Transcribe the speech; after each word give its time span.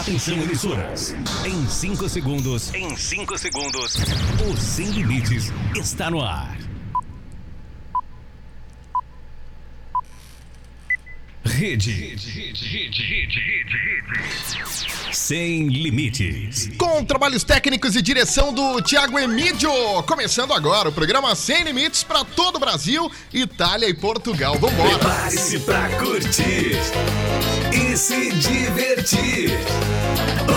Atenção, 0.00 0.34
emissoras. 0.38 1.14
Em 1.44 1.68
5 1.68 2.08
segundos. 2.08 2.72
Em 2.72 2.96
5 2.96 3.36
segundos. 3.36 3.96
O 4.50 4.56
Sem 4.56 4.86
Limites 4.86 5.52
está 5.76 6.10
no 6.10 6.22
ar. 6.22 6.56
Rede. 11.60 12.16
Sem 15.12 15.68
Limites. 15.68 16.70
Com 16.78 17.04
trabalhos 17.04 17.44
técnicos 17.44 17.94
e 17.94 18.00
direção 18.00 18.50
do 18.50 18.80
Thiago 18.80 19.18
Emídio. 19.18 19.70
Começando 20.04 20.54
agora 20.54 20.88
o 20.88 20.92
programa 20.92 21.34
Sem 21.34 21.62
Limites 21.64 22.02
para 22.02 22.24
todo 22.24 22.56
o 22.56 22.58
Brasil, 22.58 23.12
Itália 23.30 23.86
e 23.86 23.92
Portugal. 23.92 24.54
Vambora! 24.54 24.98
Prepare-se 24.98 25.58
pra 25.58 25.86
curtir 25.98 26.78
e 27.74 27.94
se 27.94 28.32
divertir. 28.32 29.50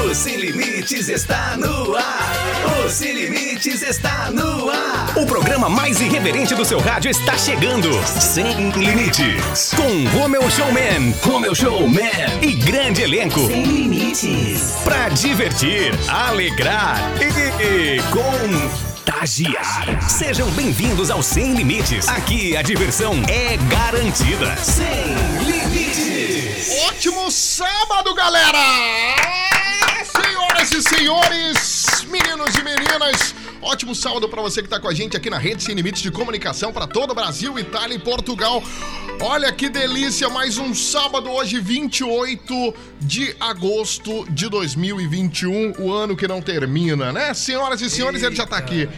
O 0.04 0.14
Sem 0.14 0.36
Limites 0.36 1.08
está 1.08 1.55
no 1.55 1.96
ar. 1.96 2.84
O 2.86 2.90
Sem 2.90 3.14
Limites 3.14 3.82
está 3.82 4.30
no 4.32 4.70
ar. 4.70 5.18
O 5.18 5.26
programa 5.26 5.70
mais 5.70 6.02
irreverente 6.02 6.54
do 6.54 6.66
seu 6.66 6.80
rádio 6.80 7.10
está 7.10 7.38
chegando. 7.38 7.90
Sem 8.05 8.70
Limites. 8.72 9.74
Com 9.74 10.20
Romeu 10.20 10.50
Showman, 10.52 11.16
Romeu 11.22 11.55
Showman 11.55 12.41
e 12.41 12.52
grande 12.52 13.02
elenco. 13.02 13.48
Sem 13.48 13.63
limites. 13.63 14.82
Pra 14.84 15.08
divertir, 15.08 15.94
alegrar 16.10 16.99
e 17.62 18.02
contagiar. 18.12 20.02
Sejam 20.10 20.52
bem-vindos 20.52 21.10
ao 21.10 21.24
Sem 21.24 21.54
Limites. 21.54 22.10
Aqui 22.10 22.58
a 22.58 22.62
diversão 22.62 23.13
é 23.30 23.55
garantida. 23.74 24.54
Sem 24.58 25.16
Limites. 25.46 26.84
Ótimo 26.90 27.32
sábado, 27.32 28.13
galera! 28.13 29.62
Senhoras 30.05 30.72
e 30.72 30.82
senhores, 30.82 32.05
meninos 32.10 32.55
e 32.55 32.64
meninas, 32.64 33.35
ótimo 33.62 33.94
sábado 33.94 34.27
para 34.30 34.41
você 34.41 34.62
que 34.62 34.68
tá 34.68 34.80
com 34.80 34.88
a 34.88 34.94
gente 34.94 35.16
aqui 35.16 35.30
na 35.30 35.38
Rede 35.38 35.63
Sem 35.63 35.76
Limites 35.76 36.02
de 36.02 36.12
Comunicação 36.12 36.71
para 36.71 36.88
todo 36.88 37.12
o 37.12 37.16
Brasil, 37.16 37.57
Itália 37.57 37.96
e 37.96 37.99
Portugal. 37.99 38.63
Olha 39.22 39.52
que 39.52 39.70
delícia, 39.70 40.30
mais 40.30 40.57
um 40.57 40.74
sábado 40.74 41.30
hoje, 41.30 41.60
28 41.60 42.74
de 42.99 43.35
agosto 43.40 44.26
de 44.30 44.49
2021, 44.49 45.74
o 45.80 45.91
ano 45.91 46.16
que 46.16 46.27
não 46.27 46.41
termina, 46.41 47.12
né? 47.12 47.34
Senhoras 47.34 47.82
e 47.82 47.90
senhores, 47.90 48.24
ele 48.24 48.35
já 48.35 48.46
tá 48.46 48.57
aqui. 48.57 48.90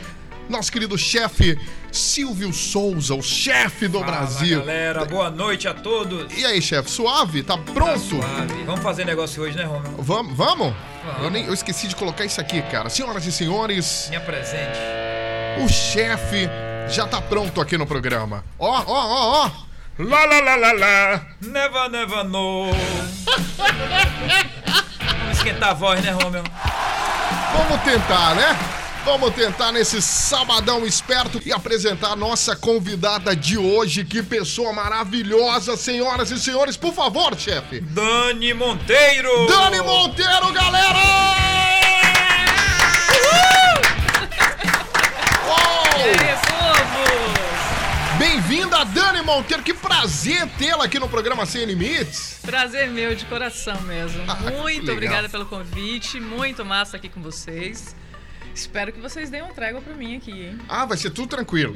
Nosso 0.50 0.72
querido 0.72 0.98
chefe 0.98 1.58
Silvio 1.92 2.54
Souza, 2.54 3.16
o 3.16 3.22
chefe 3.24 3.88
do 3.88 4.00
Brasil. 4.04 4.60
galera, 4.60 5.06
boa 5.06 5.30
noite 5.32 5.68
a 5.68 5.74
todos. 5.74 6.32
E 6.38 6.46
aí, 6.46 6.62
chefe, 6.62 6.90
suave? 6.90 7.42
Tá 7.42 7.58
Tá 7.58 7.74
pronto? 7.74 8.00
suave. 8.00 8.64
Vamos 8.66 8.82
fazer 8.82 9.06
negócio 9.06 9.42
hoje, 9.42 9.58
né, 9.58 9.64
Romeu? 9.64 9.96
Vamos? 9.98 10.36
Vamos? 10.38 10.74
Eu, 11.22 11.30
nem, 11.30 11.46
eu 11.46 11.54
esqueci 11.54 11.88
de 11.88 11.96
colocar 11.96 12.26
isso 12.26 12.40
aqui, 12.42 12.62
cara. 12.64 12.90
Senhoras 12.90 13.26
e 13.26 13.32
senhores, 13.32 14.08
Me 14.10 14.18
apresente. 14.18 14.78
o 15.64 15.68
chefe 15.70 16.48
já 16.90 17.08
tá 17.08 17.22
pronto 17.22 17.60
aqui 17.62 17.78
no 17.78 17.88
programa. 17.88 18.44
Ó, 18.60 18.70
ó, 18.70 18.84
ó, 18.88 19.46
ó. 19.46 19.52
Lá, 19.98 20.26
lá, 20.26 20.40
lá, 20.42 20.56
lá, 20.58 20.72
lá. 20.74 21.26
Neva, 21.42 21.88
neva, 21.90 22.24
no. 22.24 22.70
Vamos 25.22 25.38
esquentar 25.38 25.70
a 25.70 25.74
voz, 25.74 26.04
né, 26.04 26.12
Romeu? 26.12 26.44
Vamos 27.58 27.82
tentar, 27.84 28.36
né? 28.36 28.58
Vamos 29.06 29.36
tentar 29.36 29.72
nesse 29.72 30.02
sabadão 30.02 30.84
esperto 30.84 31.40
e 31.46 31.54
apresentar 31.54 32.14
a 32.14 32.16
nossa 32.16 32.56
convidada 32.56 33.36
de 33.36 33.56
hoje. 33.56 34.04
Que 34.04 34.24
pessoa 34.24 34.74
maravilhosa, 34.74 35.78
senhoras 35.78 36.32
e 36.32 36.40
senhores. 36.40 36.76
Por 36.76 36.92
favor, 36.92 37.38
chefe. 37.38 37.82
Dani 37.82 38.52
Monteiro. 38.56 39.46
Dani 39.46 39.80
Monteiro, 39.84 40.52
galera! 40.52 41.00
Uou! 45.46 45.86
Bem-vinda, 48.18 48.84
Dani 48.86 49.22
Monteiro. 49.22 49.62
Que 49.62 49.76
prazer 49.76 50.50
tê-la 50.58 50.86
aqui 50.86 50.98
no 50.98 51.08
programa 51.08 51.46
Sem 51.46 51.64
Limites. 51.66 52.40
Prazer 52.42 52.90
meu 52.90 53.14
de 53.14 53.24
coração 53.26 53.80
mesmo. 53.82 54.24
Ah, 54.28 54.36
muito 54.52 54.92
obrigada 54.92 55.30
pelo 55.30 55.46
convite, 55.46 56.20
muito 56.20 56.66
massa 56.66 56.98
aqui 56.98 57.08
com 57.08 57.22
vocês. 57.22 57.96
Espero 58.56 58.94
que 58.94 59.02
vocês 59.02 59.30
deem 59.30 59.44
uma 59.44 59.54
trégua 59.54 59.82
pra 59.82 59.94
mim 59.94 60.16
aqui, 60.16 60.32
hein? 60.32 60.58
Ah, 60.70 60.86
vai 60.86 60.98
ser 60.98 61.10
tudo 61.10 61.28
tranquilo. 61.28 61.76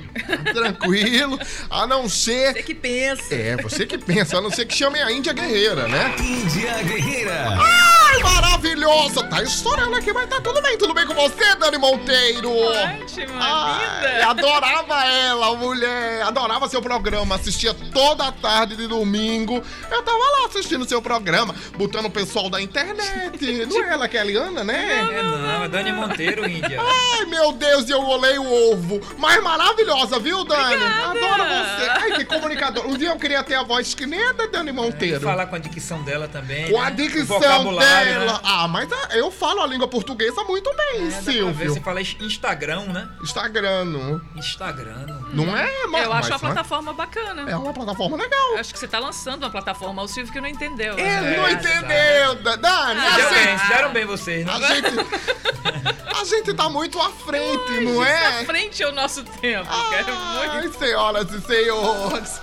Tranquilo, 0.53 1.37
a 1.69 1.85
não 1.85 2.07
ser. 2.07 2.53
Você 2.53 2.63
que 2.63 2.73
pensa. 2.73 3.35
É, 3.35 3.57
você 3.57 3.85
que 3.85 3.97
pensa, 3.97 4.37
a 4.37 4.41
não 4.41 4.49
ser 4.49 4.65
que 4.65 4.73
chamem 4.75 5.01
a 5.01 5.11
Índia 5.11 5.33
Guerreira, 5.33 5.87
né? 5.89 6.15
Índia 6.17 6.81
Guerreira. 6.83 7.57
Ai, 7.59 8.19
maravilhosa! 8.23 9.23
Tá 9.25 9.43
estourando 9.43 9.95
aqui, 9.97 10.13
mas 10.13 10.29
tá 10.29 10.39
tudo 10.39 10.61
bem. 10.61 10.77
Tudo 10.77 10.93
bem 10.93 11.05
com 11.05 11.13
você, 11.13 11.53
Dani 11.55 11.77
Monteiro? 11.77 12.49
Ótima, 12.49 13.33
Ai, 13.39 14.15
linda. 14.15 14.27
adorava 14.29 15.03
ela, 15.05 15.55
mulher. 15.57 16.21
Adorava 16.23 16.69
seu 16.69 16.81
programa. 16.81 17.35
Assistia 17.35 17.73
toda 17.93 18.25
a 18.27 18.31
tarde 18.31 18.77
de 18.77 18.87
domingo. 18.87 19.61
Eu 19.91 20.01
tava 20.01 20.17
lá 20.17 20.47
assistindo 20.47 20.87
seu 20.87 21.01
programa, 21.01 21.53
botando 21.77 22.05
o 22.05 22.09
pessoal 22.09 22.49
da 22.49 22.61
internet. 22.61 23.65
Não 23.67 23.83
é 23.83 23.89
ela 23.93 24.07
que 24.07 24.17
é 24.17 24.21
a 24.21 24.23
Eliana, 24.23 24.63
né? 24.63 25.09
É 25.11 25.21
não, 25.23 25.63
é 25.65 25.67
Dani 25.67 25.91
Monteiro, 25.91 26.49
Índia. 26.49 26.68
Ai, 26.77 27.25
meu 27.25 27.51
Deus, 27.51 27.89
eu 27.89 28.01
olhei 28.05 28.37
o 28.37 28.71
ovo. 28.71 28.99
Mas 29.17 29.41
maravilhosa, 29.41 30.19
viu, 30.19 30.43
Dani? 30.43 30.75
Obrigada. 30.75 31.09
Adoro 31.09 31.43
você. 31.43 31.89
Ai, 31.89 32.11
que 32.13 32.25
comunicador. 32.25 32.85
Um 32.87 32.97
dia 32.97 33.09
eu 33.09 33.17
queria 33.17 33.43
ter 33.43 33.55
a 33.55 33.63
voz 33.63 33.93
que 33.93 34.05
nem 34.05 34.21
a 34.27 34.31
da 34.31 34.45
Dani 34.47 34.71
Monteiro. 34.71 35.21
Falar 35.21 35.47
com 35.47 35.55
a 35.55 35.59
dicção 35.59 36.03
dela 36.03 36.27
também. 36.27 36.71
Com 36.71 36.79
né? 36.79 36.87
a 36.87 36.89
dicção 36.89 37.39
dela. 37.39 37.79
Né? 37.79 38.39
Ah, 38.43 38.67
mas 38.67 38.91
ah, 38.91 39.09
eu 39.17 39.31
falo 39.31 39.61
a 39.61 39.67
língua 39.67 39.87
portuguesa 39.87 40.43
muito 40.43 40.69
bem, 40.75 41.07
É, 41.07 41.09
dá 41.09 41.09
pra 41.09 41.19
ver, 41.19 41.31
Silvio. 41.31 41.73
Você 41.73 41.81
fala 41.81 42.01
Instagram, 42.01 42.85
né? 42.87 43.09
Instagram, 43.23 43.85
não- 43.85 44.21
Instagram. 44.35 45.18
Não 45.33 45.55
é? 45.57 45.69
Mas, 45.87 46.03
Eu 46.05 46.13
acho 46.13 46.29
mas, 46.29 46.29
uma 46.29 46.39
plataforma 46.39 46.93
bacana. 46.93 47.49
É 47.49 47.55
uma 47.55 47.73
plataforma 47.73 48.17
legal. 48.17 48.57
Acho 48.57 48.73
que 48.73 48.79
você 48.79 48.87
tá 48.87 48.99
lançando 48.99 49.43
uma 49.43 49.49
plataforma, 49.49 50.01
o 50.01 50.07
Silvio 50.07 50.31
que 50.31 50.41
não 50.41 50.47
entendeu. 50.47 50.93
Ele 50.97 51.03
né? 51.07 51.37
não 51.37 51.47
É, 51.47 51.51
entendeu, 51.53 52.35
Da- 52.43 52.55
Dani. 52.55 52.99
Ah, 52.99 53.13
a, 53.13 53.15
Deram 53.17 53.29
bem, 53.33 53.43
gente, 53.57 53.67
deram 53.69 53.93
bem 53.93 54.05
vocês, 54.05 54.45
né? 54.45 54.51
a, 54.53 54.59
gente, 54.75 56.19
a 56.19 56.23
gente 56.25 56.53
tá 56.53 56.69
muito 56.69 56.99
à 56.99 57.09
frente, 57.09 57.71
não 57.81 57.93
Isso 57.93 58.03
é? 58.03 58.41
à 58.41 58.45
frente 58.45 58.83
ao 58.83 58.91
nosso 58.91 59.23
tempo. 59.23 59.69
Quero 59.89 60.15
muito. 60.15 60.51
Ai, 60.51 60.71
senhoras 60.77 61.31
e 61.31 61.41
senhores. 61.41 62.41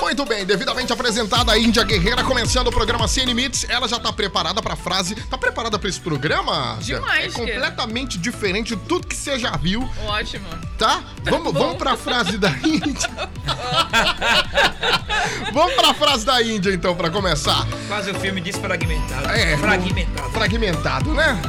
Muito 0.00 0.24
bem, 0.24 0.44
devidamente 0.44 0.92
apresentada 0.92 1.52
a 1.52 1.58
Índia 1.58 1.82
Guerreira, 1.82 2.22
começando 2.22 2.68
o 2.68 2.72
programa 2.72 3.08
Sem 3.08 3.24
Limites. 3.24 3.66
Ela 3.68 3.88
já 3.88 3.98
tá 3.98 4.12
preparada 4.12 4.62
pra 4.62 4.76
frase. 4.76 5.14
Tá 5.28 5.36
preparada 5.38 5.78
pra 5.78 5.88
esse 5.88 6.00
programa? 6.00 6.76
Demais, 6.80 7.34
É 7.34 7.38
completamente 7.38 8.18
diferente 8.18 8.76
de 8.76 8.82
tudo 8.82 9.06
que 9.06 9.14
você 9.16 9.38
já 9.38 9.56
viu, 9.56 9.88
Ótimo. 10.06 10.46
tá? 10.78 11.02
Vamos, 11.24 11.52
bom. 11.52 11.58
vamos 11.66 11.76
pra 11.78 11.96
frase 11.96 12.25
da 12.34 12.50
Índia. 12.64 13.10
vamos 15.52 15.74
pra 15.74 15.94
frase 15.94 16.26
da 16.26 16.42
Índia, 16.42 16.72
então, 16.74 16.94
pra 16.94 17.10
começar. 17.10 17.66
Quase 17.88 18.10
o 18.10 18.14
filme 18.16 18.40
desfragmentado. 18.40 19.30
É, 19.30 19.56
Fragmentado. 19.56 20.30
Fragmentado, 20.30 21.14
né? 21.14 21.40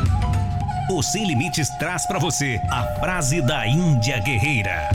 O 0.90 1.02
Sem 1.04 1.28
Limites 1.28 1.68
traz 1.80 2.06
pra 2.06 2.18
você 2.20 2.60
a 2.72 2.84
frase 3.00 3.42
da 3.42 3.68
Índia 3.68 4.20
Guerreira. 4.20 4.90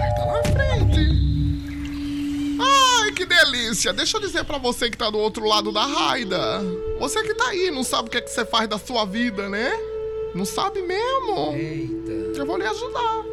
Ai, 0.00 0.14
tá 0.16 0.26
na 0.26 0.42
frente. 0.42 1.16
Ai, 2.60 3.12
que 3.12 3.24
delícia. 3.24 3.92
Deixa 3.92 4.16
eu 4.16 4.20
dizer 4.20 4.44
pra 4.44 4.58
você 4.58 4.90
que 4.90 4.96
tá 4.96 5.08
do 5.08 5.18
outro 5.18 5.46
lado 5.46 5.70
da 5.70 5.84
raida. 5.86 6.60
Você 6.98 7.22
que 7.22 7.34
tá 7.34 7.48
aí, 7.50 7.70
não 7.70 7.84
sabe 7.84 8.08
o 8.08 8.10
que, 8.10 8.18
é 8.18 8.20
que 8.20 8.30
você 8.30 8.44
faz 8.44 8.68
da 8.68 8.78
sua 8.78 9.04
vida, 9.04 9.48
né? 9.48 9.70
Não 10.34 10.44
sabe 10.44 10.82
mesmo? 10.82 11.52
Eita. 11.54 12.38
Eu 12.40 12.44
vou 12.44 12.58
lhe 12.58 12.66
ajudar. 12.66 13.25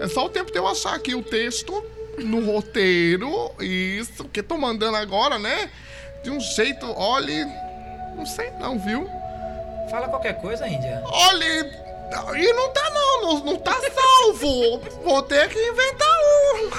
É 0.00 0.08
só 0.08 0.26
o 0.26 0.28
tempo 0.28 0.52
de 0.52 0.58
eu 0.58 0.66
achar 0.66 0.94
aqui 0.94 1.14
o 1.14 1.22
texto 1.22 1.84
no 2.18 2.44
roteiro. 2.44 3.52
Isso, 3.60 4.24
que 4.24 4.42
tô 4.42 4.56
mandando 4.58 4.96
agora, 4.96 5.38
né? 5.38 5.70
De 6.22 6.30
um 6.30 6.40
jeito, 6.40 6.86
olhe. 6.96 7.44
Não 8.14 8.26
sei 8.26 8.50
não, 8.52 8.78
viu? 8.78 9.08
Fala 9.90 10.08
qualquer 10.08 10.40
coisa, 10.40 10.66
Índia. 10.68 11.02
Olhe. 11.04 11.86
E 12.36 12.52
não 12.52 12.72
tá 12.72 12.90
não, 12.90 13.22
não, 13.22 13.44
não 13.44 13.56
tá 13.56 13.72
salvo. 13.72 14.78
Vou 15.02 15.22
ter 15.22 15.48
que 15.48 15.58
inventar 15.58 16.08
um. 16.54 16.70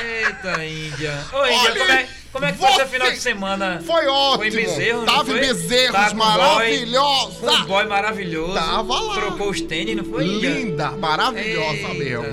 Eita, 0.02 0.64
Índia. 0.64 1.12
Ô, 1.32 1.46
Índia, 1.46 1.60
Olha, 1.60 1.80
como 1.80 1.92
é, 1.92 2.08
como 2.34 2.44
é 2.46 2.52
que 2.52 2.58
foi 2.58 2.68
você- 2.68 2.76
seu 2.76 2.86
final 2.88 3.10
de 3.10 3.20
semana? 3.20 3.80
Foi 3.86 4.06
ótimo. 4.06 4.36
Foi 4.38 4.48
em 4.48 4.50
Bezerro, 4.50 4.98
não 4.98 5.06
Tava 5.06 5.30
em 5.30 5.40
Bezerros, 5.40 5.92
Tá 5.92 6.14
maravilhosa. 6.14 7.40
Boy, 7.40 7.54
um 7.56 7.64
boy 7.64 7.86
maravilhoso. 7.86 8.54
Tava 8.54 9.00
lá. 9.00 9.14
Trocou 9.14 9.50
os 9.50 9.60
tênis, 9.60 9.96
não 9.96 10.04
foi? 10.04 10.24
Linda, 10.24 10.90
maravilhosa 10.90 11.88
Eita. 11.88 11.94
mesmo. 11.94 12.24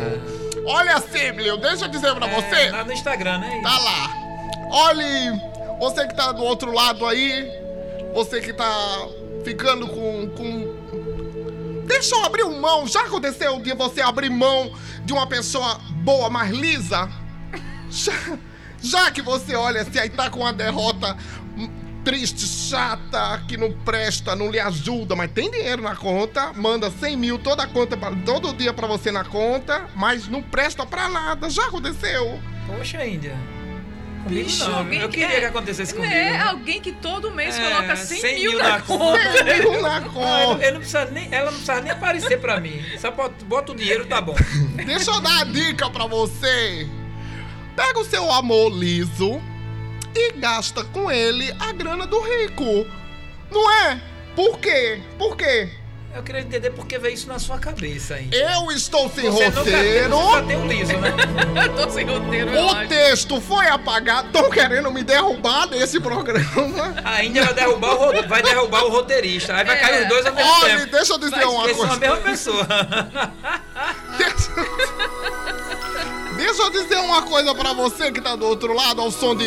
Olha, 0.65 1.00
Siblio, 1.00 1.57
deixa 1.57 1.86
eu 1.86 1.89
dizer 1.89 2.13
pra 2.15 2.27
É, 2.27 2.36
você. 2.36 2.69
lá 2.71 2.83
no 2.83 2.92
Instagram, 2.92 3.38
né? 3.39 3.62
Tá 3.63 3.77
lá. 3.80 4.09
Olhe, 4.71 5.39
você 5.80 6.07
que 6.07 6.15
tá 6.15 6.31
do 6.31 6.44
outro 6.44 6.71
lado 6.74 7.06
aí, 7.06 7.47
você 8.13 8.42
que 8.42 8.51
tá 8.54 9.07
ficando 9.44 9.88
com. 9.88 10.27
com... 10.30 11.83
Deixa 11.88 12.15
eu 12.15 12.24
abrir 12.25 12.44
mão. 12.45 12.88
Já 12.88 13.01
aconteceu 13.01 13.59
de 13.59 13.74
você 13.75 14.01
abrir 14.01 14.30
mão 14.30 14.71
de 15.06 15.13
uma 15.13 15.27
pessoa 15.27 15.80
boa, 16.04 16.30
mais 16.30 16.50
lisa? 16.51 17.09
Já, 17.89 18.13
Já 18.81 19.12
que 19.12 19.22
você 19.22 19.56
olha, 19.56 19.83
se 19.86 20.00
aí 20.00 20.10
tá 20.10 20.30
com 20.30 20.39
uma 20.39 20.54
derrota 20.54 21.16
triste, 22.04 22.48
chata, 22.48 23.44
que 23.48 23.56
não 23.57 23.72
presta, 23.72 24.36
não 24.36 24.50
lhe 24.50 24.60
ajuda, 24.60 25.16
mas 25.16 25.30
tem 25.31 25.51
dinheiro 25.51 25.83
na 25.83 25.95
conta, 25.95 26.51
manda 26.54 26.89
100 26.89 27.16
mil 27.16 27.38
toda 27.38 27.62
a 27.63 27.68
conta, 27.68 27.95
pra- 27.95 28.12
todo 28.25 28.54
dia 28.54 28.74
pra 28.74 28.88
você 28.88 29.12
na 29.12 29.24
conta, 29.24 29.86
mas 29.95 30.28
não 30.28 30.42
presta 30.42 30.83
pra 30.83 31.07
nada. 31.07 31.48
Já 31.48 31.66
aconteceu? 31.68 32.39
Poxa, 32.66 33.06
Índia. 33.06 33.36
Comigo 34.24 34.45
Bicho, 34.45 34.69
não. 34.69 34.92
Eu 34.94 35.10
que- 35.10 35.18
queria 35.19 35.38
é, 35.38 35.39
que 35.42 35.45
acontecesse 35.45 35.94
comigo. 35.94 36.12
É, 36.13 36.31
né? 36.33 36.42
alguém 36.44 36.80
que 36.81 36.92
todo 36.92 37.31
mês 37.31 37.57
É, 37.57 37.69
coloca 37.69 37.95
100, 37.95 38.22
100 38.22 38.39
mil, 38.39 38.51
mil 38.51 38.60
na 38.60 38.69
na 38.69 38.81
conta. 38.81 39.31
100 39.33 39.44
mil 39.72 39.81
na 39.81 39.98
eu, 39.98 40.04
conta. 40.12 40.63
eu 40.66 40.72
não 40.74 40.80
precisa 40.80 41.06
nem, 41.06 41.28
ela 41.33 41.45
não 41.51 41.57
precisa 41.60 41.81
nem 41.81 41.92
aparecer 41.92 42.39
pra 42.39 42.60
mim. 42.60 42.81
Só 43.00 43.10
bota, 43.12 43.45
bota 43.45 43.72
o 43.72 43.75
dinheiro, 43.75 44.06
tá 44.06 44.19
bom. 44.22 44.36
Deixa 44.86 45.10
eu 45.12 45.19
dar 45.22 45.42
a 45.42 45.44
dica 45.44 45.89
pra 45.89 46.06
você. 46.06 46.88
Pega 47.86 48.00
o 48.00 48.06
seu 48.06 48.31
amor 48.31 48.69
liso 48.69 49.42
e 50.16 50.33
gasta 50.33 50.83
com 50.83 51.10
ele 51.12 51.51
a 51.60 51.72
grana 51.72 52.06
do 52.06 52.19
rico. 52.22 52.86
Não 53.50 53.72
é? 53.72 54.00
Por 54.36 54.60
quê? 54.60 55.01
Por 55.18 55.36
quê? 55.36 55.69
Eu 56.13 56.22
queria 56.24 56.42
entender 56.42 56.72
por 56.72 56.86
que 56.86 56.98
veio 57.00 57.13
isso 57.13 57.25
na 57.30 57.39
sua 57.39 57.57
cabeça 57.57 58.16
aí. 58.16 58.30
Eu 58.33 58.69
estou 58.69 59.10
sem 59.10 59.30
Você 59.31 59.45
nunca 59.45 59.60
roteiro. 59.60 60.10
você 60.10 60.31
só 60.31 60.42
tem 60.44 60.57
um 60.57 60.68
liso, 60.68 60.98
né? 60.98 61.10
Eu 61.63 61.74
tô 61.74 61.89
sem 61.89 62.06
roteiro, 62.06 62.51
O 62.54 62.69
acho. 62.75 62.89
texto 62.89 63.39
foi 63.39 63.66
apagado. 63.68 64.28
Estão 64.28 64.50
querendo 64.50 64.92
me 64.92 65.04
derrubar 65.04 65.68
desse 65.68 66.01
programa. 66.01 66.94
A 67.06 67.24
Índia 67.24 67.45
vai 67.45 67.54
derrubar 67.54 67.94
o, 67.94 67.98
ro- 68.12 68.28
vai 68.28 68.44
derrubar 68.44 68.83
o 68.83 68.89
roteirista. 68.89 69.56
Aí 69.56 69.63
vai 69.63 69.78
É. 69.78 69.80
cair 69.80 70.01
os 70.04 70.10
dois 70.10 70.25
ao 70.25 70.33
mesmo 70.36 70.51
Olha, 70.51 70.78
tempo. 70.80 70.92
deixa 70.92 71.13
eu 71.13 71.18
dizer 71.18 71.31
Vai 71.38 71.45
uma 71.45 71.62
Porque 71.63 71.75
são 71.75 71.86
a 71.86 71.88
coisa. 71.88 72.00
mesma 72.01 72.18
pessoa. 72.18 72.68
Deixa... 76.41 76.61
Eu 76.63 76.69
dizer 76.71 76.97
uma 76.97 77.21
coisa 77.21 77.53
pra 77.53 77.71
você 77.73 78.11
que 78.11 78.19
tá 78.21 78.35
do 78.35 78.45
outro 78.47 78.73
lado, 78.73 78.99
ao 79.01 79.11
som 79.11 79.35
de. 79.35 79.45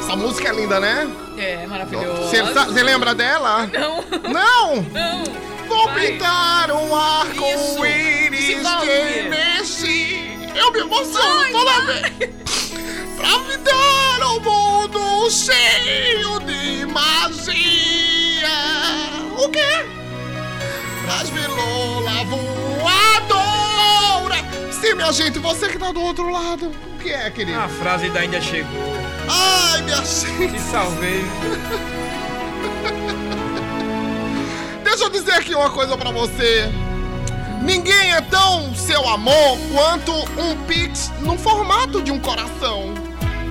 Essa 0.00 0.14
música 0.16 0.50
é 0.50 0.52
linda, 0.54 0.78
né? 0.78 1.08
É, 1.38 1.66
maravilhoso. 1.66 2.28
Você 2.28 2.82
lembra 2.82 3.14
dela? 3.14 3.66
Não, 3.72 4.04
Não! 4.30 4.82
não. 4.92 5.24
Vou 5.66 5.86
Vai. 5.88 6.12
pintar 6.12 6.70
um 6.70 6.94
arco-íris 6.94 8.46
Desenvolve. 8.46 9.22
mexi. 9.28 10.38
Eu 10.54 10.70
me 10.72 10.80
emociono 10.80 11.38
Vai, 11.40 11.52
toda 11.52 11.80
vez. 11.86 12.30
Pra 13.16 13.38
me 13.38 13.56
dar 13.56 14.26
um 14.28 14.40
mundo 14.40 15.30
cheio 15.30 16.38
de 16.40 16.86
magia. 16.86 18.48
O 19.38 19.48
quê? 19.48 19.84
Vilola 21.32 22.24
voadora. 22.24 22.45
Sim, 24.80 24.94
minha 24.94 25.12
gente, 25.12 25.38
você 25.38 25.68
que 25.68 25.78
tá 25.78 25.90
do 25.92 26.00
outro 26.00 26.28
lado. 26.30 26.66
O 26.66 26.98
que 26.98 27.10
é, 27.12 27.30
querido? 27.30 27.58
A 27.58 27.68
frase 27.68 28.08
da 28.10 28.24
Índia 28.24 28.40
chegou. 28.40 28.96
Ai, 29.28 29.82
minha 29.82 29.96
gente. 30.04 30.52
Te 30.52 30.60
salvei. 30.60 31.24
Deixa 34.84 35.04
eu 35.04 35.10
dizer 35.10 35.32
aqui 35.32 35.54
uma 35.54 35.70
coisa 35.70 35.96
pra 35.96 36.10
você. 36.10 36.70
Ninguém 37.62 38.12
é 38.12 38.20
tão 38.20 38.74
seu 38.74 39.06
amor 39.08 39.58
quanto 39.72 40.12
um 40.40 40.56
pix 40.66 41.10
no 41.20 41.36
formato 41.38 42.02
de 42.02 42.12
um 42.12 42.18
coração. 42.18 42.94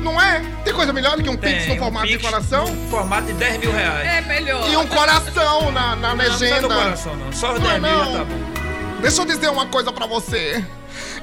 Não 0.02 0.22
é? 0.22 0.42
Tem 0.64 0.74
coisa 0.74 0.94
melhor 0.94 1.18
do 1.18 1.24
que 1.24 1.30
um 1.30 1.36
pix 1.36 1.66
Tem 1.66 1.76
no 1.76 1.82
formato 1.84 2.06
um 2.06 2.10
de 2.10 2.18
Pix 2.18 2.30
coração? 2.30 2.66
no 2.68 2.90
formato 2.90 3.26
de 3.26 3.34
10 3.34 3.58
mil 3.58 3.72
reais. 3.72 4.08
É 4.08 4.22
melhor. 4.22 4.70
E 4.72 4.78
um 4.78 4.86
coração 4.88 5.72
na, 5.72 5.96
na 5.96 6.10
Não 6.10 6.16
legenda. 6.24 6.62
do 6.62 6.68
coração, 6.68 7.16
não. 7.16 7.32
Só 7.34 7.54
os 7.54 7.60
Não 7.60 7.72
é 7.72 7.80
10 7.80 7.82
mil 7.82 8.00
já 8.00 8.06
não. 8.06 8.14
tá 8.20 8.24
bom. 8.26 9.02
Deixa 9.02 9.22
eu 9.22 9.26
dizer 9.26 9.50
uma 9.50 9.66
coisa 9.66 9.92
pra 9.92 10.06
você. 10.06 10.64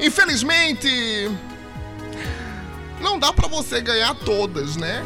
Infelizmente, 0.03 1.31
não 3.01 3.19
dá 3.21 3.33
pra 3.33 3.47
você 3.47 3.81
ganhar 3.81 4.15
todas, 4.17 4.77
né? 4.77 5.01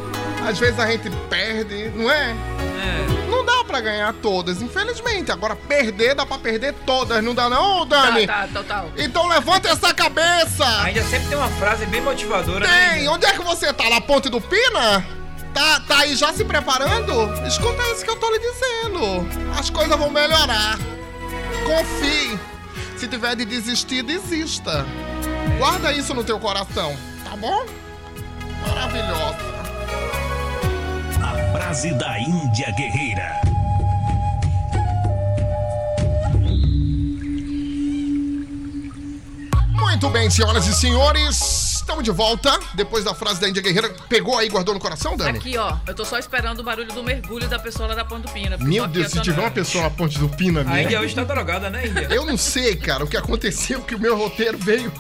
Às 0.49 0.59
vezes 0.59 0.81
a 0.81 0.91
gente 0.91 1.11
perde, 1.29 1.91
não 1.91 2.11
é? 2.11 2.31
É. 2.31 3.31
Não 3.31 3.45
dá 3.45 3.63
pra 3.63 3.81
ganhar 3.81 4.15
todas, 4.15 4.63
infelizmente. 4.63 5.31
Agora, 5.31 5.55
perder, 5.55 6.15
dá 6.15 6.25
pra 6.25 6.39
perder 6.39 6.73
todas, 6.87 7.23
não 7.23 7.35
dá 7.35 7.51
não, 7.51 7.85
Dani? 7.85 8.27
Tá, 8.27 8.47
tá, 8.47 8.49
total. 8.55 8.91
Então 8.97 9.27
levanta 9.27 9.69
essa 9.69 9.93
cabeça! 9.93 10.65
A 10.65 10.91
Índia 10.91 11.05
sempre 11.05 11.29
tem 11.29 11.37
uma 11.37 11.51
frase 11.51 11.85
bem 11.85 12.01
motivadora, 12.01 12.67
né? 12.67 12.91
Tem! 12.91 12.99
Índia? 13.01 13.11
Onde 13.13 13.27
é 13.27 13.33
que 13.33 13.43
você 13.43 13.73
tá? 13.75 13.91
Na 13.91 14.01
ponte 14.01 14.31
do 14.31 14.41
Pina? 14.41 15.05
Tá, 15.53 15.81
tá 15.81 15.99
aí 15.99 16.17
já 16.17 16.33
se 16.33 16.45
preparando? 16.45 17.13
Escuta 17.47 17.83
isso 17.93 18.03
que 18.03 18.11
eu 18.11 18.17
tô 18.17 18.31
lhe 18.31 18.39
dizendo. 18.39 19.29
As 19.59 19.69
coisas 19.69 19.99
vão 19.99 20.09
melhorar. 20.11 20.79
Confie. 21.67 22.56
Se 22.97 23.07
tiver 23.07 23.37
de 23.37 23.45
desistir, 23.45 24.03
desista. 24.03 24.87
Guarda 25.59 25.93
isso 25.93 26.15
no 26.15 26.25
teu 26.25 26.39
coração, 26.41 26.97
tá 27.25 27.37
bom? 27.37 27.65
Maravilhosa. 28.67 29.37
A 31.23 31.53
frase 31.53 31.93
da 31.95 32.19
Índia 32.19 32.71
Guerreira. 32.73 33.41
Muito 39.75 40.11
bem, 40.11 40.31
senhoras 40.31 40.67
e 40.67 40.75
senhores. 40.75 41.66
Estamos 41.87 42.03
de 42.03 42.11
volta. 42.11 42.59
Depois 42.75 43.05
da 43.05 43.15
frase 43.15 43.41
da 43.41 43.49
Índia 43.49 43.63
Guerreira. 43.63 43.89
Pegou 44.09 44.37
aí, 44.37 44.49
guardou 44.49 44.75
no 44.75 44.81
coração, 44.81 45.17
Dani? 45.17 45.39
Aqui, 45.39 45.57
ó. 45.57 45.77
Eu 45.87 45.95
tô 45.95 46.05
só 46.05 46.19
esperando 46.19 46.59
o 46.59 46.65
barulho 46.65 46.93
do 46.93 47.01
mergulho 47.01 47.47
da 47.47 47.61
pessoa 47.61 47.89
lá 47.89 47.95
da 47.95 48.05
Ponta 48.05 48.27
do 48.27 48.35
Pina. 48.35 48.57
Meu 48.59 48.89
Deus, 48.89 49.13
se 49.13 49.21
tiver 49.21 49.41
uma 49.41 49.53
pessoa 49.53 49.85
na 49.85 49.91
ponte 49.91 50.19
do 50.19 50.29
Pina, 50.29 50.63
A 50.63 50.65
minha. 50.65 50.83
Índia 50.83 51.01
hoje 51.01 51.15
tá 51.15 51.23
drogada, 51.23 51.71
né, 51.71 51.87
Índia? 51.87 52.09
Eu 52.11 52.27
não 52.27 52.37
sei, 52.37 52.75
cara, 52.75 53.05
o 53.05 53.07
que 53.07 53.17
aconteceu, 53.17 53.81
que 53.83 53.95
o 53.95 54.01
meu 54.01 54.19
roteiro 54.19 54.59
veio. 54.59 54.93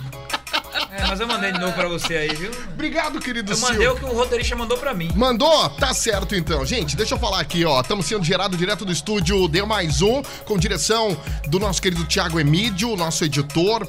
É, 0.98 1.06
mas 1.06 1.20
eu 1.20 1.26
mandei 1.26 1.52
de 1.52 1.58
novo 1.60 1.72
pra 1.74 1.88
você 1.88 2.16
aí, 2.16 2.34
viu? 2.34 2.50
Obrigado, 2.72 3.20
querido 3.20 3.52
Eu 3.52 3.58
mandei 3.58 3.86
Silvio. 3.86 3.92
o 3.92 3.96
que 3.98 4.04
o 4.04 4.16
roteirista 4.18 4.56
mandou 4.56 4.78
pra 4.78 4.94
mim. 4.94 5.10
Mandou? 5.14 5.68
Tá 5.70 5.92
certo 5.92 6.34
então. 6.34 6.64
Gente, 6.64 6.96
deixa 6.96 7.14
eu 7.14 7.18
falar 7.18 7.40
aqui, 7.40 7.64
ó. 7.64 7.80
Estamos 7.80 8.06
sendo 8.06 8.24
gerado 8.24 8.56
direto 8.56 8.84
do 8.84 8.92
estúdio 8.92 9.46
D 9.48 9.62
mais 9.64 10.00
um, 10.00 10.22
com 10.44 10.56
direção 10.58 11.16
do 11.48 11.58
nosso 11.58 11.82
querido 11.82 12.04
Thiago 12.04 12.40
Emídio, 12.40 12.96
nosso 12.96 13.24
editor 13.24 13.86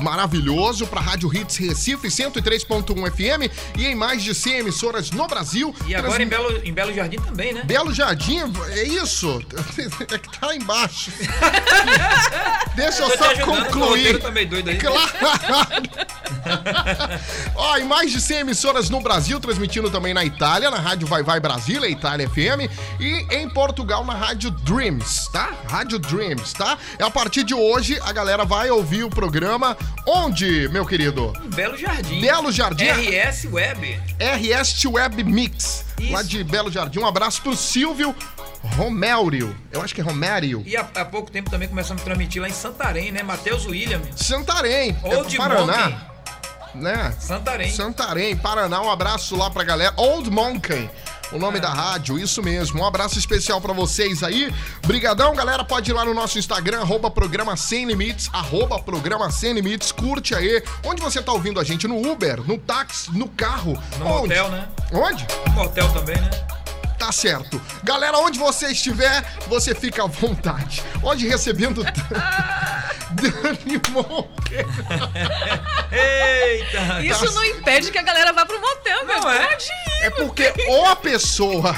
maravilhoso, 0.00 0.86
pra 0.86 1.00
Rádio 1.00 1.32
Hits 1.34 1.56
Recife 1.56 2.08
103.1 2.08 3.10
FM 3.10 3.52
e 3.76 3.86
em 3.86 3.94
mais 3.94 4.22
de 4.22 4.34
100 4.34 4.58
emissoras 4.58 5.10
no 5.10 5.26
Brasil. 5.26 5.74
E 5.86 5.94
agora 5.94 6.14
Transmi- 6.14 6.24
em 6.24 6.28
Belo, 6.28 6.66
em 6.66 6.72
Belo 6.72 6.94
Jardim 6.94 7.16
também, 7.18 7.52
né? 7.52 7.62
Belo 7.64 7.92
Jardim, 7.94 8.40
é 8.70 8.82
isso? 8.84 9.40
É 10.10 10.18
que 10.18 10.38
tá 10.38 10.46
lá 10.48 10.54
embaixo. 10.56 11.10
Deixa 12.74 13.02
eu 13.02 13.06
Tô 13.08 13.12
te 13.12 13.18
só 13.18 13.30
ajudando, 13.30 13.36
que 13.36 13.42
o 13.60 13.64
concluir. 13.64 13.88
roteiro 13.88 14.18
tá 14.20 14.30
meio 14.30 14.48
doido 14.48 14.70
aí. 14.70 14.78
Claro! 14.78 15.08
Ó, 17.54 17.76
em 17.76 17.84
mais 17.84 18.10
de 18.12 18.20
100 18.20 18.38
emissoras 18.38 18.90
no 18.90 19.00
Brasil, 19.00 19.38
transmitindo 19.40 19.90
também 19.90 20.14
na 20.14 20.24
Itália, 20.24 20.70
na 20.70 20.78
Rádio 20.78 21.06
Vai 21.06 21.22
Vai 21.22 21.40
Brasília, 21.40 21.88
Itália 21.88 22.28
FM, 22.28 22.70
e 23.00 23.26
em 23.34 23.48
Portugal, 23.48 24.04
na 24.04 24.14
Rádio 24.14 24.50
Dreams, 24.50 25.28
tá? 25.32 25.52
Rádio 25.68 25.98
Dreams, 25.98 26.52
tá? 26.52 26.78
É 26.98 27.04
a 27.04 27.10
partir 27.10 27.44
de 27.44 27.54
hoje, 27.54 27.98
a 28.02 28.12
galera 28.12 28.44
vai 28.44 28.70
ouvir 28.70 29.04
o 29.04 29.10
programa 29.10 29.76
onde, 30.06 30.68
meu 30.68 30.86
querido? 30.86 31.32
Belo 31.54 31.76
Jardim. 31.76 32.20
Belo 32.20 32.52
Jardim. 32.52 32.86
RS 32.86 33.44
Web. 33.50 34.00
RS 34.18 34.84
Web 34.86 35.24
Mix, 35.24 35.84
Isso. 35.98 36.12
lá 36.12 36.22
de 36.22 36.42
Belo 36.44 36.70
Jardim. 36.70 37.00
Um 37.00 37.06
abraço 37.06 37.42
pro 37.42 37.56
Silvio 37.56 38.14
Romério. 38.76 39.56
Eu 39.70 39.82
acho 39.82 39.94
que 39.94 40.00
é 40.00 40.04
Romério. 40.04 40.62
E 40.66 40.76
há, 40.76 40.80
há 40.94 41.04
pouco 41.04 41.30
tempo 41.30 41.50
também 41.50 41.68
começamos 41.68 42.02
a 42.02 42.04
transmitir 42.04 42.42
lá 42.42 42.48
em 42.48 42.52
Santarém, 42.52 43.12
né? 43.12 43.22
Matheus 43.22 43.66
William. 43.66 44.00
Santarém, 44.16 44.96
é 45.02 45.16
Old 45.16 45.36
Paraná. 45.36 45.88
Monkey. 45.88 46.17
Né? 46.74 47.14
Santarém. 47.18 47.70
Santarém, 47.72 48.36
Paraná. 48.36 48.80
Um 48.80 48.90
abraço 48.90 49.36
lá 49.36 49.50
pra 49.50 49.64
galera. 49.64 49.92
Old 49.96 50.30
Monkey. 50.30 50.88
O 51.30 51.38
nome 51.38 51.60
da 51.60 51.68
rádio, 51.68 52.18
isso 52.18 52.42
mesmo. 52.42 52.80
Um 52.80 52.86
abraço 52.86 53.18
especial 53.18 53.60
pra 53.60 53.74
vocês 53.74 54.22
aí. 54.22 54.52
Brigadão, 54.86 55.34
galera. 55.34 55.62
Pode 55.62 55.90
ir 55.90 55.94
lá 55.94 56.02
no 56.04 56.14
nosso 56.14 56.38
Instagram, 56.38 56.80
arroba 56.80 57.10
programa 57.10 57.54
Sem 57.54 57.84
Limites, 57.84 58.30
arroba 58.32 58.78
programa 58.78 59.30
Sem 59.30 59.52
Limites. 59.52 59.92
Curte 59.92 60.34
aí. 60.34 60.62
Onde 60.82 61.02
você 61.02 61.20
tá 61.20 61.30
ouvindo 61.32 61.60
a 61.60 61.64
gente? 61.64 61.86
No 61.86 62.00
Uber, 62.10 62.40
no 62.46 62.56
táxi, 62.56 63.10
no 63.12 63.28
carro? 63.28 63.78
No 63.98 64.06
Onde? 64.06 64.32
hotel, 64.32 64.48
né? 64.50 64.68
Onde? 64.90 65.26
No 65.54 65.62
hotel 65.62 65.92
também, 65.92 66.16
né? 66.16 66.30
Tá 66.98 67.12
certo. 67.12 67.60
Galera, 67.84 68.18
onde 68.18 68.38
você 68.38 68.68
estiver, 68.72 69.22
você 69.48 69.74
fica 69.74 70.02
à 70.04 70.06
vontade. 70.06 70.82
Hoje 71.02 71.28
recebendo 71.28 71.84
Dani 73.10 73.80
Monteiro. 73.90 74.68
Eita! 75.90 77.00
Isso 77.02 77.32
não 77.34 77.44
impede 77.44 77.90
que 77.90 77.98
a 77.98 78.02
galera 78.02 78.32
vá 78.32 78.44
pro 78.44 78.60
motel, 78.60 79.04
meu. 79.06 79.20
Não 79.20 79.30
é? 79.30 79.46
Pode 79.46 79.64
ir. 79.64 80.04
É 80.04 80.10
porque 80.10 80.52
ou 80.68 80.86
a 80.86 80.94
pessoa 80.96 81.74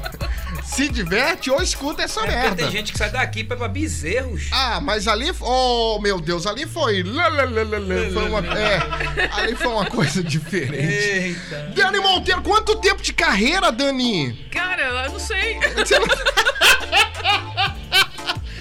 se 0.64 0.88
diverte 0.88 1.50
ou 1.50 1.60
escuta 1.62 2.02
essa 2.02 2.20
É 2.20 2.26
merda. 2.28 2.56
tem 2.56 2.70
gente 2.70 2.92
que 2.92 2.98
sai 2.98 3.10
daqui 3.10 3.42
pra, 3.42 3.56
pra 3.56 3.66
bezerros. 3.68 4.48
Ah, 4.52 4.80
mas 4.80 5.08
ali, 5.08 5.32
oh 5.40 5.98
meu 6.00 6.20
Deus, 6.20 6.46
ali 6.46 6.66
foi, 6.66 7.02
foi 8.12 8.28
uma, 8.28 8.38
é, 8.56 8.78
ali 9.32 9.56
foi 9.56 9.66
uma 9.68 9.86
coisa 9.86 10.22
diferente. 10.22 10.76
Eita! 10.76 11.72
Dani 11.74 11.98
Monteiro, 11.98 12.42
quanto 12.42 12.76
tempo 12.76 13.02
de 13.02 13.12
carreira, 13.12 13.72
Dani? 13.72 14.34
Cara, 14.52 14.82
eu 14.82 15.10
não 15.12 15.18
sei. 15.18 15.58
Você 15.76 15.98
não- 15.98 16.06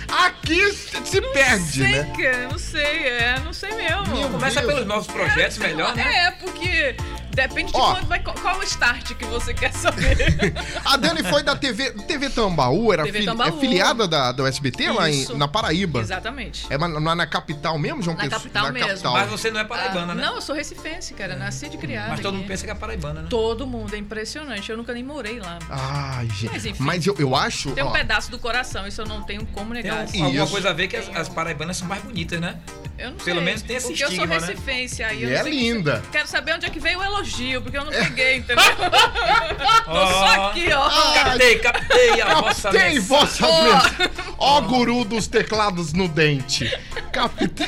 Aqui 0.10 0.72
se 0.72 1.22
perde, 1.22 1.66
sei, 1.66 1.88
né? 1.92 2.14
cara, 2.18 2.48
não 2.50 2.58
sei, 2.58 3.08
é, 3.08 3.40
não 3.44 3.54
sei 3.54 3.72
mesmo. 3.76 4.08
Meu 4.08 4.30
Começa 4.30 4.62
Deus. 4.62 4.74
pelos 4.74 4.88
nossos 4.88 5.08
projetos, 5.12 5.58
melhor, 5.58 5.96
né? 5.96 6.28
É, 6.28 6.32
porque 6.32 6.96
Depende 7.38 7.72
de 7.72 7.77
Ó. 7.77 7.94
quando 7.94 8.08
vai, 8.08 8.20
qual 8.20 8.58
o 8.58 8.63
start 8.63 9.13
que 9.13 9.24
você 9.25 9.53
quer 9.53 9.72
saber. 9.72 10.17
A 10.84 10.98
Dani 10.98 11.22
foi 11.22 11.44
da 11.44 11.56
TV, 11.56 11.91
TV 11.91 12.32
Tambaú, 12.32 12.91
era 12.91 13.03
TV 13.03 13.20
fili- 13.20 13.25
Tambaú. 13.32 13.48
é 13.58 13.60
filiada 13.60 14.08
da, 14.08 14.32
do 14.32 14.46
SBT 14.48 14.91
lá 14.91 15.08
em- 15.08 15.22
Isso. 15.22 15.38
na 15.38 15.48
Paraíba. 15.48 16.00
Exatamente. 16.00 16.65
É 16.70 16.77
na, 16.79 16.88
na- 16.88 17.15
na 17.15 17.27
capital 17.27 17.77
mesmo, 17.77 18.01
João 18.01 18.17
Na 18.17 18.27
capital 18.27 18.72
mesmo. 18.74 19.12
Mas 19.12 19.29
você 19.29 19.51
não 19.51 19.60
é 19.60 19.63
paraibana, 19.63 20.13
Ah, 20.13 20.15
né? 20.15 20.22
Não, 20.24 20.36
eu 20.36 20.41
sou 20.41 20.56
recifense, 20.56 21.13
cara. 21.13 21.36
Nasci 21.36 21.70
de 21.70 21.77
criada. 21.77 22.10
Mas 22.10 22.20
todo 22.22 22.29
aqui. 22.29 22.38
mundo 22.39 22.48
pensa 22.48 22.65
que 22.65 22.72
é 22.72 22.75
paraibana, 22.75 23.22
né? 23.22 23.27
Todo 23.29 23.67
mundo, 23.67 23.94
é 23.94 23.98
impressionante. 24.00 24.72
Eu 24.72 24.77
nunca 24.77 24.91
nem 24.94 25.03
morei 25.03 25.39
lá. 25.39 25.60
Ai, 25.70 26.27
gente. 26.29 26.51
Mas, 26.51 26.79
Mas, 26.79 26.98
enfim. 27.08 27.10
eu, 27.22 27.27
eu 27.29 27.36
acho. 27.36 27.72
Tem 27.72 27.84
um 27.84 27.88
ó, 27.88 27.91
pedaço 27.91 28.32
do 28.32 28.39
coração, 28.39 28.88
isso 28.88 29.00
eu 29.01 29.06
não 29.06 29.22
tenho 29.22 29.46
como 29.48 29.74
Tem 29.75 29.84
negar. 29.84 29.98
um- 30.08 30.24
alguma 30.25 30.44
Isso. 30.44 30.51
coisa 30.51 30.72
a 30.72 30.74
ver 30.74 30.88
que 30.88 30.96
as, 30.98 31.08
as 31.15 31.29
paraibanas 31.29 31.77
são 31.77 31.88
mais 31.88 32.01
bonitas, 32.01 32.41
né? 32.41 32.58
Eu 32.98 33.12
não 33.12 33.18
Pelo 33.18 33.38
sei. 33.38 33.46
menos 33.46 33.62
tem 33.62 33.75
esse 33.75 33.88
Porque 33.88 34.04
eu 34.04 34.08
sou 34.08 34.16
estigma, 34.25 34.39
né? 34.39 34.48
recifense, 34.48 35.04
aí 35.04 35.24
E 35.24 35.32
é 35.32 35.44
sei 35.44 35.51
linda. 35.51 36.01
Quero 36.12 36.27
saber 36.27 36.56
onde 36.56 36.66
é 36.66 36.70
que 36.70 36.80
veio 36.80 37.00
o 37.00 37.04
elogio, 37.04 37.62
porque 37.62 37.77
eu 37.77 37.86
não 37.86 37.92
peguei, 37.92 38.38
entendeu? 38.38 38.63
Tô 39.86 40.08
só 40.08 40.48
aqui, 40.50 40.74
ó. 40.74 40.89
Captei, 41.13 41.60
captei 41.60 42.22
a 42.22 42.42
vossa 42.42 42.72
Captei 42.72 43.00
vossa 43.00 43.46
Ó. 43.48 43.63
mensagem. 43.63 44.10
Ó, 44.39 44.62
guru 44.62 45.04
dos 45.06 45.27
teclados 45.27 45.94
no 45.94 46.08
dente. 46.08 46.72
Captei. 47.12 47.68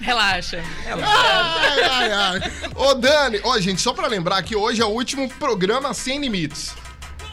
Relaxa. 0.00 0.62
ai, 0.86 1.82
ai, 1.82 2.12
ai. 2.12 2.40
Ô, 2.74 2.94
Dani, 2.94 3.40
ó, 3.44 3.58
gente, 3.60 3.80
só 3.82 3.92
pra 3.92 4.06
lembrar 4.06 4.42
que 4.42 4.56
hoje 4.56 4.80
é 4.80 4.84
o 4.84 4.88
último 4.88 5.28
programa 5.28 5.92
Sem 5.92 6.18
Limites. 6.20 6.72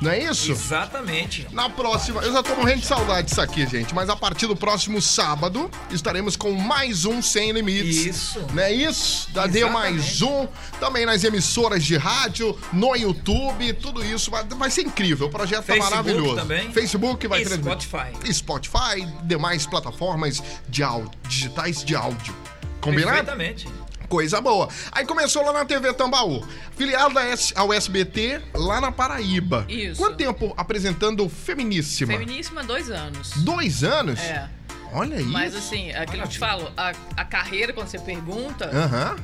Não 0.02 0.12
é 0.12 0.20
isso? 0.24 0.52
Exatamente. 0.52 1.48
Na 1.52 1.70
próxima, 1.70 2.22
eu 2.22 2.34
já 2.34 2.44
tô 2.44 2.56
morrendo 2.56 2.82
de 2.82 2.86
saudade 2.86 3.28
disso 3.28 3.42
aqui, 3.42 3.66
gente. 3.66 3.94
Mas 3.94 4.10
a 4.10 4.16
partir 4.16 4.48
do 4.48 4.56
próximo 4.56 5.02
sábado, 5.02 5.70
estaremos 5.90 6.36
com 6.36 6.52
mais 6.52 7.06
um 7.06 7.22
Sem 7.22 7.52
Limites. 7.52 8.06
Isso. 8.06 8.46
Não 8.54 8.64
é 8.64 8.72
isso? 8.74 9.32
Da 9.32 9.48
Deu 9.48 9.70
mais 9.70 10.22
um. 10.22 10.48
Também 10.80 11.06
nas 11.06 11.24
emissoras 11.24 11.84
de 11.84 11.96
rádio, 11.98 12.58
no 12.74 12.96
YouTube, 12.96 13.74
tudo 13.74 14.04
isso. 14.04 14.30
Vai, 14.30 14.44
vai 14.44 14.70
ser 14.70 14.82
incrível. 14.82 15.28
O 15.28 15.32
projeto 15.32 15.66
tá 15.66 15.74
Facebook 15.74 15.92
maravilhoso. 15.92 16.36
também. 16.36 16.72
Facebook 16.72 17.28
vai. 17.28 17.46
Spotify. 17.46 18.34
Spotify, 18.34 19.08
demais 19.24 19.66
plataformas 19.66 20.44
de 20.68 20.84
áudio, 20.84 21.12
digitais 21.28 21.84
de 21.84 21.96
áudio. 21.96 22.36
Combinado? 22.82 23.26
Perfeitamente. 23.26 23.68
Coisa 24.08 24.40
boa. 24.42 24.70
Aí 24.92 25.06
começou 25.06 25.44
lá 25.44 25.54
na 25.54 25.66
TV 25.66 25.94
Tambaú, 25.94 26.46
filiada 26.76 27.22
ao 27.56 27.74
SBT 27.74 28.42
lá 28.54 28.80
na 28.80 28.92
Paraíba. 28.92 29.66
Isso. 29.68 30.02
Quanto 30.02 30.18
tempo 30.18 30.54
apresentando 30.58 31.28
Feminíssima? 31.28 32.14
Feminíssima, 32.14 32.64
dois 32.64 32.90
anos. 32.90 33.32
Dois 33.38 33.84
anos? 33.84 34.20
É. 34.20 34.50
Olha 34.96 35.16
isso. 35.16 35.28
Mas 35.28 35.56
assim, 35.56 35.92
aquilo 35.92 36.22
que 36.24 36.28
eu 36.28 36.32
te 36.32 36.40
falo, 36.40 36.72
a, 36.78 36.94
a 37.18 37.26
carreira, 37.26 37.74
quando 37.74 37.88
você 37.88 38.00
pergunta, 38.00 38.72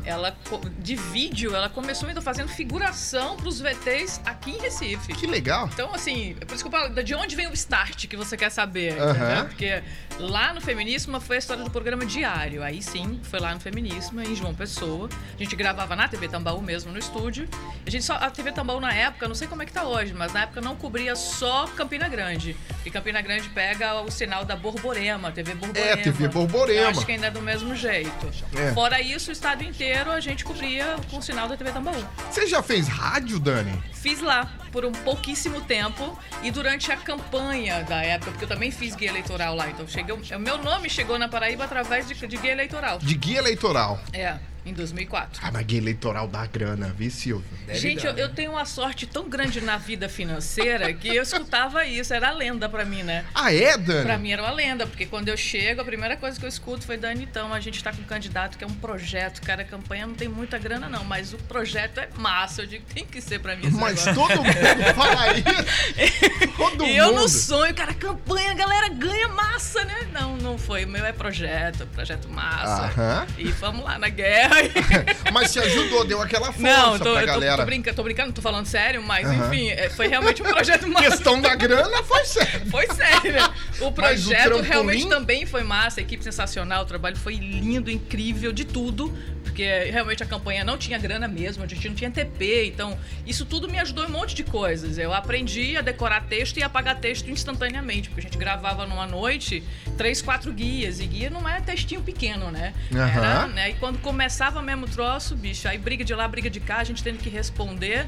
ela 0.06 0.36
de 0.80 0.96
vídeo, 0.96 1.56
ela 1.56 1.70
começou 1.70 2.10
ainda 2.10 2.22
fazendo 2.22 2.50
figuração 2.50 3.38
pros 3.38 3.62
VTs 3.62 4.20
aqui 4.26 4.52
em 4.52 4.60
Recife. 4.60 5.14
Que 5.14 5.26
legal. 5.26 5.70
Então, 5.74 5.94
assim, 5.94 6.36
é 6.40 6.46
por 6.46 6.56
isso 6.56 6.64
que 6.64 6.68
eu 6.68 6.72
falo, 6.72 7.04
de 7.04 7.16
onde 7.16 7.36
vem 7.36 7.48
o 7.48 7.54
start 7.54 8.08
que 8.08 8.18
você 8.18 8.36
quer 8.36 8.50
saber, 8.50 8.94
entendeu? 8.94 9.46
Porque 9.46 9.82
lá 10.20 10.54
no 10.54 10.60
Feminíssima 10.60 11.20
foi 11.20 11.38
a 11.38 11.40
história 11.40 11.64
do 11.64 11.72
programa 11.72 12.06
diário. 12.06 12.64
Aí 12.64 12.82
sim, 12.82 13.20
foi 13.24 13.40
lá 13.40 13.54
no 13.54 13.60
Feminíssima, 13.60 14.24
em 14.24 14.36
João 14.36 14.54
Pessoa. 14.54 15.10
A 15.36 15.44
gente 15.44 15.56
gravava 15.56 15.96
na 15.96 16.08
TV 16.08 16.28
Tambaú 16.28 16.62
mesmo, 16.62 16.92
no 16.92 17.00
estúdio. 17.00 17.48
A 17.86 17.90
gente 17.90 18.04
só. 18.04 18.16
A 18.16 18.30
TV 18.30 18.52
Tambaú 18.52 18.80
na 18.80 18.94
época, 18.94 19.28
não 19.28 19.36
sei 19.36 19.48
como 19.48 19.64
é 19.64 19.66
que 19.66 19.74
tá 19.74 19.84
hoje, 19.84 20.14
mas 20.14 20.34
na 20.34 20.44
época 20.44 20.62
não 20.62 20.76
cobria 20.76 21.16
só 21.16 21.66
Campina 21.68 22.10
Grande. 22.10 22.56
E 22.86 22.92
Campina 22.92 23.22
Grande 23.22 23.50
pega 23.50 24.02
o 24.02 24.12
sinal 24.12 24.44
da 24.44 24.56
Borborema, 24.56 25.32
TV 25.32 25.56
Borborema. 25.62 25.92
É, 25.92 25.98
TV 25.98 26.28
Borborema. 26.28 26.82
Eu 26.82 26.90
acho 26.90 27.06
que 27.06 27.12
ainda 27.12 27.28
é 27.28 27.32
do 27.32 27.42
mesmo 27.42 27.76
jeito. 27.76 28.32
É. 28.56 28.74
Fora 28.74 29.00
isso, 29.00 29.30
o 29.30 29.34
estado 29.34 29.64
inteiro 29.64 30.12
a 30.12 30.20
gente 30.20 30.44
cobria 30.44 30.96
com 31.10 31.18
o 31.18 31.22
sinal 31.22 31.48
da 31.48 31.56
TV 31.56 31.72
Tambaú. 31.72 32.04
Você 32.30 32.48
já 32.48 32.64
fez 32.64 32.88
rádio, 32.88 33.40
Dani? 33.40 33.72
Fiz 33.94 34.20
lá 34.20 34.52
por 34.72 34.84
um 34.84 34.92
pouquíssimo 34.92 35.62
tempo 35.62 36.18
e 36.42 36.50
durante 36.50 36.92
a 36.92 36.98
campanha 36.98 37.84
da 37.84 38.02
época, 38.04 38.32
porque 38.32 38.46
eu 38.46 38.50
também 38.50 38.72
fiz 38.72 38.96
guia 38.96 39.10
eleitoral 39.10 39.56
lá. 39.56 39.70
Então 39.70 39.88
cheguei, 39.88 40.16
o 40.16 40.40
meu 40.40 40.58
nome 40.58 40.90
chegou 40.90 41.20
na 41.20 41.28
Paraíba 41.28 41.66
através 41.66 42.08
de, 42.08 42.16
de 42.16 42.38
guia 42.38 42.52
eleitoral. 42.52 42.98
De 42.98 43.14
guia 43.14 43.38
eleitoral. 43.38 44.00
É, 44.12 44.38
em 44.66 44.74
2004. 44.74 45.42
Ah, 45.44 45.50
mas 45.52 45.66
guia 45.66 45.80
eleitoral 45.80 46.28
dá 46.28 46.46
grana, 46.46 46.94
viu, 46.98 47.10
Silvio? 47.10 47.44
Deve 47.66 47.80
Gente, 47.80 48.04
dar, 48.04 48.10
eu, 48.12 48.18
eu 48.18 48.28
né? 48.28 48.34
tenho 48.36 48.52
uma 48.52 48.66
sorte 48.66 49.06
tão 49.08 49.28
grande 49.30 49.60
na 49.62 49.78
vida 49.78 50.08
financeira 50.08 50.94
que 50.94 51.08
eu 51.16 51.24
escutava 51.24 51.86
isso, 51.86 52.14
era 52.14 52.32
lenda 52.32 52.70
pra 52.70 52.86
mim, 52.86 53.04
né? 53.04 53.26
Ah, 53.34 53.54
é, 53.54 53.78
Dani? 53.78 54.04
Pra 54.06 54.18
mim 54.18 54.32
era 54.32 54.44
uma 54.44 54.52
lenda, 54.52 54.86
porque 54.86 55.06
quando 55.06 55.30
eu 55.30 55.38
chego, 55.38 55.82
a 55.82 55.86
primeira 55.86 56.16
coisa 56.16 56.40
que 56.40 56.46
eu 56.46 56.50
escuto 56.50 56.86
foi 56.86 56.98
Dani, 56.98 57.24
então, 57.24 57.54
a 57.54 57.60
gente 57.60 57.84
tá 57.84 57.92
com 57.92 58.02
um 58.02 58.06
candidato 58.06 58.58
que 58.58 58.64
é 58.64 58.68
um 58.68 58.74
projeto, 58.74 59.42
cara, 59.42 59.64
a 59.64 59.66
campanha 59.66 60.06
não 60.06 60.14
tem 60.14 60.28
muita 60.28 60.58
grana 60.58 60.88
não, 60.88 61.04
mas 61.04 61.34
o 61.34 61.38
projeto 61.38 62.00
é 62.00 62.08
massa, 62.18 62.62
eu 62.62 62.68
digo, 62.68 62.86
tem 62.94 63.06
que 63.06 63.20
ser 63.22 63.40
pra 63.40 63.56
mim 63.56 63.68
esse 63.68 63.78
Mas 63.78 64.06
negócio. 64.06 64.14
todo 64.38 64.44
mundo 64.44 64.54
fala 64.96 65.28
isso. 65.38 66.52
Todo 66.58 66.86
E 66.86 66.96
eu 66.98 67.08
mundo. 67.08 67.22
no 67.22 67.30
sonho, 67.30 67.74
cara, 67.74 67.94
campanha, 67.94 68.52
a 68.52 68.56
galera 68.56 68.90
ganha 68.90 69.28
massa, 69.30 69.84
né? 69.86 70.08
Não, 70.14 70.38
não 70.38 70.58
foi. 70.58 70.86
O 70.86 70.88
meu 70.88 71.04
é 71.06 71.12
projeto, 71.12 71.86
projeto 71.88 72.30
massa. 72.30 72.84
Aham. 72.86 73.28
E 73.38 73.48
vamos 73.52 73.84
lá 73.84 73.98
na 73.98 74.10
guerra. 74.10 74.51
Mas 75.32 75.52
te 75.54 75.60
ajudou, 75.60 76.06
deu 76.06 76.22
aquela 76.22 76.48
força 76.52 76.62
não, 76.62 76.98
tô, 77.00 77.12
pra 77.14 77.22
eu 77.22 77.28
galera. 77.28 77.58
tô 77.58 77.66
brincando, 77.66 77.96
tô 77.96 78.04
brincando, 78.04 78.34
tô 78.34 78.42
falando 78.42 78.66
sério, 78.66 79.02
mas 79.02 79.26
Aham. 79.28 79.48
enfim, 79.48 79.70
é, 79.70 79.90
foi 79.90 80.08
realmente 80.08 80.42
um 80.42 80.46
projeto 80.46 80.88
massa. 80.90 81.10
Questão 81.10 81.40
da 81.42 81.56
grana 81.56 82.04
foi 82.04 82.26
sério. 82.26 82.70
Foi 82.70 82.88
sério. 82.88 83.36
O 83.80 83.86
Mas 83.86 83.88
o 83.88 83.92
projeto 83.92 84.44
trampolim- 84.44 84.68
realmente 84.70 85.08
também 85.10 85.46
foi 85.46 85.64
massa, 85.64 86.00
a 86.00 86.04
equipe 86.04 86.24
sensacional, 86.24 86.84
o 86.84 86.86
trabalho 86.86 87.16
foi 87.18 87.36
lindo, 87.36 87.90
incrível, 87.90 88.52
de 88.52 88.66
tudo. 88.66 89.12
Porque 89.44 89.66
realmente 89.92 90.24
a 90.24 90.26
campanha 90.26 90.64
não 90.64 90.78
tinha 90.78 90.98
grana 90.98 91.28
mesmo, 91.28 91.62
a 91.64 91.68
gente 91.68 91.86
não 91.90 91.94
tinha 91.96 92.10
TP, 92.10 92.68
então 92.68 92.98
isso 93.28 93.44
tudo 93.46 93.68
me 93.68 93.78
ajudou 93.80 94.06
em 94.06 94.08
um 94.08 94.12
monte 94.12 94.34
de 94.34 94.44
coisas. 94.46 94.98
Eu 94.98 95.14
aprendi 95.14 95.76
a 95.76 95.82
decorar 95.82 96.22
texto 96.22 96.56
e 96.58 96.64
apagar 96.64 96.96
texto 97.00 97.30
instantaneamente, 97.30 98.08
porque 98.08 98.22
a 98.22 98.24
gente 98.24 98.38
gravava 98.38 98.86
numa 98.86 99.06
noite 99.06 99.62
três, 99.98 100.22
quatro 100.22 100.54
guias, 100.54 101.02
e 101.02 101.06
guia 101.06 101.30
não 101.30 101.48
é 101.50 101.60
textinho 101.60 102.02
pequeno, 102.02 102.50
né? 102.50 102.74
Era, 102.92 103.04
Aham. 103.44 103.48
né? 103.48 103.72
E 103.72 103.74
quando 103.74 104.00
começava 104.42 104.62
mesmo 104.64 104.88
o 104.88 104.90
troço, 104.90 105.36
bicho, 105.36 105.68
aí 105.68 105.78
briga 105.78 106.04
de 106.04 106.16
lá, 106.16 106.28
briga 106.28 106.50
de 106.50 106.60
cá, 106.60 106.78
a 106.78 106.84
gente 106.84 107.04
tendo 107.04 107.20
que 107.20 107.30
responder. 107.30 108.08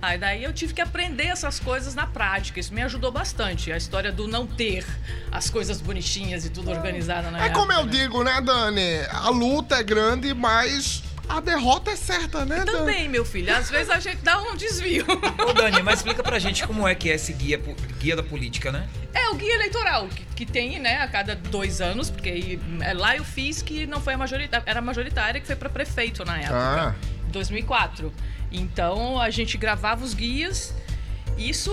Aí 0.00 0.16
daí 0.16 0.42
eu 0.42 0.50
tive 0.50 0.72
que 0.72 0.80
aprender 0.80 1.26
essas 1.26 1.60
coisas 1.60 1.94
na 1.94 2.06
prática. 2.06 2.58
Isso 2.58 2.72
me 2.72 2.80
ajudou 2.80 3.12
bastante. 3.12 3.70
A 3.70 3.76
história 3.76 4.10
do 4.10 4.26
não 4.26 4.46
ter 4.46 4.86
as 5.30 5.50
coisas 5.50 5.78
bonitinhas 5.78 6.46
e 6.46 6.50
tudo 6.50 6.70
organizado 6.70 7.30
na 7.30 7.44
É 7.44 7.50
como 7.50 7.72
eu 7.72 7.80
época, 7.80 7.94
né? 7.94 8.02
digo, 8.02 8.24
né, 8.24 8.40
Dani? 8.40 9.00
A 9.10 9.28
luta 9.28 9.76
é 9.76 9.82
grande, 9.82 10.32
mas 10.32 11.02
a 11.28 11.40
derrota 11.40 11.90
é 11.90 11.96
certa, 11.96 12.44
né, 12.44 12.64
Dani? 12.64 12.78
Também, 12.78 13.08
meu 13.08 13.24
filho. 13.24 13.54
Às 13.54 13.70
vezes 13.70 13.90
a 13.90 13.98
gente 13.98 14.18
dá 14.18 14.40
um 14.40 14.56
desvio. 14.56 15.04
Ô, 15.48 15.52
Dani, 15.52 15.82
mas 15.82 15.98
explica 15.98 16.22
pra 16.22 16.38
gente 16.38 16.66
como 16.66 16.86
é 16.86 16.94
que 16.94 17.10
é 17.10 17.14
esse 17.14 17.32
guia, 17.32 17.60
guia 17.98 18.16
da 18.16 18.22
política, 18.22 18.70
né? 18.70 18.88
É 19.12 19.28
o 19.28 19.34
guia 19.34 19.54
eleitoral, 19.54 20.08
que, 20.08 20.24
que 20.36 20.46
tem, 20.46 20.78
né, 20.78 21.00
a 21.00 21.08
cada 21.08 21.34
dois 21.34 21.80
anos, 21.80 22.10
porque 22.10 22.28
aí, 22.28 22.60
é, 22.80 22.92
lá 22.92 23.16
eu 23.16 23.24
fiz 23.24 23.62
que 23.62 23.86
não 23.86 24.00
foi 24.00 24.14
a 24.14 24.18
majoritária, 24.18 24.64
era 24.66 24.78
a 24.78 24.82
majoritária 24.82 25.40
que 25.40 25.46
foi 25.46 25.56
para 25.56 25.68
prefeito 25.68 26.24
na 26.24 26.38
época. 26.38 26.54
Ah. 26.56 26.94
em 27.26 27.30
2004. 27.30 28.12
Então 28.52 29.20
a 29.20 29.30
gente 29.30 29.58
gravava 29.58 30.04
os 30.04 30.14
guias. 30.14 30.74
Isso, 31.36 31.70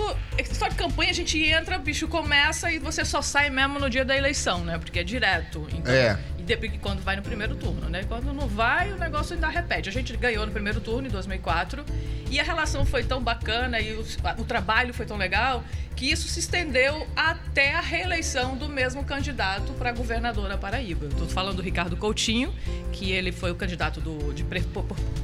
só 0.52 0.68
de 0.68 0.74
campanha 0.74 1.10
a 1.10 1.14
gente 1.14 1.42
entra, 1.42 1.78
bicho 1.78 2.06
começa 2.06 2.70
e 2.70 2.78
você 2.78 3.02
só 3.02 3.22
sai 3.22 3.48
mesmo 3.48 3.78
no 3.78 3.88
dia 3.88 4.04
da 4.04 4.14
eleição, 4.14 4.62
né? 4.62 4.76
Porque 4.78 4.98
é 4.98 5.02
direto. 5.02 5.66
Então, 5.72 5.92
É. 5.92 6.18
Quando 6.80 7.00
vai 7.02 7.16
no 7.16 7.22
primeiro 7.22 7.56
turno, 7.56 7.88
né? 7.88 8.04
Quando 8.06 8.32
não 8.32 8.46
vai, 8.46 8.92
o 8.92 8.98
negócio 8.98 9.34
ainda 9.34 9.48
repete. 9.48 9.88
A 9.88 9.92
gente 9.92 10.14
ganhou 10.16 10.44
no 10.44 10.52
primeiro 10.52 10.80
turno 10.80 11.08
em 11.08 11.10
2004 11.10 11.84
e 12.30 12.38
a 12.38 12.42
relação 12.42 12.84
foi 12.84 13.02
tão 13.04 13.22
bacana 13.22 13.80
e 13.80 13.94
o, 13.94 14.04
o 14.38 14.44
trabalho 14.44 14.92
foi 14.92 15.06
tão 15.06 15.16
legal 15.16 15.64
que 15.96 16.10
isso 16.10 16.26
se 16.26 16.40
estendeu 16.40 17.06
até 17.14 17.72
a 17.72 17.80
reeleição 17.80 18.56
do 18.56 18.68
mesmo 18.68 19.04
candidato 19.04 19.72
para 19.74 19.92
governador 19.92 20.48
da 20.48 20.58
Paraíba. 20.58 21.06
Tô 21.16 21.24
falando 21.26 21.56
do 21.58 21.62
Ricardo 21.62 21.96
Coutinho, 21.96 22.52
que 22.92 23.12
ele 23.12 23.30
foi 23.30 23.52
o 23.52 23.54
candidato 23.54 24.00
do, 24.00 24.32
de 24.34 24.42
pre- 24.42 24.64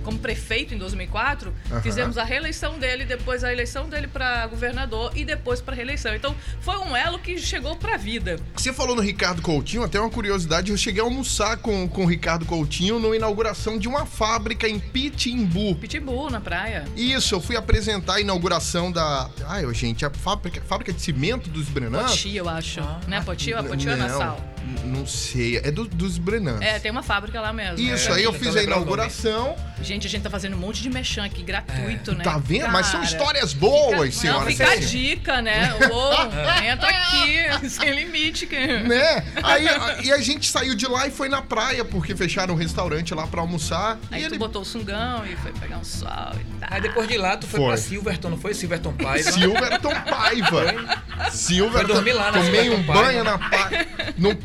como 0.04 0.18
prefeito 0.20 0.72
em 0.72 0.78
2004. 0.78 1.52
Aham. 1.72 1.82
Fizemos 1.82 2.16
a 2.16 2.22
reeleição 2.22 2.78
dele, 2.78 3.04
depois 3.04 3.42
a 3.42 3.52
eleição 3.52 3.88
dele 3.88 4.06
para 4.06 4.46
governador 4.46 5.10
e 5.16 5.24
depois 5.24 5.60
para 5.60 5.74
reeleição. 5.74 6.14
Então 6.14 6.36
foi 6.60 6.78
um 6.78 6.94
elo 6.96 7.18
que 7.18 7.36
chegou 7.38 7.74
para 7.74 7.94
a 7.94 7.98
vida. 7.98 8.38
Você 8.54 8.72
falou 8.72 8.94
no 8.94 9.02
Ricardo 9.02 9.42
Coutinho, 9.42 9.82
até 9.82 9.98
uma 9.98 10.08
curiosidade, 10.10 10.70
eu 10.70 10.76
cheguei 10.78 11.02
a 11.02 11.04
almoçar 11.10 11.56
com, 11.56 11.88
com 11.88 12.04
o 12.04 12.06
Ricardo 12.06 12.46
Coutinho 12.46 12.98
na 13.00 13.14
inauguração 13.14 13.76
de 13.78 13.88
uma 13.88 14.06
fábrica 14.06 14.68
em 14.68 14.78
Pitimbu. 14.78 15.74
Pitbull 15.74 16.30
na 16.30 16.40
praia. 16.40 16.84
Isso, 16.96 17.34
eu 17.34 17.40
fui 17.40 17.56
apresentar 17.56 18.14
a 18.14 18.20
inauguração 18.20 18.92
da. 18.92 19.28
Ai, 19.46 19.62
gente, 19.74 20.06
a 20.06 20.10
fábrica, 20.10 20.62
fábrica 20.62 20.92
de 20.92 21.02
cimento 21.02 21.50
dos 21.50 21.68
Brenans. 21.68 22.10
Poti, 22.12 22.36
eu 22.36 22.48
acho. 22.48 22.80
né? 23.08 23.20
Poti, 23.22 23.52
a 23.52 23.62
Poti 23.62 23.88
ou 23.88 23.94
a. 23.94 23.96
Nassau? 23.96 24.49
Não 24.84 25.06
sei. 25.06 25.56
É 25.58 25.70
do- 25.70 25.86
dos 25.86 26.18
Brenans. 26.18 26.60
É, 26.60 26.78
tem 26.78 26.90
uma 26.90 27.02
fábrica 27.02 27.40
lá 27.40 27.52
mesmo. 27.52 27.78
Isso, 27.80 28.10
É, 28.10 28.16
aí 28.16 28.22
eu 28.24 28.32
fiz 28.32 28.54
a 28.56 28.62
inauguração. 28.62 29.56
Gente, 29.82 30.06
a 30.06 30.10
gente 30.10 30.22
tá 30.22 30.28
fazendo 30.30 30.54
um 30.56 30.58
monte 30.58 30.82
de 30.82 30.90
mexão 30.90 31.24
aqui 31.24 31.42
gratuito, 31.42 32.14
né? 32.14 32.22
Tá 32.22 32.36
vendo? 32.36 32.68
Mas 32.68 32.86
são 32.86 33.00
Cara, 33.00 33.04
histórias 33.12 33.52
boas, 33.54 33.96
Não, 33.96 34.12
senhora. 34.12 34.46
fica 34.50 34.70
a 34.70 34.76
dica, 34.76 35.40
né? 35.40 35.72
Uou, 35.90 36.12
entra 36.62 36.88
aqui, 36.88 37.68
sem 37.70 37.90
limite. 37.94 38.46
Que... 38.46 38.56
Né? 38.56 39.24
Aí 39.42 39.66
a, 39.66 40.02
e 40.02 40.12
a 40.12 40.18
gente 40.18 40.46
saiu 40.50 40.74
de 40.74 40.86
lá 40.86 41.06
e 41.06 41.10
foi 41.10 41.28
na 41.30 41.40
praia, 41.40 41.82
porque 41.84 42.14
fecharam 42.14 42.54
um 42.54 42.56
restaurante 42.58 43.14
lá 43.14 43.26
pra 43.26 43.40
almoçar. 43.40 43.98
Aí 44.10 44.20
e 44.22 44.26
tu 44.26 44.32
ele. 44.32 44.38
botou 44.38 44.60
o 44.62 44.64
sungão 44.64 45.24
e 45.26 45.34
foi 45.36 45.52
pegar 45.52 45.78
um 45.78 45.84
sol 45.84 46.08
e 46.34 46.60
tal. 46.60 46.68
Aí 46.70 46.80
depois 46.82 47.08
de 47.08 47.16
lá, 47.16 47.36
tu 47.38 47.46
foi, 47.46 47.58
Foi. 47.60 47.68
pra 47.68 47.76
Silverton, 47.78 48.28
não 48.30 48.38
foi? 48.38 48.52
Silverton 48.52 48.92
Paiva. 48.92 49.32
Silverton 49.32 49.94
Paiva. 50.08 50.74
Silverton. 51.30 51.86
Foi 51.86 51.94
dormir 51.94 52.12
lá 52.12 52.30
na 52.32 52.42
Tomei 52.42 52.70
um 52.70 52.82
banho 52.82 53.24
na 53.24 53.38
praia. 53.38 53.88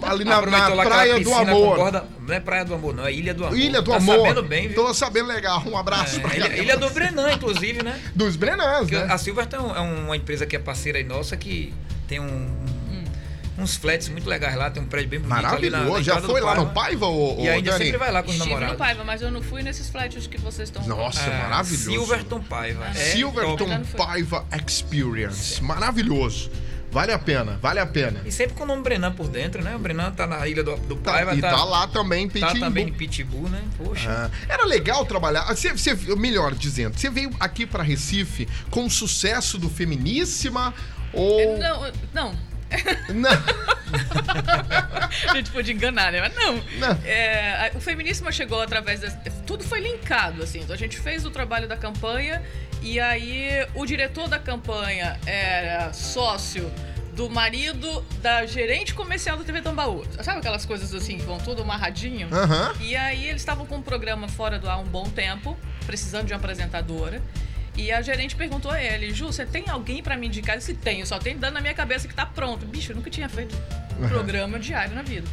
Ali 0.07 0.23
na, 0.23 0.41
na 0.41 0.83
Praia 0.83 1.19
do 1.19 1.33
Amor. 1.33 1.77
Borda, 1.77 2.05
não 2.19 2.33
é 2.33 2.39
Praia 2.39 2.65
do 2.65 2.73
Amor, 2.73 2.93
não, 2.95 3.05
é 3.05 3.13
Ilha 3.13 3.33
do 3.33 3.45
Amor. 3.45 3.57
Ilha 3.57 3.81
do 3.81 3.91
tá 3.91 3.97
Amor. 3.97 4.17
sabendo 4.17 4.43
bem, 4.43 4.67
viu? 4.67 4.75
Tô 4.75 4.93
sabendo 4.93 5.27
legal. 5.27 5.63
Um 5.65 5.77
abraço 5.77 6.19
pra 6.21 6.31
É, 6.31 6.35
ilha, 6.37 6.47
galera. 6.47 6.63
Ilha 6.63 6.77
do 6.77 6.89
Brenan, 6.89 7.31
inclusive, 7.33 7.83
né? 7.83 7.99
Dos 8.15 8.35
Brenans, 8.35 8.89
né? 8.89 9.07
A 9.09 9.17
Silverton 9.17 9.73
é 9.75 9.79
uma 9.79 10.15
empresa 10.17 10.45
que 10.45 10.55
é 10.55 10.59
parceira 10.59 10.97
aí 10.97 11.03
nossa 11.03 11.35
que 11.37 11.73
tem 12.07 12.19
um, 12.19 12.47
uns 13.57 13.75
flats 13.77 14.09
muito 14.09 14.29
legais 14.29 14.55
lá, 14.55 14.69
tem 14.69 14.83
um 14.83 14.85
prédio 14.85 15.09
bem 15.09 15.19
bonito 15.19 15.33
ali 15.45 15.69
na, 15.69 15.77
na 15.79 15.83
Maravilhoso. 15.85 16.03
Já 16.03 16.21
foi 16.21 16.41
lá 16.41 16.55
no 16.55 16.67
Paiva. 16.71 17.07
Ô, 17.07 17.37
E 17.39 17.47
ainda 17.49 17.71
Dani? 17.71 17.85
sempre 17.85 17.97
vai 17.97 18.11
lá 18.11 18.21
com 18.21 18.29
os 18.29 18.35
Estive 18.35 18.49
no 18.53 18.59
namorados. 18.59 18.77
Paiva, 18.85 19.03
mas 19.03 19.21
eu 19.21 19.31
não 19.31 19.41
fui 19.41 19.63
nesses 19.63 19.89
flats 19.89 20.27
que 20.27 20.37
vocês 20.37 20.69
estão... 20.69 20.85
Nossa, 20.87 21.21
É, 21.21 21.37
maravilhoso. 21.43 21.89
Silverton 21.91 22.41
Paiva. 22.41 22.85
É 22.89 22.93
Silverton. 22.93 23.81
Paiva 23.97 24.45
Experience. 24.67 25.63
Maravilhoso. 25.63 26.51
Vale 26.95 27.11
a 27.11 27.19
pena, 27.19 27.59
vale 27.61 27.81
a 27.81 27.85
pena. 27.85 28.21
E 28.25 28.31
sempre 28.31 28.55
com 28.55 28.63
o 28.63 28.65
nome 28.65 28.81
Brenan 28.81 29.11
por 29.11 29.27
dentro, 29.27 29.61
né? 29.61 29.75
O 29.75 29.79
Brenan 29.79 30.11
tá 30.11 30.25
na 30.25 30.47
ilha 30.47 30.63
do, 30.63 30.77
do 30.77 30.95
Tá- 30.95 31.35
e 31.35 31.41
tá, 31.41 31.49
tá 31.49 31.63
lá 31.65 31.85
também, 31.87 32.25
tá 32.29 32.33
Pitbull. 32.47 32.59
também 32.61 32.87
em 32.87 32.93
Pitbull, 32.93 33.49
né? 33.49 33.61
Poxa. 33.77 34.09
Ah, 34.09 34.31
era 34.47 34.65
legal 34.65 35.05
trabalhar. 35.05 35.43
Você, 35.53 35.73
você- 35.73 35.93
melhor 36.15 36.55
dizendo, 36.55 36.97
você 36.97 37.09
veio 37.09 37.31
aqui 37.37 37.65
pra 37.65 37.83
Recife 37.83 38.47
com 38.71 38.85
o 38.85 38.89
sucesso 38.89 39.57
do 39.57 39.69
Feminíssima 39.69 40.73
ou. 41.11 41.59
Não, 41.59 41.91
não. 42.13 42.54
Não. 43.13 43.29
A 45.29 45.35
gente 45.35 45.51
pode 45.51 45.71
enganar, 45.71 46.11
né? 46.11 46.19
Mas 46.19 46.35
não. 46.35 46.55
Não. 46.79 46.99
É, 47.05 47.71
o 47.75 47.79
feminismo 47.79 48.31
chegou 48.31 48.61
através 48.61 48.99
das. 48.99 49.15
Tudo 49.45 49.63
foi 49.63 49.79
linkado, 49.79 50.43
assim. 50.43 50.59
Então 50.59 50.73
a 50.73 50.77
gente 50.77 50.99
fez 50.99 51.25
o 51.25 51.31
trabalho 51.31 51.67
da 51.67 51.77
campanha 51.77 52.41
e 52.81 52.99
aí 52.99 53.65
o 53.73 53.85
diretor 53.85 54.27
da 54.27 54.39
campanha 54.39 55.17
era 55.25 55.93
sócio 55.93 56.71
do 57.15 57.29
marido 57.29 58.05
da 58.21 58.45
gerente 58.45 58.93
comercial 58.93 59.37
da 59.37 59.43
TV 59.43 59.61
Tambaú. 59.61 60.03
Sabe 60.21 60.39
aquelas 60.39 60.65
coisas 60.65 60.93
assim 60.93 61.17
que 61.17 61.23
vão 61.23 61.37
tudo 61.37 61.61
amarradinho? 61.61 62.27
Aham. 62.31 62.73
E 62.81 62.95
aí 62.95 63.27
eles 63.27 63.41
estavam 63.41 63.65
com 63.65 63.77
um 63.77 63.81
programa 63.81 64.27
fora 64.27 64.59
do 64.59 64.69
ar 64.69 64.79
um 64.79 64.83
bom 64.83 65.09
tempo, 65.09 65.57
precisando 65.85 66.27
de 66.27 66.33
uma 66.33 66.39
apresentadora. 66.39 67.21
E 67.77 67.91
a 67.91 68.01
gerente 68.01 68.35
perguntou 68.35 68.71
a 68.71 68.81
ele, 68.81 69.13
Ju, 69.13 69.27
você 69.27 69.45
tem 69.45 69.69
alguém 69.69 70.01
pra 70.01 70.15
me 70.15 70.27
indicar? 70.27 70.55
Eu 70.55 70.59
disse, 70.59 70.73
tenho, 70.73 71.05
só 71.05 71.19
tem 71.19 71.37
dando 71.37 71.55
na 71.55 71.61
minha 71.61 71.73
cabeça 71.73 72.07
que 72.07 72.13
tá 72.13 72.25
pronto. 72.25 72.65
Bicho, 72.65 72.91
eu 72.91 72.95
nunca 72.95 73.09
tinha 73.09 73.27
feito 73.27 73.55
um 73.99 74.07
programa 74.07 74.57
diário 74.59 74.95
na 74.95 75.01
vida. 75.01 75.27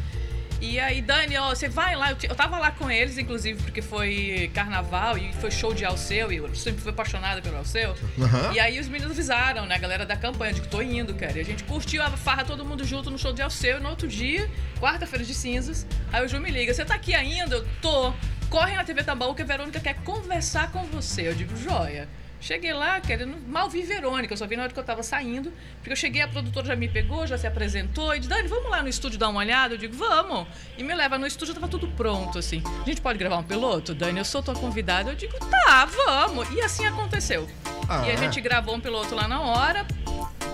E 0.63 0.79
aí, 0.79 1.01
Dani, 1.01 1.37
ó, 1.37 1.49
você 1.49 1.67
vai 1.67 1.93
lá, 1.93 2.11
eu, 2.11 2.17
eu 2.23 2.35
tava 2.35 2.57
lá 2.57 2.71
com 2.71 2.89
eles, 2.89 3.17
inclusive, 3.17 3.61
porque 3.61 3.81
foi 3.81 4.49
carnaval 4.53 5.17
e 5.17 5.33
foi 5.33 5.51
show 5.51 5.73
de 5.73 5.83
Alceu, 5.83 6.31
e 6.31 6.37
eu 6.37 6.55
sempre 6.55 6.81
fui 6.81 6.91
apaixonada 6.91 7.41
pelo 7.41 7.57
Alceu. 7.57 7.93
Aham. 8.17 8.53
E 8.53 8.61
aí 8.61 8.79
os 8.79 8.87
meninos 8.87 9.11
avisaram, 9.11 9.65
né, 9.65 9.75
a 9.75 9.77
galera 9.77 10.05
da 10.05 10.15
campanha, 10.15 10.53
de 10.53 10.61
que 10.61 10.69
tô 10.69 10.81
indo, 10.81 11.13
cara. 11.15 11.37
E 11.37 11.41
a 11.41 11.43
gente 11.43 11.65
curtiu 11.65 12.01
a 12.01 12.09
farra 12.11 12.45
todo 12.45 12.63
mundo 12.63 12.85
junto 12.85 13.11
no 13.11 13.19
show 13.19 13.33
de 13.33 13.41
Alceu. 13.41 13.77
E 13.77 13.81
no 13.81 13.89
outro 13.89 14.07
dia, 14.07 14.49
quarta-feira 14.79 15.25
de 15.25 15.33
cinzas, 15.33 15.85
aí 16.13 16.25
o 16.25 16.29
Ju 16.29 16.39
me 16.39 16.49
liga, 16.49 16.73
você 16.73 16.85
tá 16.85 16.95
aqui 16.95 17.13
ainda? 17.13 17.55
Eu 17.55 17.67
tô. 17.81 18.13
Corre 18.49 18.73
na 18.73 18.85
TV 18.85 19.03
Tambaú 19.03 19.35
que 19.35 19.41
a 19.41 19.45
Verônica 19.45 19.81
quer 19.81 19.95
conversar 19.95 20.71
com 20.71 20.85
você. 20.85 21.27
Eu 21.27 21.35
digo, 21.35 21.57
joia. 21.57 22.07
Cheguei 22.43 22.73
lá, 22.73 22.99
querendo. 22.99 23.37
Mal 23.47 23.69
vi 23.69 23.83
Verônica, 23.83 24.33
eu 24.33 24.37
só 24.37 24.45
vi 24.45 24.57
na 24.57 24.63
hora 24.63 24.73
que 24.73 24.77
eu 24.77 24.83
tava 24.83 25.01
saindo. 25.01 25.49
Porque 25.77 25.93
eu 25.93 25.95
cheguei, 25.95 26.21
a 26.21 26.27
produtora 26.27 26.65
já 26.65 26.75
me 26.75 26.89
pegou, 26.89 27.25
já 27.25 27.37
se 27.37 27.47
apresentou. 27.47 28.13
E 28.13 28.19
disse, 28.19 28.29
Dani, 28.29 28.49
vamos 28.49 28.69
lá 28.69 28.81
no 28.81 28.89
estúdio 28.89 29.17
dar 29.17 29.29
uma 29.29 29.39
olhada? 29.39 29.75
Eu 29.75 29.77
digo, 29.77 29.95
vamos. 29.95 30.45
E 30.77 30.83
me 30.83 30.93
leva 30.93 31.17
no 31.17 31.25
estúdio, 31.25 31.53
tava 31.53 31.69
tudo 31.69 31.87
pronto, 31.87 32.37
assim. 32.37 32.61
A 32.81 32.85
gente 32.85 32.99
pode 32.99 33.17
gravar 33.17 33.37
um 33.37 33.43
piloto? 33.43 33.95
Dani, 33.95 34.19
eu 34.19 34.25
sou 34.25 34.43
tua 34.43 34.55
convidada. 34.55 35.11
Eu 35.11 35.15
digo, 35.15 35.37
tá, 35.39 35.85
vamos. 35.85 36.51
E 36.51 36.59
assim 36.59 36.85
aconteceu. 36.85 37.47
Ah. 37.87 38.05
E 38.05 38.11
a 38.11 38.17
gente 38.17 38.41
gravou 38.41 38.75
um 38.75 38.81
piloto 38.81 39.15
lá 39.15 39.25
na 39.25 39.39
hora, 39.39 39.87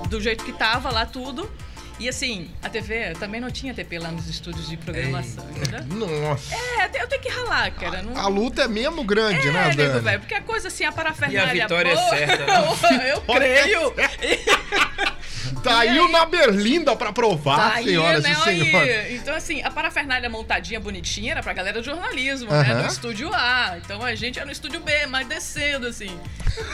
do 0.10 0.22
jeito 0.22 0.46
que 0.46 0.54
tava 0.54 0.92
lá 0.92 1.08
tudo. 1.08 1.52
E 2.00 2.08
assim, 2.08 2.50
a 2.64 2.70
TV 2.70 3.14
também 3.20 3.42
não 3.42 3.52
tinha 3.52 3.74
TP 3.74 4.00
lá 4.00 4.10
nos 4.10 4.30
estúdios 4.30 4.70
de 4.70 4.78
programação, 4.78 5.46
entendeu? 5.50 5.84
Nossa. 6.22 6.56
É, 6.56 7.04
eu 7.04 7.08
tenho 7.08 7.22
que 7.22 7.28
ralar, 7.28 7.72
cara. 7.72 8.02
Não... 8.02 8.18
A 8.18 8.28
luta 8.30 8.64
é 8.64 8.68
mesmo 8.70 9.04
grande, 9.04 9.46
é, 9.46 9.52
né, 9.52 9.70
Dani? 9.76 10.00
velho, 10.00 10.20
porque 10.20 10.34
a 10.34 10.42
coisa 10.42 10.70
assim, 10.70 10.86
a 10.86 10.94
parafernália 10.94 11.54
E 11.56 11.62
a 11.62 11.64
vitória 11.66 11.92
é 11.92 11.96
boa, 11.96 12.10
certa, 12.10 12.46
né? 12.46 13.12
eu 13.12 13.22
creio. 13.22 13.92
Tá 13.92 15.16
aí 15.66 16.00
o 16.00 16.08
na 16.10 16.26
Berlinda 16.26 16.96
pra 16.96 17.12
provar, 17.14 17.72
Tá 17.72 17.76
aí, 17.78 17.86
senhoras 17.86 18.24
né? 18.24 18.32
e 18.32 18.36
senhores. 18.36 18.76
Aí. 18.96 19.16
Então, 19.16 19.36
assim, 19.36 19.62
a 19.64 19.70
parafernália 19.72 20.30
montadinha, 20.30 20.80
bonitinha, 20.80 21.32
era 21.34 21.44
pra 21.44 21.54
galera 21.54 21.80
do 21.80 21.86
jornalismo, 21.86 22.52
né? 22.52 22.76
Do 22.82 22.88
estúdio 22.88 23.30
A. 23.34 23.76
Então 23.84 24.04
a 24.04 24.16
gente 24.16 24.38
era 24.38 24.46
no 24.46 24.52
estúdio 24.52 24.80
B, 24.80 25.06
mais 25.08 25.28
descendo, 25.28 25.88
assim. 25.88 26.18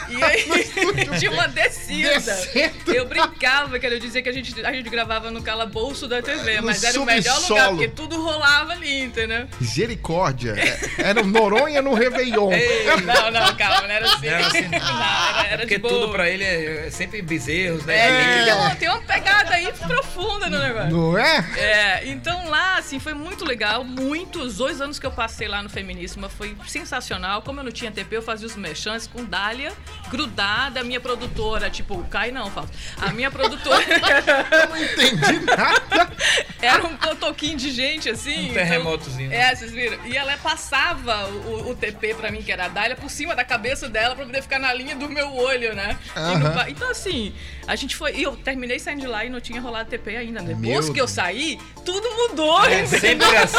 E 0.08 0.22
aí 0.22 0.46
tinha 1.18 1.30
uma 1.30 1.48
descida. 1.48 2.08
Descendo. 2.14 2.92
Eu 2.94 3.06
brincava, 3.06 3.78
que 3.78 3.86
eu 3.86 3.98
dizia 4.00 4.22
que 4.22 4.28
a 4.28 4.32
gente, 4.32 4.64
a 4.64 4.72
gente 4.72 4.88
gravava 4.88 5.30
no 5.30 5.42
calabouço 5.42 6.06
da 6.08 6.20
TV, 6.22 6.56
No 6.60 6.66
mas 6.66 6.82
era 6.82 7.00
o 7.00 7.04
melhor 7.04 7.38
lugar, 7.40 7.68
porque 7.70 7.88
tudo 7.88 8.20
rolava 8.22 8.72
ali, 8.72 9.02
entendeu? 9.02 9.46
Misericórdia. 9.60 10.54
É- 10.56 10.76
Era 11.10 11.20
um 11.22 11.26
Noronha 11.26 11.80
no 11.82 11.94
Réveillon. 11.94 12.52
Ei, 12.52 12.86
Não, 13.04 13.30
não, 13.30 13.56
calma, 13.56 13.82
não 13.82 13.90
era 13.94 14.06
assim. 14.06 14.26
Não 14.26 14.32
era 14.34 14.46
assim, 14.46 14.62
Não, 14.62 14.78
era, 14.78 15.48
É 15.48 15.52
era 15.52 15.58
porque 15.58 15.76
de 15.76 15.82
boa. 15.82 15.94
tudo 15.94 16.12
pra 16.12 16.28
ele 16.28 16.44
é, 16.44 16.86
é 16.86 16.90
sempre 16.90 17.22
bezerros, 17.22 17.84
né? 17.84 17.96
É, 17.96 18.42
Ilha. 18.42 18.65
Tem 18.74 18.88
uma 18.88 19.00
pegada 19.00 19.54
aí 19.54 19.72
profunda 19.72 20.48
no 20.48 20.58
negócio. 20.58 20.90
Não 20.90 21.18
é? 21.18 21.44
É, 21.56 22.08
então 22.08 22.48
lá, 22.48 22.76
assim, 22.76 22.98
foi 22.98 23.14
muito 23.14 23.44
legal. 23.44 23.84
Muitos, 23.84 24.56
dois 24.56 24.80
anos 24.80 24.98
que 24.98 25.06
eu 25.06 25.10
passei 25.10 25.48
lá 25.48 25.62
no 25.62 25.68
Feminíssima 25.68 26.28
foi 26.28 26.56
sensacional. 26.66 27.42
Como 27.42 27.60
eu 27.60 27.64
não 27.64 27.72
tinha 27.72 27.90
TP, 27.90 28.16
eu 28.16 28.22
fazia 28.22 28.46
os 28.46 28.56
merchants 28.56 29.06
com 29.06 29.24
Dália 29.24 29.72
grudada. 30.10 30.80
A 30.80 30.84
minha 30.84 31.00
produtora, 31.00 31.70
tipo, 31.70 32.02
cai 32.04 32.30
não, 32.30 32.50
Fausto. 32.50 32.72
A 33.00 33.12
minha 33.12 33.30
produtora 33.30 33.82
Eu 34.62 34.68
não 34.68 34.76
entendi 34.76 35.40
nada. 35.44 36.10
era 36.60 36.84
um 36.86 36.96
cotoquinho 36.96 37.56
de 37.56 37.70
gente, 37.70 38.08
assim. 38.08 38.30
Um 38.36 38.42
então- 38.42 38.54
terremotozinho. 38.54 39.32
É, 39.32 39.54
vocês 39.54 39.70
viram? 39.72 39.98
E 40.06 40.16
ela 40.16 40.36
passava 40.38 41.26
o, 41.28 41.70
o 41.70 41.74
TP 41.74 42.14
pra 42.14 42.30
mim, 42.30 42.42
que 42.42 42.50
era 42.52 42.66
a 42.66 42.68
Dália, 42.68 42.96
por 42.96 43.10
cima 43.10 43.34
da 43.34 43.44
cabeça 43.44 43.88
dela 43.88 44.14
pra 44.14 44.24
poder 44.24 44.42
ficar 44.42 44.58
na 44.58 44.72
linha 44.72 44.94
do 44.96 45.08
meu 45.08 45.34
olho, 45.34 45.74
né? 45.74 45.96
E 46.16 46.36
no 46.38 46.56
então, 46.68 46.90
assim, 46.90 47.34
a 47.66 47.76
gente 47.76 47.94
foi. 47.96 48.14
E 48.16 48.22
eu 48.22 48.36
terminei 48.36 48.78
saindo 48.78 49.00
de 49.00 49.06
lá 49.06 49.24
e 49.24 49.30
não 49.30 49.40
tinha 49.40 49.60
rolado 49.60 49.88
TP 49.90 50.16
ainda. 50.16 50.40
né? 50.40 50.54
Depois 50.54 50.86
Meu 50.86 50.94
que 50.94 51.00
eu 51.00 51.06
saí, 51.08 51.58
tudo 51.84 52.08
mudou, 52.16 52.64
É 52.64 52.80
entendeu? 52.80 53.00
sempre 53.00 53.36
assim. 53.36 53.56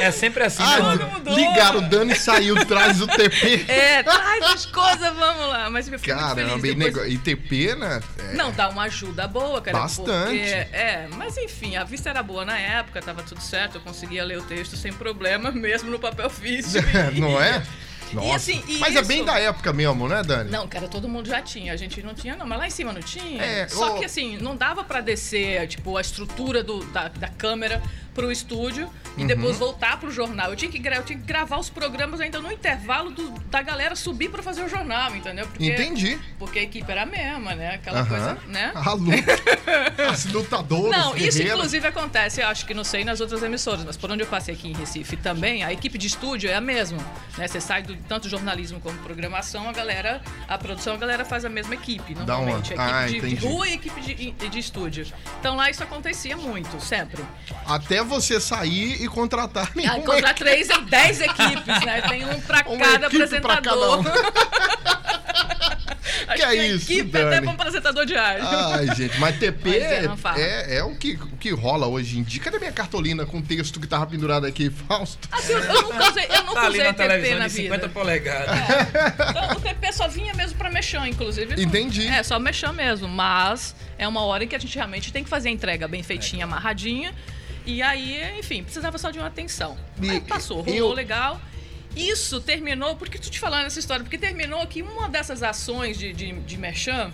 É 0.00 0.10
sempre 0.10 0.44
assim, 0.44 0.62
Ah, 0.62 0.68
né, 0.68 0.76
Tudo 0.76 0.86
mano? 1.04 1.10
mudou. 1.14 1.34
ligaram 1.34 1.78
o 1.78 1.82
Dani 1.82 2.14
saiu, 2.14 2.64
traz 2.66 3.00
o 3.00 3.06
TP. 3.06 3.64
É, 3.68 4.02
traz 4.02 4.42
as 4.44 4.66
coisas, 4.66 5.12
vamos 5.14 5.48
lá. 5.48 5.51
Mas 5.70 5.88
eu 5.88 5.98
fiquei 5.98 6.14
muito 6.14 6.26
Caramba, 6.26 6.58
feliz. 6.58 6.64
e, 6.64 6.74
Depois... 6.90 7.12
e 7.12 7.18
TP, 7.18 7.74
né? 7.74 8.00
É, 8.18 8.34
Não, 8.34 8.50
dá 8.52 8.68
uma 8.68 8.82
ajuda 8.84 9.26
boa, 9.28 9.60
cara. 9.60 9.78
Bastante. 9.78 10.38
Porque, 10.38 10.44
é, 10.76 11.08
mas 11.16 11.36
enfim, 11.36 11.76
a 11.76 11.84
vista 11.84 12.10
era 12.10 12.22
boa 12.22 12.44
na 12.44 12.58
época, 12.58 13.00
tava 13.02 13.22
tudo 13.22 13.40
certo, 13.40 13.76
eu 13.76 13.80
conseguia 13.80 14.24
ler 14.24 14.38
o 14.38 14.42
texto 14.42 14.76
sem 14.76 14.92
problema, 14.92 15.50
mesmo 15.52 15.90
no 15.90 15.98
papel 15.98 16.28
físico. 16.30 16.86
não 17.18 17.40
é? 17.42 17.62
Nossa. 18.12 18.36
assim, 18.36 18.62
e 18.68 18.76
Mas 18.78 18.94
é 18.94 19.00
bem 19.02 19.18
isso- 19.18 19.26
da 19.26 19.38
época 19.38 19.72
mesmo, 19.72 20.06
né, 20.06 20.22
Dani? 20.22 20.50
Não, 20.50 20.68
cara, 20.68 20.86
todo 20.86 21.08
mundo 21.08 21.26
já 21.26 21.40
tinha. 21.40 21.72
A 21.72 21.76
gente 21.76 22.02
não 22.02 22.12
tinha, 22.12 22.36
não. 22.36 22.44
Mas 22.46 22.58
lá 22.58 22.66
em 22.66 22.70
cima 22.70 22.92
não 22.92 23.00
tinha. 23.00 23.42
É, 23.42 23.66
Só 23.68 23.96
ô- 23.96 23.98
que 23.98 24.04
assim, 24.04 24.36
não 24.36 24.54
dava 24.54 24.84
pra 24.84 25.00
descer, 25.00 25.66
tipo, 25.66 25.96
a 25.96 26.00
estrutura 26.02 26.62
do, 26.62 26.84
da, 26.92 27.08
da 27.08 27.28
câmera 27.28 27.80
pro 28.14 28.30
estúdio 28.30 28.90
e 29.16 29.22
Uhum. 29.22 29.26
depois 29.26 29.56
voltar 29.58 29.98
pro 29.98 30.10
jornal. 30.10 30.50
Eu 30.50 30.56
tinha 30.56 30.70
que, 30.70 30.78
eu 30.78 31.02
tinha 31.04 31.18
que 31.18 31.24
gravar 31.26 31.58
os 31.58 31.68
programas 31.70 32.20
ainda 32.20 32.40
no 32.40 32.50
intervalo 32.52 33.10
do- 33.10 33.30
da 33.50 33.62
galera 33.62 33.94
subir 33.96 34.30
pra 34.30 34.42
fazer 34.42 34.62
o 34.64 34.68
jornal, 34.68 35.14
entendeu? 35.14 35.46
Porque, 35.46 35.66
Entendi. 35.70 36.18
Porque 36.38 36.58
a 36.58 36.62
equipe 36.62 36.90
era 36.90 37.02
a 37.02 37.06
mesma, 37.06 37.54
né? 37.54 37.74
Aquela 37.74 38.00
Aham. 38.00 38.08
coisa, 38.08 38.38
né? 38.48 38.72
A 38.76 38.92
luta. 38.92 40.10
As 40.10 40.24
lutadoras. 40.26 40.90
Não, 40.90 41.16
isso 41.16 41.38
guerreiras. 41.38 41.52
inclusive 41.58 41.86
acontece, 41.86 42.40
eu 42.40 42.48
acho 42.48 42.66
que 42.66 42.74
não 42.74 42.84
sei 42.84 43.04
nas 43.04 43.20
outras 43.20 43.42
emissoras, 43.42 43.84
mas 43.84 43.96
por 43.96 44.10
onde 44.10 44.22
eu 44.22 44.26
passei 44.26 44.54
aqui 44.54 44.68
em 44.68 44.72
Recife 44.74 45.16
também, 45.16 45.62
a 45.64 45.72
equipe 45.72 45.96
de 45.98 46.06
estúdio 46.06 46.50
é 46.50 46.54
a 46.54 46.60
mesma. 46.60 46.98
Né? 47.38 47.46
Você 47.48 47.60
sai 47.60 47.82
do 47.82 47.94
tanto 47.96 48.28
jornalismo 48.28 48.80
como 48.80 48.98
programação, 48.98 49.68
a 49.68 49.72
galera, 49.72 50.20
a 50.48 50.58
produção, 50.58 50.94
a 50.94 50.96
galera 50.98 51.24
faz 51.24 51.44
a 51.44 51.48
mesma 51.48 51.74
equipe, 51.74 52.14
Dá 52.14 52.36
uma- 52.36 52.46
normalmente. 52.46 52.74
A 52.74 52.98
Ah, 52.98 53.08
equipe 53.08 53.20
de, 53.20 53.28
de 53.28 53.34
entendi. 53.36 53.46
rua 53.54 53.68
e 53.68 53.72
equipe 53.74 54.00
de, 54.00 54.30
de 54.48 54.58
estúdio. 54.58 55.06
Então 55.40 55.56
lá 55.56 55.70
isso 55.70 55.82
acontecia 55.82 56.36
muito, 56.36 56.80
sempre. 56.80 57.22
Até 57.66 58.01
você 58.02 58.40
sair 58.40 59.02
e 59.02 59.08
contratar 59.08 59.70
Ah, 59.76 59.96
encontrar 59.98 60.34
três, 60.34 60.68
é 60.70 60.80
dez 60.80 61.20
equipes, 61.20 61.84
né? 61.84 62.00
Tem 62.02 62.24
um 62.24 62.40
pra 62.40 62.64
Uma 62.66 62.78
cada 62.78 62.98
pra 62.98 63.06
apresentador. 63.08 63.62
cada 63.62 63.96
um. 63.98 64.02
Acho 66.28 66.36
Que 66.36 66.42
é 66.42 66.46
a 66.46 66.54
isso, 66.54 66.92
equipe 66.92 67.16
até 67.16 67.30
Dani? 67.30 67.40
para 67.46 67.50
um 67.50 67.54
apresentador 67.54 68.06
de 68.06 68.14
rádio. 68.14 68.46
Ai, 68.46 68.94
gente, 68.94 69.18
mas 69.18 69.36
TP 69.38 69.68
Mas 70.22 70.38
é, 70.38 70.74
é, 70.74 70.78
é 70.78 70.84
o, 70.84 70.94
que, 70.94 71.14
o 71.14 71.36
que 71.36 71.50
rola 71.50 71.86
hoje 71.86 72.18
em 72.18 72.22
dia. 72.22 72.40
Cadê 72.40 72.58
minha 72.58 72.72
cartolina 72.72 73.26
com 73.26 73.38
o 73.38 73.42
texto 73.42 73.80
que 73.80 73.86
tava 73.86 74.06
pendurado 74.06 74.46
aqui, 74.46 74.70
Fausto? 74.70 75.28
Assim, 75.32 75.52
eu, 75.52 75.58
eu 75.60 75.82
nunca 75.82 76.10
usei, 76.10 76.24
eu 76.28 76.42
nunca 76.44 76.60
Tá 76.60 76.68
usei 76.68 76.82
na 76.84 76.92
TP 76.92 77.34
na 77.34 77.46
de 77.48 77.52
50 77.52 77.76
vida. 77.82 77.88
polegadas. 77.88 78.58
Então, 79.30 79.56
o 79.56 79.60
TP 79.60 79.92
só 79.92 80.06
vinha 80.08 80.32
mesmo 80.34 80.56
pra 80.58 80.70
mexer, 80.70 80.98
inclusive. 81.06 81.56
não- 81.56 81.62
Entendi. 81.62 82.06
É, 82.06 82.22
só 82.22 82.38
mexer 82.38 82.72
mesmo. 82.72 83.08
Mas 83.08 83.74
é 83.98 84.06
uma 84.06 84.22
hora 84.24 84.44
em 84.44 84.48
que 84.48 84.54
a 84.56 84.58
gente 84.60 84.74
realmente 84.76 85.12
tem 85.12 85.24
que 85.24 85.30
fazer 85.30 85.48
a 85.48 85.52
entrega 85.52 85.88
bem 85.88 86.02
feitinha, 86.02 86.44
amarradinha. 86.44 87.12
E 87.66 87.80
aí, 87.82 88.38
enfim, 88.38 88.62
precisava 88.62 88.98
só 88.98 89.10
de 89.10 89.18
uma 89.18 89.28
atenção. 89.28 89.76
E- 90.00 90.10
Aí 90.10 90.20
passou, 90.20 90.62
rolou 90.62 90.74
eu- 90.76 90.92
legal. 90.92 91.40
Isso 91.94 92.40
terminou, 92.40 92.96
por 92.96 93.08
que 93.08 93.18
tu 93.18 93.30
te 93.30 93.38
falando 93.38 93.66
essa 93.66 93.78
história? 93.78 94.02
Porque 94.02 94.16
terminou 94.16 94.66
que 94.66 94.80
uma 94.82 95.08
dessas 95.10 95.42
ações 95.42 95.98
de, 95.98 96.12
de, 96.12 96.32
de 96.32 96.56
merchan, 96.58 97.12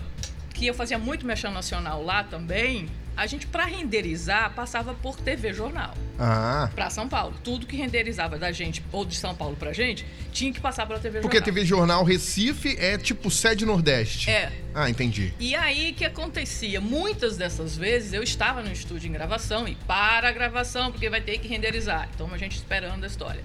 que 0.53 0.65
eu 0.67 0.73
fazia 0.73 0.97
muito 0.97 1.25
merchan 1.25 1.51
nacional 1.51 2.01
lá 2.03 2.23
também, 2.23 2.89
a 3.19 3.27
gente, 3.27 3.45
pra 3.45 3.65
renderizar, 3.65 4.53
passava 4.53 4.93
por 4.93 5.17
TV 5.17 5.53
Jornal 5.53 5.93
Ah, 6.17 6.69
pra 6.73 6.89
São 6.89 7.07
Paulo. 7.09 7.35
Tudo 7.43 7.65
que 7.65 7.75
renderizava 7.75 8.37
da 8.37 8.51
gente, 8.51 8.83
ou 8.91 9.03
de 9.03 9.15
São 9.15 9.35
Paulo 9.35 9.55
pra 9.57 9.73
gente, 9.73 10.05
tinha 10.31 10.53
que 10.53 10.59
passar 10.59 10.85
pela 10.85 10.99
TV 10.99 11.19
porque 11.19 11.37
a 11.37 11.39
Jornal. 11.39 11.55
TV 11.55 11.65
Jornal 11.67 12.03
Recife 12.03 12.77
é 12.79 12.97
tipo 12.97 13.29
sede 13.29 13.65
Nordeste. 13.65 14.29
É. 14.29 14.51
Ah, 14.73 14.89
entendi. 14.89 15.33
E 15.39 15.53
aí, 15.53 15.91
o 15.91 15.93
que 15.93 16.05
acontecia? 16.05 16.79
Muitas 16.79 17.35
dessas 17.35 17.75
vezes 17.77 18.13
eu 18.13 18.23
estava 18.23 18.61
no 18.61 18.71
estúdio 18.71 19.09
em 19.09 19.11
gravação 19.11 19.67
e 19.67 19.75
para 19.75 20.29
a 20.29 20.31
gravação, 20.31 20.91
porque 20.91 21.09
vai 21.09 21.19
ter 21.19 21.39
que 21.39 21.47
renderizar. 21.47 22.09
Então 22.15 22.33
a 22.33 22.37
gente 22.37 22.55
esperando 22.55 23.03
a 23.03 23.07
história. 23.07 23.43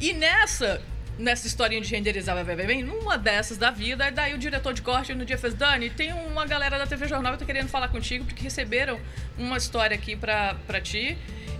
E 0.00 0.12
nessa, 0.12 0.82
nessa 1.18 1.46
historinha 1.46 1.80
de 1.80 1.90
renderizar, 1.90 2.42
vai, 2.44 2.56
bem, 2.56 2.82
numa 2.82 3.16
dessas 3.16 3.56
da 3.56 3.70
vida, 3.70 4.10
daí 4.10 4.34
o 4.34 4.38
diretor 4.38 4.72
de 4.72 4.82
corte 4.82 5.14
no 5.14 5.24
dia 5.24 5.38
fez: 5.38 5.54
Dani, 5.54 5.90
tem 5.90 6.12
uma 6.12 6.46
galera 6.46 6.78
da 6.78 6.86
TV 6.86 7.08
Jornal 7.08 7.32
que 7.32 7.40
tá 7.40 7.44
querendo 7.44 7.68
falar 7.68 7.88
contigo, 7.88 8.24
porque 8.24 8.42
receberam 8.42 9.00
uma 9.38 9.56
história 9.56 9.94
aqui 9.94 10.16
pra, 10.16 10.54
pra 10.66 10.80
ti. 10.80 11.16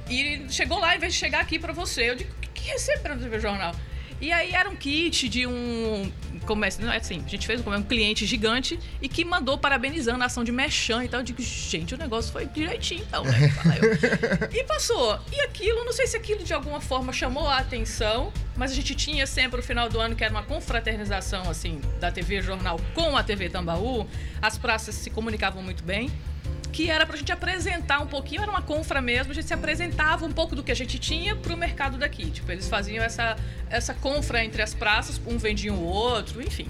E 0.09 0.47
chegou 0.51 0.79
lá, 0.79 0.95
em 0.95 0.99
vez 0.99 1.15
de 1.15 1.19
chegar 1.19 1.41
aqui 1.41 1.59
pra 1.59 1.73
você. 1.73 2.11
Eu 2.11 2.15
digo: 2.15 2.31
o 2.31 2.41
que, 2.41 2.49
que 2.49 2.69
receberam 2.71 3.17
da 3.17 3.25
TV 3.25 3.41
Jornal? 3.41 3.75
E 4.21 4.33
aí 4.33 4.53
era 4.53 4.69
um 4.69 4.77
kit 4.77 5.29
de 5.29 5.47
um. 5.47 6.11
Comércio, 6.47 6.85
não 6.85 6.93
é 6.93 6.97
assim, 6.97 7.23
a 7.25 7.29
gente 7.29 7.47
fez 7.47 7.65
um, 7.67 7.75
um 7.75 7.83
cliente 7.83 8.25
gigante 8.25 8.79
e 9.03 9.09
que 9.09 9.25
mandou 9.25 9.59
parabenizando 9.59 10.23
a 10.23 10.27
ação 10.27 10.45
de 10.45 10.53
Mechan 10.53 11.05
e 11.05 11.09
tal. 11.09 11.21
Eu 11.21 11.25
digo, 11.25 11.43
gente, 11.43 11.95
o 11.95 11.99
negócio 11.99 12.33
foi 12.33 12.47
direitinho, 12.47 13.05
então, 13.07 13.25
né? 13.25 13.53
E 14.53 14.65
passou. 14.65 15.19
E 15.33 15.41
aquilo, 15.43 15.85
não 15.85 15.93
sei 15.93 16.07
se 16.07 16.17
aquilo 16.17 16.45
de 16.45 16.55
alguma 16.55 16.81
forma 16.81 17.13
chamou 17.13 17.47
a 17.47 17.59
atenção, 17.59 18.33
mas 18.57 18.71
a 18.71 18.75
gente 18.75 18.95
tinha 18.95 19.27
sempre 19.27 19.61
o 19.61 19.63
final 19.63 19.89
do 19.89 20.01
ano 20.01 20.15
que 20.15 20.25
era 20.25 20.33
uma 20.33 20.43
confraternização, 20.43 21.51
assim, 21.51 21.81
da 22.01 22.11
TV 22.11 22.41
Jornal 22.41 22.81
com 22.95 23.17
a 23.17 23.23
TV 23.23 23.49
Tambaú. 23.49 24.07
As 24.41 24.57
praças 24.57 24.95
se 24.95 25.11
comunicavam 25.11 25.63
muito 25.63 25.83
bem. 25.83 26.11
Que 26.77 26.91
era 26.91 27.07
pra 27.07 27.17
gente 27.17 27.33
apresentar 27.33 28.01
um 28.01 28.07
pouquinho, 28.07 28.43
era 28.43 28.51
uma 28.51 28.61
confra 28.61 29.01
mesmo, 29.01 29.33
a 29.33 29.35
gente 29.35 29.47
se 29.47 29.55
apresentava 29.55 30.27
um 30.27 30.31
pouco 30.31 30.55
do 30.55 30.63
que 30.63 30.71
a 30.71 30.75
gente 30.77 30.99
tinha 30.99 31.35
pro 31.35 31.57
mercado 31.57 31.97
daqui. 31.97 32.31
Tipo, 32.31 32.53
eles 32.53 32.69
faziam 32.69 33.03
essa, 33.03 33.35
essa 33.71 33.95
confra 33.95 34.45
entre 34.45 34.61
as 34.61 34.75
praças, 34.75 35.19
um 35.27 35.39
vendia 35.39 35.73
o 35.73 35.83
outro, 35.83 36.43
enfim. 36.43 36.69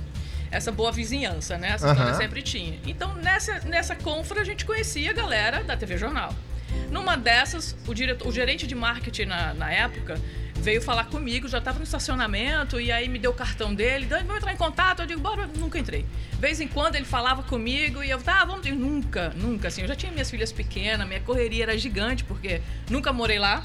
Essa 0.49 0.71
boa 0.71 0.93
vizinhança, 0.93 1.59
né? 1.59 1.73
Essa 1.73 1.89
Aham. 1.89 2.15
sempre 2.15 2.41
tinha. 2.41 2.79
Então, 2.87 3.17
nessa, 3.17 3.59
nessa 3.65 3.97
confra, 3.97 4.43
a 4.43 4.45
gente 4.45 4.65
conhecia 4.65 5.11
a 5.11 5.13
galera 5.13 5.65
da 5.65 5.77
TV 5.77 5.99
Jornal. 5.99 6.33
Numa 6.89 7.17
dessas, 7.17 7.77
o, 7.85 7.93
diretor, 7.93 8.29
o 8.29 8.33
gerente 8.33 8.65
de 8.65 8.77
marketing 8.77 9.25
na, 9.25 9.55
na 9.55 9.73
época 9.73 10.21
veio 10.61 10.83
falar 10.83 11.05
comigo, 11.07 11.47
já 11.49 11.59
estava 11.59 11.79
no 11.79 11.85
estacionamento, 11.85 12.81
e 12.81 12.91
aí 12.91 13.09
me 13.09 13.19
deu 13.19 13.31
o 13.31 13.35
cartão 13.35 13.75
dele, 13.75 14.07
Dani, 14.07 14.23
vamos 14.25 14.39
entrar 14.39 14.53
em 14.53 14.57
contato? 14.57 15.01
Eu 15.03 15.07
digo, 15.07 15.21
bora, 15.21 15.49
nunca 15.57 15.79
entrei. 15.79 16.05
De 16.33 16.37
vez 16.39 16.61
em 16.61 16.69
quando 16.69 16.97
ele 16.97 17.05
falava 17.05 17.43
comigo 17.43 18.03
e 18.03 18.11
eu, 18.11 18.21
tá, 18.21 18.45
vamos. 18.45 18.67
Eu, 18.67 18.75
nunca, 18.75 19.33
nunca, 19.37 19.69
assim. 19.69 19.83
Eu 19.83 19.89
já 19.89 19.95
tinha 19.97 20.11
minhas 20.13 20.31
filhas 20.31 20.53
pequenas, 20.53 21.07
minha 21.07 21.21
correria 21.21 21.65
era 21.65 21.79
gigante, 21.79 22.25
porque 22.25 22.61
nunca 22.91 23.13
morei 23.13 23.39
lá. 23.39 23.63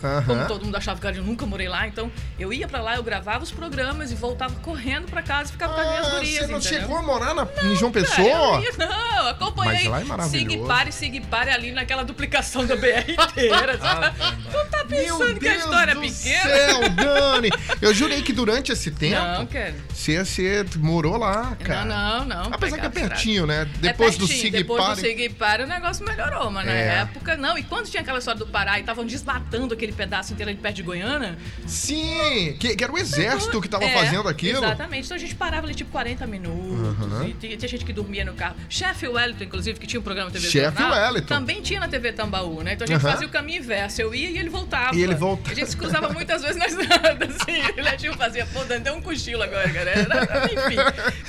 Como 0.00 0.32
Aham. 0.40 0.46
todo 0.46 0.64
mundo 0.64 0.74
achava 0.76 0.98
que 0.98 1.06
eu 1.06 1.22
nunca 1.22 1.44
morei 1.44 1.68
lá, 1.68 1.86
então 1.86 2.10
eu 2.38 2.50
ia 2.54 2.66
pra 2.66 2.80
lá, 2.80 2.96
eu 2.96 3.02
gravava 3.02 3.44
os 3.44 3.50
programas 3.50 4.10
e 4.10 4.14
voltava 4.14 4.54
correndo 4.60 5.04
pra 5.10 5.22
casa 5.22 5.50
e 5.50 5.52
ficava 5.52 5.74
com 5.74 5.80
as 5.82 5.88
minhas 5.90 6.06
Ah, 6.06 6.10
gurias, 6.12 6.34
você 6.46 6.52
não 6.52 6.58
entendeu? 6.58 6.80
chegou 6.80 6.96
a 6.96 7.02
morar 7.02 7.34
na, 7.34 7.46
em 7.64 7.76
João 7.76 7.92
Cara, 7.92 8.06
Pessoa? 8.06 8.26
eu 8.26 8.62
ia- 8.62 8.72
não, 8.88 9.28
acompanhei. 9.28 9.74
Mas 9.74 9.90
lá 9.90 10.00
é 10.00 10.04
maravilhoso. 10.04 10.50
Sigue 10.50 10.66
pare, 10.66 10.90
sigue 10.92 11.20
pare 11.20 11.50
ali 11.50 11.70
naquela 11.72 12.02
duplicação 12.02 12.64
da 12.64 12.76
BR 12.76 13.12
inteira, 13.12 13.76
sabe? 13.78 14.16
Tu 14.50 14.70
tá 14.70 14.79
pensando 14.84 15.38
que 15.40 15.48
a 15.48 15.56
história 15.56 15.92
é 15.92 15.94
do 15.94 16.00
pequena? 16.00 16.42
céu, 16.42 16.88
Dani! 16.90 17.50
Eu 17.80 17.94
jurei 17.94 18.22
que 18.22 18.32
durante 18.32 18.72
esse 18.72 18.90
Não, 18.90 18.96
tempo 18.98 19.46
cara. 19.52 19.74
você, 19.92 20.18
você 20.24 20.66
morou 20.78 21.16
lá, 21.16 21.56
cara. 21.62 21.84
Não, 21.84 22.24
não, 22.26 22.44
não. 22.44 22.54
Apesar 22.54 22.78
que 22.78 22.86
é 22.86 22.88
pertinho, 22.90 23.46
né? 23.46 23.66
Depois 23.80 24.14
É 24.14 24.18
do 24.18 24.26
pertinho, 24.26 24.40
Sig 24.42 24.50
Depois 24.50 24.82
Pare. 24.82 24.94
do 24.96 25.00
Sig 25.00 25.28
Pare 25.30 25.62
o 25.64 25.66
negócio 25.66 26.04
melhorou, 26.06 26.50
mas 26.50 26.66
na 26.66 26.72
É. 26.72 26.98
época 27.02 27.36
não. 27.36 27.56
E 27.58 27.62
quando 27.62 27.88
tinha 27.88 28.00
aquela 28.02 28.18
história 28.18 28.38
do 28.38 28.46
Pará 28.46 28.78
e 28.78 28.80
estavam 28.80 29.04
desmatando 29.04 29.74
aquele 29.74 29.92
pedaço 29.92 30.32
inteiro 30.32 30.50
ali 30.50 30.58
perto 30.58 30.76
de 30.76 30.82
Goiânia. 30.82 31.36
Sim, 31.66 32.56
que, 32.58 32.76
que 32.76 32.84
era 32.84 32.92
o 32.92 32.98
exército 32.98 33.60
que 33.60 33.68
tava 33.68 33.84
É, 33.84 33.92
fazendo 33.94 34.28
aquilo. 34.28 34.58
Exatamente. 34.64 35.04
Então 35.06 35.16
a 35.16 35.20
gente 35.20 35.34
parava 35.34 35.66
ali 35.66 35.74
tipo 35.74 35.90
40 35.90 36.26
minutos. 36.26 37.00
Aham. 37.02 37.28
E 37.28 37.32
tinha, 37.34 37.56
tinha 37.56 37.68
gente 37.68 37.84
que 37.84 37.92
dormia 37.92 38.24
no 38.24 38.34
carro. 38.34 38.56
Chefe 38.68 39.06
Wellington, 39.08 39.44
inclusive, 39.44 39.78
que 39.78 39.86
tinha 39.86 40.00
um 40.00 40.02
programa 40.02 40.28
na 40.28 40.34
TV 40.34 40.48
Chefe 40.50 40.82
Wellington. 40.82 41.26
Também 41.26 41.60
tinha 41.62 41.80
na 41.80 41.88
TV 41.88 42.12
Tambaú, 42.12 42.62
né? 42.62 42.74
Então 42.74 42.84
a 42.84 42.88
gente 42.88 43.00
Aham. 43.00 43.12
fazia 43.12 43.26
o 43.26 43.30
caminho 43.30 43.58
inverso. 43.62 44.00
Eu 44.02 44.14
ia 44.14 44.30
e 44.30 44.38
ele 44.38 44.48
voltava. 44.48 44.79
E 44.92 45.02
ele 45.02 45.14
voltava. 45.14 45.50
A 45.50 45.54
gente 45.54 45.70
se 45.70 45.76
cruzava 45.76 46.08
muitas 46.10 46.42
vezes 46.42 46.56
na 46.56 46.66
estrada, 46.66 47.26
assim. 47.26 47.62
Ele 47.76 47.96
tipo, 47.96 48.16
fazia, 48.16 48.46
pô, 48.46 48.64
Dani, 48.64 48.82
deu 48.84 48.94
um 48.94 49.02
cochilo 49.02 49.42
agora, 49.42 49.68
galera. 49.68 50.06
Enfim, 50.46 50.76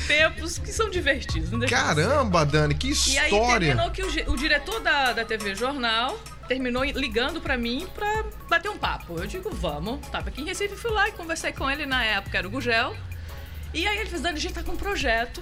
tempos 0.08 0.58
que 0.58 0.72
são 0.72 0.90
divertidos. 0.90 1.50
Caramba, 1.70 2.46
Dani, 2.46 2.74
que 2.74 2.88
E 2.90 3.18
aí 3.18 3.32
história. 3.32 3.68
terminou 3.68 3.92
que 3.92 4.02
o, 4.02 4.32
o 4.32 4.38
diretor 4.38 4.80
da, 4.80 5.14
da 5.14 5.26
TV 5.26 5.56
Jornal 5.56 6.20
terminou 6.48 6.84
ligando 6.84 7.40
pra 7.40 7.58
mim 7.58 7.88
pra 7.96 8.26
bater 8.50 8.70
um 8.70 8.78
papo. 8.78 9.18
Eu 9.18 9.28
digo, 9.28 9.50
vamos. 9.52 10.06
Tava 10.10 10.30
aqui 10.30 10.42
em 10.42 10.46
Recife, 10.46 10.76
fui 10.76 10.92
lá 10.92 11.08
e 11.08 11.12
conversei 11.12 11.52
com 11.52 11.70
ele 11.70 11.86
na 11.86 12.04
época, 12.04 12.38
era 12.38 12.48
o 12.48 12.52
Gugel. 12.52 12.96
E 13.74 13.88
aí 13.88 14.00
ele 14.00 14.10
fez, 14.10 14.22
Dani, 14.22 14.38
a 14.38 14.42
gente 14.42 14.54
tá 14.54 14.64
com 14.64 14.74
um 14.74 14.78
projeto. 14.78 15.42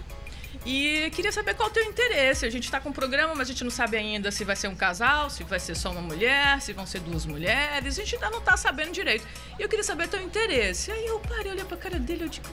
E 0.66 1.10
queria 1.12 1.32
saber 1.32 1.56
qual 1.56 1.70
é 1.70 1.72
o 1.72 1.74
teu 1.74 1.84
interesse. 1.84 2.46
A 2.46 2.50
gente 2.50 2.70
tá 2.70 2.80
com 2.80 2.90
um 2.90 2.94
programa, 2.94 3.34
mas 3.34 3.48
a 3.48 3.52
gente 3.52 3.64
não 3.64 3.72
sabe 3.72 3.98
ainda 3.98 4.30
se 4.32 4.44
vai 4.44 4.56
ser 4.56 4.68
um 4.68 4.76
casal, 4.76 5.30
se 5.30 5.44
vai 5.44 5.60
ser 5.60 5.76
só 5.76 5.92
uma 5.92 6.02
mulher, 6.02 6.62
se 6.62 6.74
vão 6.74 6.86
ser 6.86 7.00
duas 7.00 7.26
mulheres. 7.26 7.98
A 7.98 8.04
gente 8.04 8.16
ainda 8.16 8.30
não 8.30 8.42
tá 8.42 8.58
sabendo 8.58 8.92
direito. 8.92 9.26
E 9.58 9.62
eu 9.62 9.70
queria 9.70 9.84
saber 9.84 10.08
teu 10.08 10.22
interesse. 10.22 10.92
Aí 10.92 11.06
eu 11.06 11.20
parei, 11.20 11.52
olhei 11.52 11.66
pra 11.66 11.78
cara 11.78 11.98
dele, 11.98 12.26
eu 12.26 12.30
digo, 12.30 12.48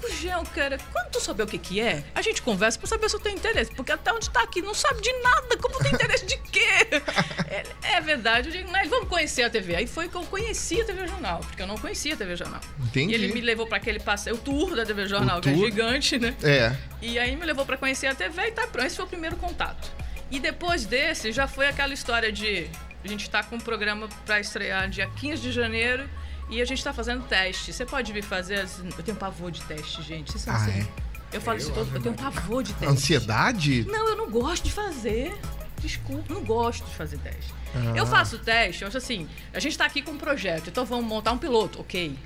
Gugel, 0.00 0.42
cara, 0.54 0.78
quando 0.92 1.10
tu 1.10 1.20
souber 1.20 1.46
o 1.46 1.48
que 1.48 1.58
que 1.58 1.80
é, 1.80 2.02
a 2.14 2.22
gente 2.22 2.42
conversa 2.42 2.78
pra 2.78 2.88
saber 2.88 3.08
se 3.08 3.16
eu 3.16 3.20
tenho 3.20 3.36
interesse. 3.36 3.70
Porque 3.74 3.92
até 3.92 4.12
onde 4.12 4.28
tá 4.30 4.42
aqui 4.42 4.62
não 4.62 4.74
sabe 4.74 5.00
de 5.00 5.12
nada. 5.20 5.56
Como 5.56 5.78
tem 5.78 5.92
interesse 5.92 6.26
de 6.26 6.36
quê? 6.38 6.60
é, 7.48 7.96
é 7.96 8.00
verdade. 8.00 8.48
Eu 8.48 8.52
digo, 8.52 8.70
mas 8.70 8.88
vamos 8.88 9.08
conhecer 9.08 9.42
a 9.42 9.50
TV. 9.50 9.76
Aí 9.76 9.86
foi 9.86 10.08
que 10.08 10.14
eu 10.16 10.22
conheci 10.24 10.80
a 10.80 10.84
TV 10.84 11.06
Jornal. 11.06 11.40
Porque 11.40 11.62
eu 11.62 11.66
não 11.66 11.76
conhecia 11.78 12.14
a 12.14 12.16
TV 12.16 12.36
Jornal. 12.36 12.60
Entendi. 12.80 13.12
E 13.12 13.14
ele 13.14 13.32
me 13.32 13.40
levou 13.40 13.66
pra 13.66 13.76
aquele 13.76 14.00
passeio, 14.00 14.36
o 14.36 14.38
tour 14.38 14.74
da 14.74 14.84
TV 14.84 15.06
Jornal, 15.06 15.38
O 15.38 15.40
que 15.42 15.48
é 15.50 15.52
tour. 15.52 15.64
gigante, 15.66 16.18
né? 16.18 16.34
É. 16.42 16.74
E 17.02 17.18
aí 17.18 17.36
me 17.36 17.44
levou 17.44 17.64
pra 17.66 17.76
conhecer 17.76 18.06
a 18.06 18.14
TV 18.14 18.48
e 18.48 18.52
tá 18.52 18.66
pronto. 18.66 18.86
Esse 18.86 18.96
foi 18.96 19.04
o 19.04 19.08
primeiro 19.08 19.36
contato. 19.36 19.90
E 20.30 20.38
depois 20.38 20.84
desse, 20.84 21.32
já 21.32 21.46
foi 21.46 21.66
aquela 21.68 21.92
história 21.92 22.30
de... 22.32 22.68
A 23.02 23.08
gente 23.08 23.28
tá 23.30 23.42
com 23.42 23.56
um 23.56 23.60
programa 23.60 24.08
pra 24.26 24.38
estrear 24.40 24.88
dia 24.88 25.06
15 25.06 25.40
de 25.42 25.52
janeiro 25.52 26.08
e 26.50 26.60
a 26.60 26.64
gente 26.64 26.82
tá 26.82 26.92
fazendo 26.92 27.22
teste. 27.26 27.72
Você 27.72 27.86
pode 27.86 28.12
vir 28.12 28.22
fazer... 28.22 28.60
as- 28.60 28.78
Eu 28.98 29.02
tenho 29.04 29.16
pavor 29.16 29.50
de 29.50 29.60
teste, 29.62 30.02
gente. 30.02 30.32
Vocês 30.32 30.42
são 30.44 30.52
Ah, 30.54 30.56
assim. 30.56 30.80
é? 30.80 30.86
Eu 31.32 31.40
falo 31.40 31.58
isso 31.58 31.70
todo... 31.72 31.94
Eu 31.94 32.02
tenho 32.02 32.14
pavor 32.14 32.62
de 32.62 32.72
teste. 32.74 32.92
Ansiedade? 32.92 33.84
Não, 33.86 34.08
eu 34.08 34.16
não 34.16 34.28
gosto 34.30 34.64
de 34.64 34.72
fazer. 34.72 35.32
Desculpa, 35.80 36.34
não 36.34 36.42
gosto 36.44 36.84
de 36.84 36.94
fazer 36.94 37.18
teste. 37.18 37.54
Ah. 37.74 37.96
Eu 37.96 38.04
faço 38.06 38.38
teste, 38.38 38.82
eu 38.82 38.88
acho 38.88 38.98
assim, 38.98 39.28
a 39.54 39.60
gente 39.60 39.78
tá 39.78 39.84
aqui 39.86 40.02
com 40.02 40.10
um 40.10 40.18
projeto, 40.18 40.68
então 40.68 40.84
vamos 40.84 41.06
montar 41.06 41.30
um 41.32 41.38
piloto, 41.38 41.80
ok. 41.80 42.18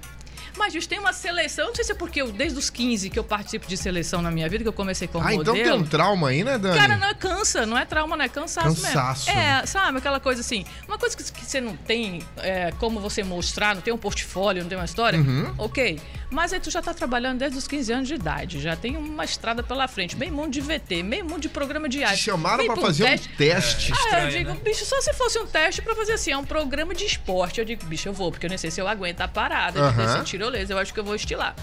Mas, 0.56 0.72
gente, 0.72 0.88
tem 0.88 0.98
uma 0.98 1.12
seleção, 1.12 1.66
não 1.68 1.74
sei 1.74 1.84
se 1.84 1.92
é 1.92 1.94
porque 1.94 2.22
eu, 2.22 2.30
desde 2.30 2.58
os 2.58 2.70
15 2.70 3.10
que 3.10 3.18
eu 3.18 3.24
participo 3.24 3.66
de 3.66 3.76
seleção 3.76 4.22
na 4.22 4.30
minha 4.30 4.48
vida, 4.48 4.62
que 4.62 4.68
eu 4.68 4.72
comecei 4.72 5.08
como 5.08 5.24
Ah, 5.26 5.34
então 5.34 5.54
modelo. 5.54 5.76
tem 5.78 5.84
um 5.84 5.86
trauma 5.88 6.28
aí, 6.28 6.44
né, 6.44 6.56
Dani? 6.58 6.78
Cara, 6.78 6.96
não 6.96 7.08
é 7.08 7.14
cansa, 7.14 7.66
não 7.66 7.76
é 7.78 7.84
trauma, 7.84 8.16
não 8.16 8.24
é 8.24 8.28
cansaço, 8.28 8.82
Cansaço. 8.82 9.26
mesmo. 9.30 9.40
É, 9.40 9.66
sabe, 9.66 9.98
aquela 9.98 10.20
coisa 10.20 10.40
assim, 10.40 10.64
uma 10.86 10.98
coisa 10.98 11.16
que, 11.16 11.24
que 11.24 11.44
você 11.44 11.60
não 11.60 11.76
tem 11.76 12.22
é, 12.38 12.72
como 12.78 13.00
você 13.00 13.22
mostrar, 13.24 13.74
não 13.74 13.82
tem 13.82 13.92
um 13.92 13.98
portfólio, 13.98 14.62
não 14.62 14.68
tem 14.68 14.78
uma 14.78 14.84
história, 14.84 15.18
Uhum. 15.18 15.52
ok. 15.58 16.00
Mas 16.30 16.52
aí 16.52 16.58
tu 16.58 16.68
já 16.70 16.82
tá 16.82 16.92
trabalhando 16.92 17.38
desde 17.38 17.56
os 17.58 17.68
15 17.68 17.92
anos 17.92 18.08
de 18.08 18.14
idade, 18.14 18.60
já 18.60 18.74
tem 18.74 18.96
uma 18.96 19.24
estrada 19.24 19.62
pela 19.62 19.86
frente, 19.86 20.16
meio 20.16 20.32
mundo 20.32 20.50
de 20.50 20.60
VT, 20.60 21.02
meio 21.02 21.24
mundo 21.24 21.40
de 21.40 21.48
programa 21.48 21.88
de 21.88 21.98
Te 21.98 22.04
arte. 22.04 22.16
chamaram 22.22 22.56
Vem 22.58 22.66
pra 22.66 22.76
um 22.78 22.80
fazer 22.82 23.04
teste. 23.04 23.28
um 23.32 23.36
teste. 23.36 23.92
Ah, 23.92 23.96
eu 23.96 24.04
Estranho, 24.04 24.30
digo, 24.30 24.50
né? 24.50 24.60
bicho, 24.64 24.84
só 24.84 25.00
se 25.00 25.12
fosse 25.14 25.38
um 25.38 25.46
teste 25.46 25.80
pra 25.82 25.94
fazer 25.94 26.12
assim, 26.14 26.32
é 26.32 26.36
um 26.36 26.44
programa 26.44 26.92
de 26.94 27.04
esporte. 27.04 27.60
Eu 27.60 27.64
digo, 27.64 27.84
bicho, 27.86 28.08
eu 28.08 28.12
vou, 28.12 28.32
porque 28.32 28.46
eu 28.46 28.48
nem 28.48 28.58
sei 28.58 28.70
se 28.70 28.80
eu 28.80 28.88
aguento 28.88 29.20
a 29.20 29.28
parada, 29.28 29.78
de 29.80 29.86
Aham. 29.86 30.06
Tirolesa, 30.44 30.72
eu 30.74 30.78
acho 30.78 30.92
que 30.92 31.00
eu 31.00 31.04
vou 31.04 31.14
estilar. 31.14 31.54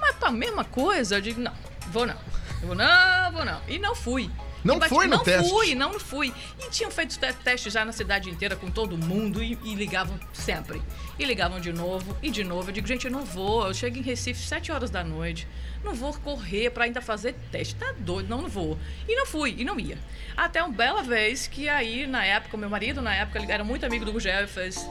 Mas 0.00 0.14
pra 0.16 0.30
mesma 0.30 0.64
coisa, 0.64 1.16
eu 1.16 1.20
digo, 1.20 1.40
não, 1.40 1.52
vou 1.88 2.06
não. 2.06 2.16
Eu 2.60 2.66
vou 2.68 2.74
não, 2.76 3.32
vou 3.32 3.44
não. 3.44 3.60
E 3.68 3.78
não 3.78 3.94
fui. 3.94 4.30
Não 4.64 4.76
E 4.76 4.78
bati- 4.80 4.88
foi 4.94 5.06
no 5.06 5.16
não 5.16 5.22
teste? 5.24 5.48
fui, 5.50 5.74
não 5.74 5.98
fui. 6.00 6.34
E 6.60 6.68
tinham 6.70 6.90
feito 6.90 7.16
te- 7.18 7.32
teste 7.32 7.70
já 7.70 7.84
na 7.84 7.92
cidade 7.92 8.28
inteira 8.28 8.56
com 8.56 8.68
todo 8.70 8.98
mundo 8.98 9.40
e, 9.42 9.56
e 9.62 9.74
ligavam 9.74 10.18
sempre. 10.32 10.82
E 11.16 11.24
ligavam 11.24 11.60
de 11.60 11.72
novo 11.72 12.16
e 12.20 12.28
de 12.30 12.42
novo. 12.42 12.68
Eu 12.68 12.74
digo, 12.74 12.86
gente, 12.86 13.06
eu 13.06 13.10
não 13.12 13.24
vou. 13.24 13.66
Eu 13.68 13.72
chego 13.74 13.98
em 13.98 14.02
Recife 14.02 14.40
7 14.42 14.72
horas 14.72 14.90
da 14.90 15.04
noite. 15.04 15.46
Não 15.84 15.94
vou 15.94 16.12
correr 16.12 16.70
pra 16.70 16.84
ainda 16.84 17.00
fazer 17.00 17.34
teste. 17.52 17.76
Tá 17.76 17.94
doido? 17.98 18.28
Não, 18.28 18.42
não 18.42 18.48
vou. 18.48 18.76
E 19.08 19.14
não 19.14 19.26
fui, 19.26 19.54
e 19.58 19.64
não 19.64 19.78
ia. 19.78 19.96
Até 20.36 20.60
uma 20.62 20.74
bela 20.74 21.02
vez 21.04 21.46
que 21.46 21.68
aí, 21.68 22.06
na 22.08 22.24
época, 22.24 22.56
meu 22.56 22.68
marido, 22.68 23.00
na 23.00 23.14
época, 23.14 23.38
ele 23.38 23.50
era 23.50 23.62
muito 23.62 23.86
amigo 23.86 24.04
do 24.04 24.12
Gugel 24.12 24.42
e 24.44 24.48
fez. 24.48 24.84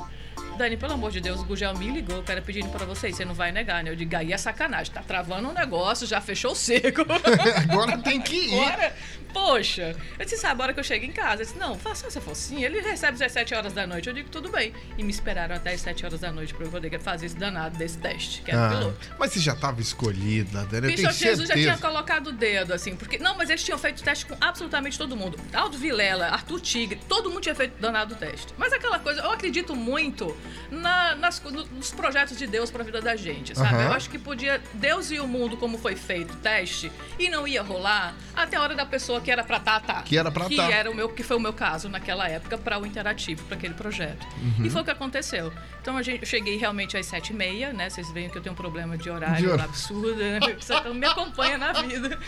Dani, 0.57 0.75
pelo 0.77 0.93
amor 0.93 1.11
de 1.11 1.21
Deus, 1.21 1.39
o 1.39 1.45
Gugel 1.45 1.77
me 1.77 1.89
ligou, 1.89 2.21
cara, 2.23 2.41
pedindo 2.41 2.69
pra 2.69 2.85
vocês, 2.85 3.15
você 3.15 3.23
não 3.23 3.33
vai 3.33 3.51
negar, 3.51 3.83
né? 3.83 3.89
Eu 3.91 3.95
digo, 3.95 4.15
aí 4.15 4.33
é 4.33 4.37
sacanagem, 4.37 4.91
tá 4.91 5.01
travando 5.01 5.47
um 5.49 5.53
negócio, 5.53 6.05
já 6.07 6.19
fechou 6.19 6.51
o 6.51 6.55
seco. 6.55 7.01
Agora 7.69 7.97
tem 7.99 8.19
que 8.21 8.35
ir. 8.35 8.59
Agora, 8.59 8.93
poxa, 9.33 9.95
eu 10.17 10.25
disse, 10.25 10.37
sabe, 10.37 10.61
a 10.61 10.63
hora 10.65 10.73
que 10.73 10.79
eu 10.79 10.83
chego 10.83 11.05
em 11.05 11.11
casa, 11.11 11.41
eu 11.43 11.45
disse, 11.45 11.57
não, 11.57 11.77
faça 11.77 12.07
essa 12.07 12.19
focinha. 12.19 12.65
Ele 12.65 12.81
recebe 12.81 13.13
às 13.13 13.19
17 13.19 13.53
horas 13.55 13.73
da 13.73 13.85
noite. 13.85 14.07
Eu 14.07 14.13
digo, 14.13 14.29
tudo 14.29 14.49
bem. 14.49 14.73
E 14.97 15.03
me 15.03 15.11
esperaram 15.11 15.55
até 15.55 15.73
as 15.73 15.81
7 15.81 16.05
horas 16.05 16.19
da 16.19 16.31
noite 16.31 16.53
pra 16.53 16.65
eu 16.65 16.71
poder 16.71 16.99
fazer 16.99 17.27
esse 17.27 17.35
danado 17.35 17.77
desse 17.77 17.97
teste, 17.97 18.41
que 18.41 18.51
era 18.51 18.59
o 18.59 18.65
Ah, 18.65 18.69
piloto. 18.69 18.97
mas 19.19 19.31
você 19.33 19.39
já 19.39 19.55
tava 19.55 19.79
escolhida, 19.81 20.65
Dani, 20.65 20.87
eu 20.87 20.91
Bicho, 20.91 21.01
tenho 21.03 21.13
Jesus 21.13 21.47
já 21.47 21.53
tinha 21.55 21.77
colocado 21.77 22.27
o 22.27 22.31
dedo, 22.31 22.73
assim, 22.73 22.95
porque. 22.95 23.17
Não, 23.19 23.35
mas 23.37 23.49
eles 23.49 23.63
tinham 23.63 23.77
feito 23.77 24.01
teste 24.03 24.25
com 24.25 24.35
absolutamente 24.41 24.97
todo 24.97 25.15
mundo. 25.15 25.37
Aldo 25.53 25.77
Vilela, 25.77 26.27
Arthur 26.27 26.59
Tigre, 26.61 26.99
todo 27.07 27.29
mundo 27.29 27.41
tinha 27.41 27.55
feito 27.55 27.79
danado 27.79 28.15
teste. 28.15 28.47
Mas 28.57 28.73
aquela 28.73 28.97
coisa, 28.99 29.21
eu 29.21 29.31
acredito 29.31 29.75
muito 29.75 30.35
na- 30.71 31.15
nas, 31.15 31.41
no- 31.41 31.65
nos 31.65 31.91
projetos 31.91 32.37
de 32.37 32.45
Deus 32.47 32.69
pra 32.71 32.83
vida 32.83 33.01
da 33.01 33.15
gente, 33.15 33.55
sabe? 33.57 33.75
Aham. 33.75 33.83
Eu 33.85 33.93
acho 33.93 34.09
que 34.09 34.17
podia. 34.19 34.61
Deus 34.73 35.11
e 35.11 35.19
o 35.19 35.27
mundo, 35.27 35.57
como 35.57 35.77
foi 35.77 35.95
feito 35.95 36.33
o 36.33 36.37
teste, 36.37 36.91
e 37.19 37.29
não 37.29 37.47
ia 37.47 37.61
rolar 37.61 38.15
até 38.35 38.57
a 38.57 38.61
hora 38.61 38.75
da 38.75 38.85
pessoa 38.85 39.19
que 39.21 39.31
era 39.31 39.43
pra 39.43 39.59
tá, 39.59 39.79
tá. 39.79 40.01
Que 40.03 40.17
era 40.17 40.31
que 40.31 40.55
tá. 40.55 40.71
era 40.71 40.89
o 40.91 40.95
meu 40.95 41.09
Que 41.09 41.23
foi 41.23 41.37
o 41.37 41.39
meu 41.39 41.53
caso 41.53 41.89
naquela 41.89 42.27
época 42.29 42.57
para 42.57 42.79
o 42.79 42.85
interativo, 42.85 43.43
para 43.45 43.55
aquele 43.57 43.73
projeto. 43.73 44.25
Uhum. 44.41 44.65
E 44.65 44.69
foi 44.69 44.81
o 44.81 44.85
que 44.85 44.91
aconteceu. 44.91 45.51
Então 45.81 45.95
a 45.97 46.01
gente, 46.01 46.21
eu 46.21 46.27
cheguei 46.27 46.57
realmente 46.57 46.97
às 46.97 47.05
sete 47.05 47.31
e 47.31 47.35
meia, 47.35 47.71
né? 47.73 47.89
Vocês 47.89 48.11
veem 48.11 48.29
que 48.29 48.37
eu 48.37 48.41
tenho 48.41 48.53
um 48.53 48.57
problema 48.57 48.97
de 48.97 49.09
horário 49.09 49.55
De 49.57 49.61
absurdo, 49.63 50.15
né? 50.15 50.39
Só 50.59 50.81
que 50.81 50.89
me 50.89 51.05
acompanha 51.05 51.57
na 51.57 51.71
vida. 51.81 52.19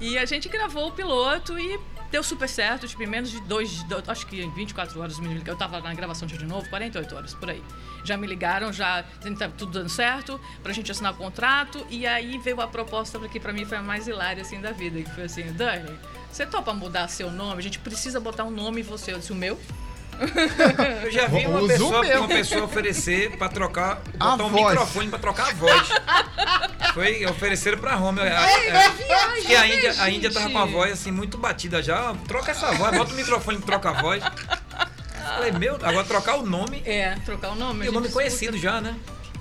E 0.00 0.16
a 0.18 0.24
gente 0.24 0.48
gravou 0.48 0.88
o 0.88 0.92
piloto 0.92 1.58
e 1.58 1.78
deu 2.10 2.22
super 2.22 2.48
certo, 2.48 2.86
tipo, 2.88 3.02
em 3.02 3.06
menos 3.06 3.30
de 3.30 3.40
dois, 3.42 3.82
do- 3.84 4.02
acho 4.10 4.26
que 4.26 4.40
em 4.42 4.50
24 4.50 5.00
horas 5.00 5.18
me 5.18 5.28
ligaram. 5.28 5.46
Eu 5.52 5.56
tava 5.56 5.80
na 5.80 5.94
gravação 5.94 6.26
de 6.26 6.44
novo, 6.44 6.68
48 6.68 7.14
horas, 7.16 7.34
por 7.34 7.50
aí. 7.50 7.62
Já 8.04 8.16
me 8.16 8.26
ligaram, 8.26 8.72
já 8.72 9.04
tava 9.38 9.52
tudo 9.56 9.72
dando 9.72 9.88
certo, 9.88 10.40
pra 10.62 10.72
gente 10.72 10.90
assinar 10.90 11.12
o 11.12 11.16
contrato. 11.16 11.86
E 11.90 12.06
aí 12.06 12.38
veio 12.38 12.60
a 12.60 12.66
proposta 12.66 13.18
que 13.28 13.38
pra 13.38 13.52
mim 13.52 13.64
foi 13.64 13.78
a 13.78 13.82
mais 13.82 14.08
hilária, 14.08 14.42
assim, 14.42 14.60
da 14.60 14.72
vida. 14.72 15.00
Que 15.02 15.10
foi 15.10 15.24
assim, 15.24 15.52
Dani, 15.52 15.90
você 16.30 16.46
topa 16.46 16.72
mudar 16.72 17.06
seu 17.08 17.30
nome? 17.30 17.58
A 17.58 17.62
gente 17.62 17.78
precisa 17.78 18.18
botar 18.20 18.44
um 18.44 18.50
nome 18.50 18.80
em 18.80 18.84
você. 18.84 19.12
Eu 19.12 19.18
disse, 19.18 19.32
o 19.32 19.34
meu? 19.36 19.58
Eu 21.04 21.10
já 21.10 21.26
vi 21.26 21.46
uma 21.46 21.66
pessoa, 21.66 22.18
uma 22.18 22.28
pessoa 22.28 22.64
oferecer 22.64 23.36
pra 23.36 23.48
trocar, 23.48 24.02
A 24.18 24.30
botar 24.30 24.44
um 24.44 24.50
voz. 24.50 24.70
microfone 24.70 25.08
pra 25.08 25.18
trocar 25.18 25.48
a 25.48 25.52
voz. 25.52 25.88
Foi, 26.94 27.24
ofereceram 27.26 27.78
pra 27.78 27.94
Roma. 27.94 28.22
A, 28.22 28.44
a, 28.44 28.88
viagem, 28.90 29.46
que 29.46 29.54
a 29.54 29.66
Índia, 29.66 29.94
a 29.98 30.10
Índia 30.10 30.30
tava 30.30 30.46
gente? 30.46 30.54
com 30.54 30.58
a 30.58 30.66
voz 30.66 30.92
assim, 30.92 31.10
muito 31.10 31.38
batida 31.38 31.82
já. 31.82 32.14
Troca 32.28 32.50
essa 32.50 32.72
voz, 32.72 32.96
bota 32.96 33.12
o 33.12 33.16
microfone 33.16 33.58
e 33.58 33.62
troca 33.62 33.90
a 33.90 34.02
voz. 34.02 34.22
Falei, 35.22 35.52
meu, 35.52 35.76
agora 35.76 36.04
trocar 36.04 36.36
o 36.36 36.42
nome. 36.46 36.82
É, 36.84 37.14
trocar 37.24 37.52
o 37.52 37.54
nome. 37.54 37.84
E 37.84 37.88
a 37.88 37.90
o 37.90 37.94
nome 37.94 38.08
conhecido 38.08 38.58
já, 38.58 38.80
né? 38.80 38.96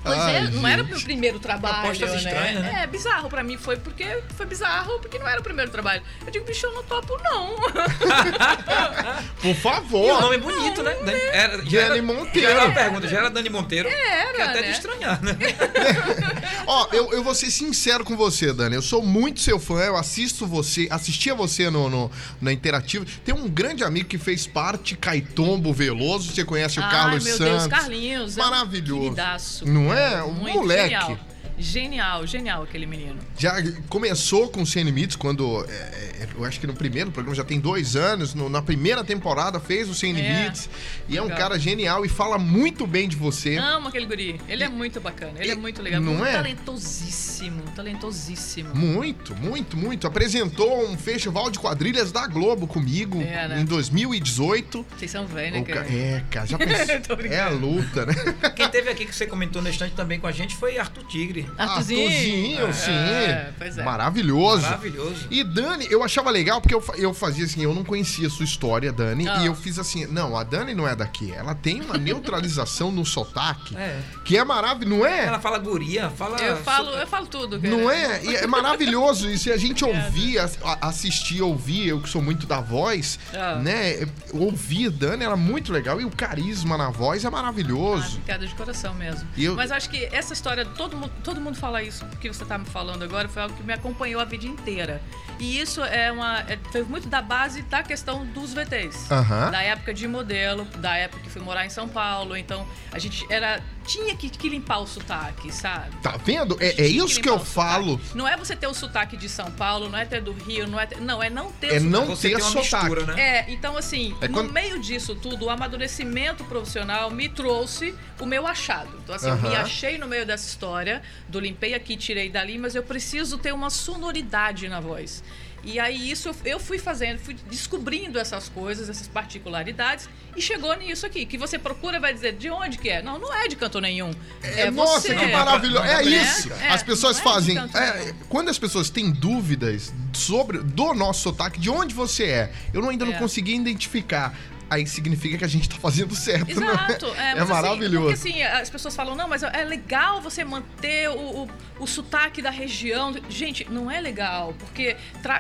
Pois 0.10 0.22
Ai, 0.22 0.36
é, 0.38 0.42
não 0.50 0.68
era 0.68 0.82
o 0.82 0.86
gente. 0.86 0.96
meu 0.96 1.04
primeiro 1.04 1.40
trabalho, 1.40 1.76
Propostas 1.82 2.12
né? 2.12 2.18
estranhas, 2.18 2.62
né? 2.62 2.80
É, 2.84 2.88
bizarro 2.88 3.30
pra 3.30 3.44
mim 3.44 3.58
foi 3.58 3.78
porque 3.78 4.06
foi 4.36 4.46
bizarro 4.46 5.00
porque 5.00 5.18
não 5.20 5.28
era 5.28 5.40
o 5.40 5.44
primeiro 5.44 5.72
trabalho. 5.72 6.02
Eu 6.26 6.32
digo, 6.32 6.46
bicho, 6.46 6.66
eu 6.66 6.74
não 6.74 6.84
topo 6.84 7.18
não. 7.24 7.56
Por 9.42 9.48
E 9.48 9.52
o 9.52 9.56
favor. 9.56 10.22
nome 10.22 10.36
é 10.36 10.40
bonito, 10.40 10.84
né? 10.84 10.94
Dani- 11.06 11.20
Era, 11.32 11.58
Dani 11.58 11.70
já 11.70 11.82
era, 11.82 12.02
Monteiro. 12.02 12.42
Já 12.48 12.54
era 12.56 12.66
uma 12.66 12.74
pergunta, 12.74 13.08
já 13.08 13.18
era 13.20 13.30
Dani 13.30 13.50
Monteiro. 13.50 13.88
Era, 13.90 14.34
Que 14.34 14.42
é 14.42 14.44
até 14.46 14.62
né? 14.62 14.68
de 14.68 14.72
estranhar, 14.74 15.22
né? 15.24 15.38
Ó, 16.68 16.88
eu, 16.92 17.12
eu 17.14 17.24
vou 17.24 17.34
ser 17.34 17.50
sincero 17.52 18.04
com 18.04 18.16
você, 18.16 18.54
Dani. 18.54 18.76
Eu 18.76 18.82
sou 18.82 19.02
muito 19.04 19.40
seu 19.40 19.60
fã, 19.60 19.80
eu 19.82 19.96
assisto 19.96 20.46
você, 20.46 20.88
assistia 20.92 21.34
você 21.34 21.70
no, 21.70 21.90
no, 21.90 22.12
na 22.42 22.52
Interativo. 22.52 23.06
Tem 23.24 23.34
um 23.34 23.48
grande 23.48 23.84
amigo 23.84 24.08
que 24.08 24.18
fez 24.18 24.46
parte, 24.46 24.96
Caitombo 24.96 25.74
Veloso. 25.74 26.32
Você 26.34 26.44
conhece 26.44 26.80
o 26.80 26.84
Ai, 26.84 26.92
Carlos 26.92 27.24
meu 27.24 27.38
Santos. 27.38 27.64
Deus, 27.64 27.68
Carlinhos. 27.68 28.38
é 28.38 28.42
um 28.42 28.50
Maravilhoso. 28.50 29.02
queridaço. 29.04 29.66
Não 29.68 29.94
é? 29.94 29.99
Um 30.26 30.34
Muito 30.34 30.60
moleque. 30.60 30.84
Genial. 30.90 31.18
Genial, 31.60 32.26
genial 32.26 32.64
aquele 32.64 32.86
menino. 32.86 33.20
Já 33.38 33.56
começou 33.90 34.48
com 34.50 34.62
o 34.62 34.66
Sem 34.66 34.84
Limites 34.84 35.16
quando. 35.16 35.66
é, 35.70 35.74
é, 35.74 36.28
eu 36.38 36.46
acho 36.46 36.60
que 36.60 36.66
no 36.66 36.74
primeiro 36.74 37.12
programa 37.12 37.36
já 37.36 37.44
tem 37.44 37.60
dois 37.60 37.96
anos. 37.96 38.34
no- 38.34 38.50
na 38.50 38.62
primeira 38.62 39.04
temporada 39.04 39.60
fez 39.60 39.90
o 39.90 39.94
Sem 39.94 40.12
É. 40.18 40.22
Limites. 40.22 40.70
E 41.10 41.18
é 41.18 41.22
um 41.22 41.26
Legal. 41.26 41.38
cara 41.40 41.60
genial 41.60 42.06
e 42.06 42.10
fala 42.10 42.38
muito 42.38 42.88
bem 42.88 43.08
de 43.10 43.16
você. 43.16 43.58
Amo 43.58 43.90
aquele 43.90 44.06
guri. 44.06 44.40
Ele 44.48 44.64
é 44.64 44.70
muito 44.70 45.02
bacana. 45.02 45.34
Ele 45.40 45.52
é 45.52 45.54
E- 45.54 45.58
muito 45.58 45.82
legal. 45.82 46.00
não 46.02 46.14
muito 46.14 46.26
é? 46.28 46.34
talentosíssimo. 46.34 47.62
Talentosíssimo. 47.76 48.74
Muito, 48.76 49.36
muito, 49.36 49.76
muito. 49.78 50.08
Apresentou 50.08 50.90
um 50.90 50.98
festival 50.98 51.50
de 51.52 51.60
quadrilhas 51.60 52.12
da 52.12 52.26
Globo 52.28 52.68
comigo 52.68 53.22
É, 53.22 53.48
né? 53.48 53.60
em 53.62 53.66
2018. 53.66 54.86
Vocês 54.98 55.12
são 55.12 55.26
velhos, 55.28 55.60
né, 55.60 55.64
cara? 55.64 55.88
É, 55.92 56.24
cara, 56.30 56.46
já 56.48 56.58
pensou? 56.58 57.00
Tô 57.08 57.16
brincando. 57.16 57.34
é 57.42 57.42
a 57.42 57.50
luta, 57.50 58.06
né? 58.06 58.14
Quem 58.56 58.70
teve 58.70 58.90
aqui 58.90 59.06
que 59.06 59.14
você 59.16 59.26
comentou 59.28 59.62
no 59.62 59.70
instante 59.70 59.94
também 59.96 60.20
com 60.20 60.28
a 60.28 60.32
gente 60.32 60.56
foi 60.56 60.78
Arthur 60.78 61.04
Tigre. 61.08 61.49
Arthurzinho, 61.58 62.74
sim. 62.74 62.92
É, 62.92 63.52
pois 63.58 63.78
é. 63.78 63.84
Maravilhoso. 63.84 64.64
Maravilhoso. 64.64 65.28
E 65.30 65.44
Dani, 65.44 65.88
eu 65.90 66.04
achava 66.04 66.30
legal 66.30 66.62
porque 66.62 66.74
eu, 66.76 66.84
eu 66.98 67.14
fazia 67.14 67.46
assim, 67.46 67.64
eu 67.64 67.74
não 67.74 67.84
conhecia 67.84 68.28
a 68.28 68.30
sua 68.30 68.46
história, 68.46 68.92
Dani, 68.92 69.28
Ah. 69.28 69.40
e 69.42 69.46
eu 69.48 69.56
fiz 69.56 69.78
assim, 69.80 70.06
não, 70.08 70.38
a 70.38 70.44
Dani 70.44 70.74
não 70.74 70.88
é 70.88 70.96
daqui, 70.96 71.32
ela 71.32 71.54
tem 71.56 71.82
uma 71.82 71.98
neutralização 71.98 72.92
no 72.92 73.06
sotaque 73.06 73.76
É. 73.76 74.00
que 74.24 74.38
é 74.38 74.44
maravilhoso, 74.44 74.98
não 75.00 75.06
é? 75.06 75.26
Ela 75.26 75.40
fala 75.40 75.58
guria, 75.58 76.10
fala. 76.10 76.40
Eu 76.42 76.58
falo, 76.58 76.90
eu 76.92 77.08
falo 77.08 77.28
tudo, 77.28 77.60
cara. 77.60 77.76
Não 77.76 77.90
é? 77.90 78.24
E 78.24 78.36
é 78.36 78.48
maravilhoso. 78.48 79.30
E 79.30 79.38
se 79.38 79.52
a 79.52 79.58
gente 79.58 79.84
ouvir, 79.86 80.40
ass- 80.40 80.58
a- 80.64 80.88
assistir, 80.88 81.42
ouvir, 81.42 81.88
eu 81.90 82.02
que 82.02 82.10
sou 82.10 82.22
muito 82.22 82.48
da 82.48 82.62
voz, 82.62 83.20
Ah. 83.34 83.56
né? 83.56 84.08
Ouvir 84.34 84.90
Dani 84.90 85.24
era 85.24 85.36
muito 85.36 85.72
legal. 85.72 86.00
E 86.00 86.06
o 86.06 86.10
carisma 86.12 86.78
na 86.78 86.90
voz 86.90 87.24
é 87.24 87.28
Ah, 87.28 87.32
maravilhoso. 87.32 88.18
picada 88.20 88.46
de 88.48 88.56
coração 88.56 88.94
mesmo. 88.94 89.28
E 89.36 89.46
eu- 89.46 89.56
Mas 89.56 89.72
acho 89.72 89.90
que 89.90 90.08
essa 90.12 90.34
história, 90.34 90.66
todo 90.66 90.96
mundo, 90.96 91.12
todo 91.24 91.39
mundo 91.40 91.58
fala 91.58 91.82
isso 91.82 92.06
que 92.22 92.28
você 92.28 92.46
tá 92.46 92.58
me 92.58 92.66
falando 92.66 93.04
agora, 93.04 93.28
foi 93.28 93.42
algo 93.42 93.56
que 93.56 93.64
me 93.64 93.74
acompanhou 93.74 94.22
a 94.22 94.26
vida 94.26 94.46
inteira. 94.46 95.02
E 95.40 95.60
isso 95.60 95.82
é 95.84 96.12
uma. 96.12 96.40
É, 96.42 96.60
foi 96.72 96.84
muito 96.84 97.08
da 97.08 97.22
base 97.22 97.62
da 97.64 97.82
questão 97.82 98.26
dos 98.26 98.54
VTs. 98.54 99.10
Aham. 99.10 99.52
Da 99.52 99.62
época 99.62 99.94
de 99.94 100.08
modelo, 100.08 100.66
da 100.78 100.96
época 100.98 101.24
que 101.24 101.30
fui 101.30 101.42
morar 101.42 101.66
em 101.66 101.70
São 101.70 101.88
Paulo. 101.88 102.36
Então, 102.36 102.68
a 102.92 103.00
gente 103.00 103.26
era. 103.32 103.62
Tinha 103.90 104.16
que, 104.16 104.30
que 104.30 104.48
limpar 104.48 104.78
o 104.80 104.86
sotaque, 104.88 105.52
sabe? 105.52 105.96
Tá 106.04 106.16
vendo? 106.24 106.56
É, 106.62 106.82
é 106.82 106.88
isso 106.88 107.20
que 107.20 107.28
limpar 107.28 107.40
eu 107.42 107.46
falo. 107.46 108.00
Não 108.14 108.28
é 108.28 108.38
você 108.38 108.56
ter 108.56 108.68
o 108.68 108.74
sotaque 108.74 109.18
de 109.18 109.28
São 109.28 109.50
Paulo, 109.52 109.90
não 109.90 109.98
é 109.98 110.06
ter 110.06 110.22
do 110.22 110.32
Rio, 110.32 110.68
não 110.68 110.80
é 110.80 110.86
ter, 110.86 111.02
Não, 111.02 111.22
é 111.24 111.30
não 111.30 111.52
ter 111.52 111.68
É 111.68 111.70
o 111.70 111.82
sotaque. 111.82 111.90
não 111.90 112.06
Você 112.06 112.30
ter 112.30 112.36
tem 112.36 112.44
sotaque. 112.46 112.86
mistura, 112.86 113.06
né? 113.16 113.22
É, 113.22 113.52
então 113.52 113.76
assim, 113.76 114.16
É 114.22 114.28
no 114.28 114.34
quando- 114.36 114.54
meio 114.54 114.80
disso 114.80 115.16
tudo, 115.16 115.46
o 115.46 115.50
amadurecimento 115.50 116.44
profissional 116.46 117.10
me 117.10 117.28
trouxe 117.30 117.96
o 118.20 118.26
meu 118.26 118.46
achado. 118.46 118.90
Então 119.04 119.16
assim, 119.16 119.30
eu 119.30 119.38
me 119.38 119.56
achei 119.56 119.98
no 119.98 120.08
meio 120.08 120.26
dessa 120.26 120.48
história, 120.48 121.02
do 121.28 121.40
limpei 121.40 121.74
aqui, 121.74 121.98
tirei 121.98 122.30
dali, 122.30 122.58
mas 122.60 122.76
eu 122.76 122.84
preciso 122.84 123.38
ter 123.40 123.54
uma 123.54 123.70
sonoridade 123.72 124.68
na 124.70 124.80
voz. 124.80 125.24
E 125.64 125.80
aí 125.80 126.10
isso 126.10 126.34
eu- 126.46 126.60
fui 126.60 126.80
fazendo, 126.80 127.20
fui 127.20 127.36
descobrindo 127.50 128.18
essas 128.20 128.48
coisas, 128.50 128.90
essas 128.90 129.08
particularidades 129.08 130.08
e 130.36 130.42
chegou 130.42 130.74
nisso 130.76 131.06
aqui, 131.06 131.26
que 131.26 131.38
você 131.38 131.58
procura 131.60 131.98
e 131.98 132.00
vai 132.00 132.14
dizer 132.14 132.34
de 132.34 132.50
onde 132.50 132.78
que 132.78 132.90
é? 132.90 133.02
Não, 133.02 133.20
não 133.20 133.34
é 133.34 133.48
de 133.48 133.56
canto 133.56 133.80
nenhum. 133.82 134.12
É, 134.42 134.72
Nossa, 134.72 135.02
você. 135.02 135.16
que 135.16 135.28
maravilhoso. 135.28 135.84
É 135.84 135.96
Não, 136.04 136.04
não, 136.04 136.10
isso. 136.24 136.54
é, 136.54 136.70
As 136.70 136.84
pessoas 136.84 137.20
é 137.20 137.22
fazem. 137.22 137.58
é, 137.58 138.14
quando 138.30 138.50
as 138.50 138.58
pessoas 138.58 138.90
têm 138.90 139.12
dúvidas 139.12 139.94
sobre 140.14 140.60
do 140.60 140.94
nosso 140.94 141.22
sotaque, 141.24 141.60
de 141.60 141.70
onde 141.70 141.94
você 141.94 142.24
é, 142.26 142.52
eu 142.74 142.82
não- 142.82 142.90
ainda 142.90 143.06
não 143.06 143.14
É. 143.14 143.18
consegui 143.18 143.56
identificar. 143.56 144.36
Aí 144.70 144.86
significa 144.86 145.38
que 145.38 145.46
a 145.46 145.48
gente 145.48 145.68
tá 145.68 145.76
fazendo 145.78 146.16
certo, 146.16 146.60
né? 146.60 146.72
Exato, 146.72 147.08
é, 147.08 147.34
mas, 147.34 147.42
assim, 147.42 147.52
maravilhoso. 147.52 148.08
porque 148.08 148.14
assim, 148.14 148.44
as 148.44 148.70
pessoas 148.70 148.96
falam, 148.96 149.16
não, 149.16 149.28
mas 149.28 149.44
é 149.44 149.64
legal 149.64 150.22
você 150.22 150.44
manter 150.44 151.10
o, 151.10 151.44
o, 151.44 151.50
o 151.80 151.88
sotaque 151.88 152.42
da 152.42 152.50
região. 152.50 153.14
Gente, 153.30 153.68
não 153.70 153.90
é 153.90 154.00
legal, 154.00 154.54
porque 154.60 154.96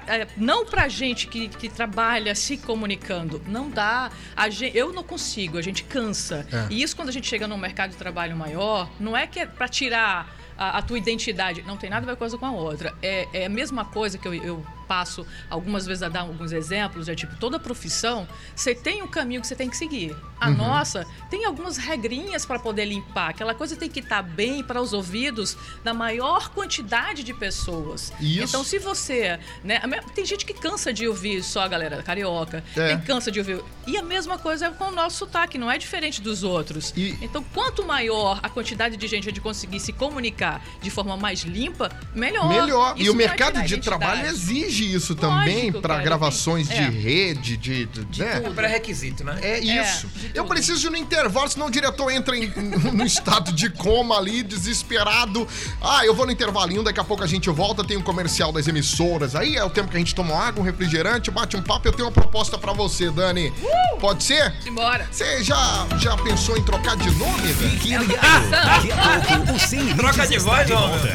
é, 0.08 0.28
não 0.36 0.66
pra 0.66 0.88
gente 0.88 1.28
que, 1.28 1.48
que 1.50 1.70
trabalha 1.70 2.34
se 2.34 2.58
comunicando, 2.58 3.42
não 3.48 3.70
dá. 3.70 4.12
A 4.36 4.50
gente, 4.50 4.78
eu 4.78 4.92
não 4.92 5.04
consigo, 5.04 5.58
a 5.58 5.62
gente 5.62 5.84
cansa. 5.84 6.48
É. 6.52 6.68
E 6.74 6.82
isso 6.82 6.96
quando 6.96 7.10
a 7.10 7.14
gente 7.14 7.28
chega 7.28 7.48
num 7.48 7.58
mercado 7.58 7.92
de 7.92 7.98
trabalho 7.98 8.36
maior, 8.36 8.90
não 9.00 9.16
é 9.16 9.28
que 9.28 9.40
é 9.40 9.46
pra 9.46 9.68
tirar 9.68 10.36
a, 10.58 10.80
a 10.80 10.82
tua 10.82 10.98
identidade, 10.98 11.62
não 11.62 11.78
tem 11.78 11.90
nada 11.90 12.06
a 12.06 12.10
ver 12.10 12.18
coisa 12.18 12.38
com 12.38 12.46
a 12.46 12.52
outra. 12.52 12.94
É, 13.02 13.28
é 13.34 13.46
a 13.46 13.50
mesma 13.50 13.86
coisa 13.86 14.18
que 14.18 14.28
eu, 14.28 14.34
eu 14.34 14.66
passo 14.90 15.26
algumas 15.50 15.86
vezes 15.86 16.02
a 16.02 16.10
dar 16.10 16.22
alguns 16.22 16.52
exemplos, 16.52 17.08
é 17.08 17.14
tipo, 17.14 17.36
toda 17.36 17.60
profissão, 17.60 18.28
você 18.56 18.74
tem 18.74 19.04
um 19.04 19.08
caminho 19.08 19.40
que 19.40 19.48
você 19.48 19.56
tem 19.56 19.70
que 19.70 19.78
seguir. 19.78 20.16
A 20.42 20.50
Uhum. 20.50 20.56
nossa 20.56 21.06
tem 21.30 21.46
algumas 21.46 21.78
regrinhas 21.78 22.46
para 22.46 22.58
poder 22.58 22.86
limpar. 22.86 23.30
Aquela 23.30 23.54
coisa 23.54 23.76
tem 23.76 23.90
que 23.90 24.00
estar 24.00 24.24
bem 24.24 24.64
para 24.64 24.82
os 24.82 24.92
ouvidos 24.94 25.56
da 25.84 25.94
maior 25.94 26.50
quantidade 26.50 27.24
de 27.24 27.34
pessoas. 27.34 28.12
Isso. 28.20 28.44
Então, 28.46 28.64
se 28.64 28.80
você. 28.80 29.40
Né, 29.64 29.80
tem 30.16 30.26
gente 30.26 30.46
que 30.46 30.54
cansa 30.54 30.92
de 30.92 31.08
ouvir 31.08 31.44
só 31.44 31.62
a 31.62 31.68
galera 31.68 32.02
carioca. 32.02 32.64
É. 32.76 32.88
Tem 32.96 33.02
cansa 33.02 33.30
de 33.32 33.40
ouvir. 33.40 33.62
E 33.86 33.98
a 33.98 34.02
mesma 34.02 34.38
coisa 34.38 34.68
é 34.68 34.72
com 34.72 34.86
o 34.86 34.92
nosso 34.92 35.18
sotaque, 35.20 35.58
não 35.58 35.70
é 35.70 35.78
diferente 35.78 36.22
dos 36.22 36.42
outros. 36.44 36.94
E- 36.96 37.18
Então, 37.22 37.44
quanto 37.54 37.86
maior 37.86 38.40
a 38.42 38.50
quantidade 38.50 38.96
de 38.98 39.08
gente 39.08 39.30
de 39.32 39.42
conseguir 39.42 39.80
se 39.82 39.92
comunicar 39.92 40.62
de 40.82 40.90
forma 40.90 41.16
mais 41.18 41.42
limpa, 41.42 41.92
melhor. 42.16 42.48
Melhor. 42.48 42.94
e 42.98 43.02
Isso 43.04 43.12
o 43.12 43.16
vai 43.16 43.28
mercado 43.28 43.62
de 43.64 43.78
trabalho 43.78 44.26
exige 44.26 44.79
isso 44.84 45.16
também 45.16 45.72
para 45.72 45.98
gravações 46.00 46.68
tem- 46.68 46.90
de 46.92 46.98
é. 46.98 47.02
rede, 47.02 47.58
de, 47.58 47.86
de, 47.86 48.06
De 48.06 48.20
né? 48.22 48.44
É 48.46 48.50
pré-requisito, 48.50 49.24
né? 49.24 49.38
É 49.42 49.60
isso. 49.60 50.08
de 50.08 50.32
eu 50.34 50.46
preciso 50.46 50.88
ir 50.88 50.90
no 50.90 50.98
intervalo, 50.98 51.50
senão 51.50 51.68
o 51.68 51.72
diretor 51.72 52.12
entra 52.12 52.36
em, 52.38 52.48
no 52.94 53.06
estado 53.06 53.52
de 53.52 53.70
coma 53.70 54.18
ali, 54.18 54.44
desesperado. 54.44 55.48
Ah, 55.82 56.06
eu 56.06 56.14
vou 56.16 56.26
no 56.26 56.32
intervalinho, 56.32 56.84
daqui 56.84 57.00
a 57.00 57.04
pouco 57.04 57.24
a 57.24 57.28
gente 57.28 57.50
volta, 57.50 57.84
tem 57.84 57.98
um 57.98 58.02
comercial 58.02 58.52
das 58.52 58.68
emissoras. 58.68 59.36
Aí 59.36 59.56
é 59.56 59.64
o 59.64 59.70
tempo 59.70 59.90
que 59.90 59.96
a 59.96 60.00
gente 60.00 60.14
toma 60.16 60.36
água, 60.36 60.62
um 60.62 60.66
refrigerante, 60.66 61.32
bate 61.32 61.56
um 61.58 61.62
papo. 61.62 61.88
Eu 61.88 61.94
tenho 61.94 62.08
uma 62.08 62.12
proposta 62.14 62.58
pra 62.58 62.74
você, 62.74 63.10
Dani. 63.12 63.54
Pode 64.00 64.24
ser? 64.24 64.54
Embora. 64.66 65.08
Você 65.12 65.44
já, 65.44 65.88
já 65.98 66.16
pensou 66.18 66.58
em 66.58 66.64
trocar 66.64 66.96
de 66.98 67.10
nome, 67.12 67.54
Dani? 67.54 67.78
Fique 67.80 67.98
ligado. 67.98 68.50
Daqui 68.50 68.92
a 68.92 69.20
pouco 69.38 69.54
o 69.54 69.60
Sem 69.60 69.80
Limites 69.80 69.98
Troca 69.98 70.28
de 70.28 70.36
está 70.36 70.50
voz, 70.50 70.68
de 70.68 70.74
volta. 70.74 71.08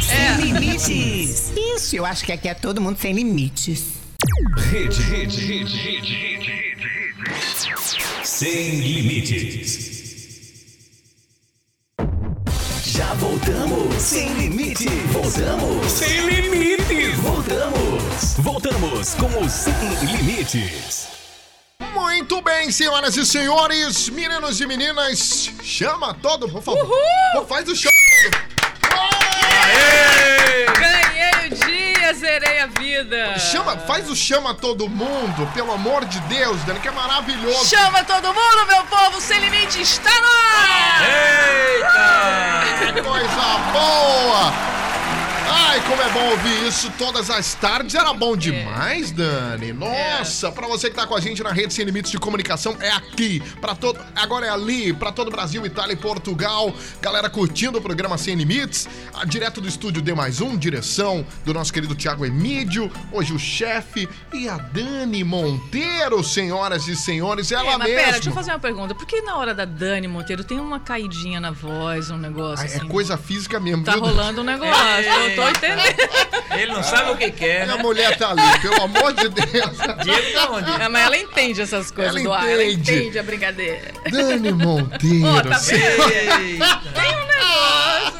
Sem 0.00 0.44
limites. 0.44 1.52
Isso, 1.56 1.96
eu 1.96 2.04
acho 2.04 2.24
que 2.24 2.32
aqui 2.32 2.48
é 2.48 2.54
todo 2.54 2.80
mundo 2.80 2.98
sem 2.98 3.11
limites. 3.12 4.00
Rede, 4.56 5.02
rede, 5.02 5.40
rede, 5.40 5.76
rede, 5.76 6.14
rede, 6.14 6.46
rede. 6.46 8.26
Sem 8.26 8.80
limites. 8.80 9.92
Já 12.84 13.14
voltamos. 13.14 13.94
Sem 14.02 14.32
limite. 14.34 14.88
Voltamos. 15.12 15.90
Sem 15.90 16.26
limites. 16.26 17.16
Voltamos. 17.18 18.34
Voltamos 18.38 19.14
com 19.14 19.44
o 19.44 19.48
Sem 19.48 19.72
Limites. 20.04 21.08
Muito 21.94 22.40
bem, 22.42 22.70
senhoras 22.70 23.16
e 23.16 23.26
senhores, 23.26 24.08
meninos 24.08 24.60
e 24.60 24.66
meninas, 24.66 25.50
chama 25.62 26.14
todo, 26.14 26.48
por 26.48 26.62
favor. 26.62 26.88
Pô, 27.34 27.44
Faz 27.44 27.68
o 27.68 27.76
chama. 27.76 27.92
Zerei 32.14 32.60
a 32.60 32.66
vida. 32.66 33.38
Chama, 33.38 33.76
faz 33.78 34.08
o 34.10 34.16
chama 34.16 34.54
todo 34.54 34.88
mundo, 34.88 35.50
pelo 35.54 35.72
amor 35.72 36.04
de 36.04 36.20
Deus, 36.22 36.62
Dani, 36.64 36.80
que 36.80 36.88
é 36.88 36.90
maravilhoso. 36.90 37.66
Chama 37.66 38.04
todo 38.04 38.28
mundo, 38.28 38.66
meu 38.66 38.84
povo, 38.84 39.20
sem 39.20 39.40
limite 39.40 39.80
está 39.80 40.11
é 46.02 46.08
bom 46.12 46.30
ouvir 46.30 46.66
isso 46.66 46.90
todas 46.98 47.30
as 47.30 47.54
tardes. 47.54 47.94
Era 47.94 48.12
bom 48.12 48.36
demais, 48.36 49.10
Dani. 49.12 49.72
Nossa, 49.72 50.50
pra 50.50 50.66
você 50.66 50.90
que 50.90 50.96
tá 50.96 51.06
com 51.06 51.14
a 51.14 51.20
gente 51.20 51.42
na 51.42 51.52
rede 51.52 51.72
Sem 51.72 51.84
Limites 51.84 52.10
de 52.10 52.18
Comunicação, 52.18 52.76
é 52.80 52.90
aqui. 52.90 53.40
Para 53.60 53.74
todo, 53.74 54.00
agora 54.16 54.46
é 54.46 54.50
ali, 54.50 54.92
pra 54.92 55.12
todo 55.12 55.28
o 55.28 55.30
Brasil, 55.30 55.64
Itália 55.64 55.92
e 55.92 55.96
Portugal. 55.96 56.74
Galera 57.00 57.30
curtindo 57.30 57.78
o 57.78 57.82
programa 57.82 58.18
Sem 58.18 58.34
Limites. 58.34 58.88
Direto 59.26 59.60
do 59.60 59.68
estúdio 59.68 60.02
D 60.02 60.12
mais 60.14 60.40
um, 60.40 60.56
direção 60.56 61.24
do 61.44 61.54
nosso 61.54 61.72
querido 61.72 61.94
Tiago 61.94 62.26
Emídio. 62.26 62.90
Hoje 63.12 63.32
o 63.32 63.38
chefe 63.38 64.08
e 64.32 64.48
a 64.48 64.56
Dani 64.58 65.22
Monteiro, 65.22 66.22
senhoras 66.24 66.88
e 66.88 66.96
senhores. 66.96 67.52
Ela 67.52 67.62
É, 67.74 67.78
mas 67.78 67.88
mesma. 67.88 68.00
pera, 68.00 68.12
deixa 68.12 68.28
eu 68.30 68.34
fazer 68.34 68.50
uma 68.50 68.58
pergunta. 68.58 68.94
Por 68.94 69.06
que 69.06 69.20
na 69.22 69.36
hora 69.36 69.54
da 69.54 69.64
Dani 69.64 70.08
Monteiro 70.08 70.42
tem 70.42 70.58
uma 70.58 70.80
caidinha 70.80 71.38
na 71.40 71.50
voz, 71.52 72.10
um 72.10 72.16
negócio 72.18 72.64
Ah, 72.64 72.66
assim? 72.66 72.84
É 72.86 72.88
coisa 72.88 73.16
física 73.16 73.60
mesmo. 73.60 73.84
Tá 73.84 73.92
viu, 73.92 74.00
rolando 74.02 74.40
um 74.40 74.44
negócio, 74.44 74.72
eu 74.74 75.36
tô 75.36 75.48
entendendo. 75.48 75.91
Ele 76.52 76.72
não 76.72 76.82
sabe 76.82 77.10
o 77.12 77.16
que 77.16 77.30
quer, 77.30 77.62
A 77.62 77.66
né? 77.76 77.82
mulher 77.82 78.16
tá 78.18 78.30
ali, 78.30 78.58
pelo 78.60 78.82
amor 78.82 79.12
de 79.14 79.28
Deus. 79.30 79.76
Diego 80.04 80.32
tá 80.34 80.50
onde? 80.50 80.70
É, 80.82 80.88
mas 80.88 81.06
ela 81.06 81.16
entende 81.16 81.62
essas 81.62 81.90
coisas 81.90 82.14
Ela 82.14 82.24
do 82.24 82.32
ar, 82.32 82.46
ela 82.48 82.62
entende. 82.64 82.92
entende 82.94 83.18
a 83.18 83.22
brincadeira. 83.22 83.92
Dani 84.10 84.52
Monteiro. 84.52 85.26
Ó, 85.28 85.40
tá! 85.42 85.58
Tem 85.58 87.14
um 87.14 87.26
negócio. 87.26 88.12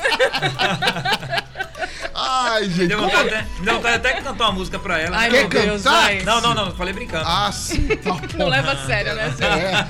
Ai, 2.14 2.64
gente. 2.68 2.86
Deu 2.88 2.98
como- 2.98 3.10
vontade, 3.10 3.28
até, 3.34 3.46
deu 3.62 3.74
vontade 3.74 3.94
até 3.96 4.12
que 4.14 4.22
cantar 4.22 4.44
uma 4.44 4.52
música 4.52 4.78
pra 4.78 4.98
ela. 4.98 5.16
Ai, 5.16 5.30
meu 5.30 5.48
Quer 5.48 5.62
Deus, 5.66 5.82
cantar? 5.82 6.02
vai. 6.02 6.22
Não, 6.22 6.40
não, 6.40 6.54
não, 6.54 6.74
falei 6.74 6.92
brincando. 6.92 7.24
Ah, 7.26 7.50
sim, 7.52 7.86
tá. 7.96 8.16
Não 8.36 8.48
leva 8.48 8.72
a 8.72 8.76
sério, 8.86 9.14
né? 9.14 9.32
Cê? 9.36 9.44
É. 9.44 9.86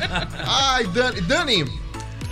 Ai, 0.46 0.84
Dani, 0.86 1.20
Dani 1.22 1.82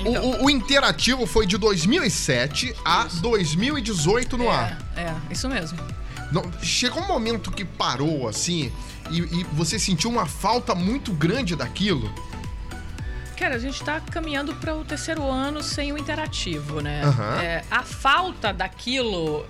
Então. 0.01 0.43
o, 0.43 0.45
o 0.45 0.51
interativo 0.51 1.27
foi 1.27 1.47
de 1.47 1.57
2007 1.59 2.75
a 2.85 3.05
2018 3.21 4.39
no 4.39 4.51
ar. 4.51 4.79
É, 4.97 5.03
é, 5.03 5.15
isso 5.31 5.49
mesmo. 5.49 5.79
Não, 6.33 6.43
chegou 6.63 7.03
um 7.03 7.09
momento 7.09 7.51
que 7.51 7.65
parou 7.65 8.29
assim 8.29 8.73
e, 9.11 9.19
e 9.19 9.45
você 9.53 9.79
sentiu 9.79 10.11
uma 10.11 10.27
falta 10.27 10.75
muito 10.75 11.13
grande 11.13 11.57
daquilo. 11.57 12.13
Cara, 13.37 13.57
a 13.57 13.59
gente 13.59 13.83
tá 13.83 14.01
caminhando 14.01 14.55
para 14.55 14.77
o 14.77 14.85
terceiro 14.85 15.25
ano 15.25 15.63
sem 15.63 15.93
o 15.93 15.99
interativo, 15.99 16.81
né? 16.81 17.03
Aham. 17.03 17.43
É, 17.43 17.65
a 17.71 17.83
falta 17.83 18.53
daquilo. 18.53 19.47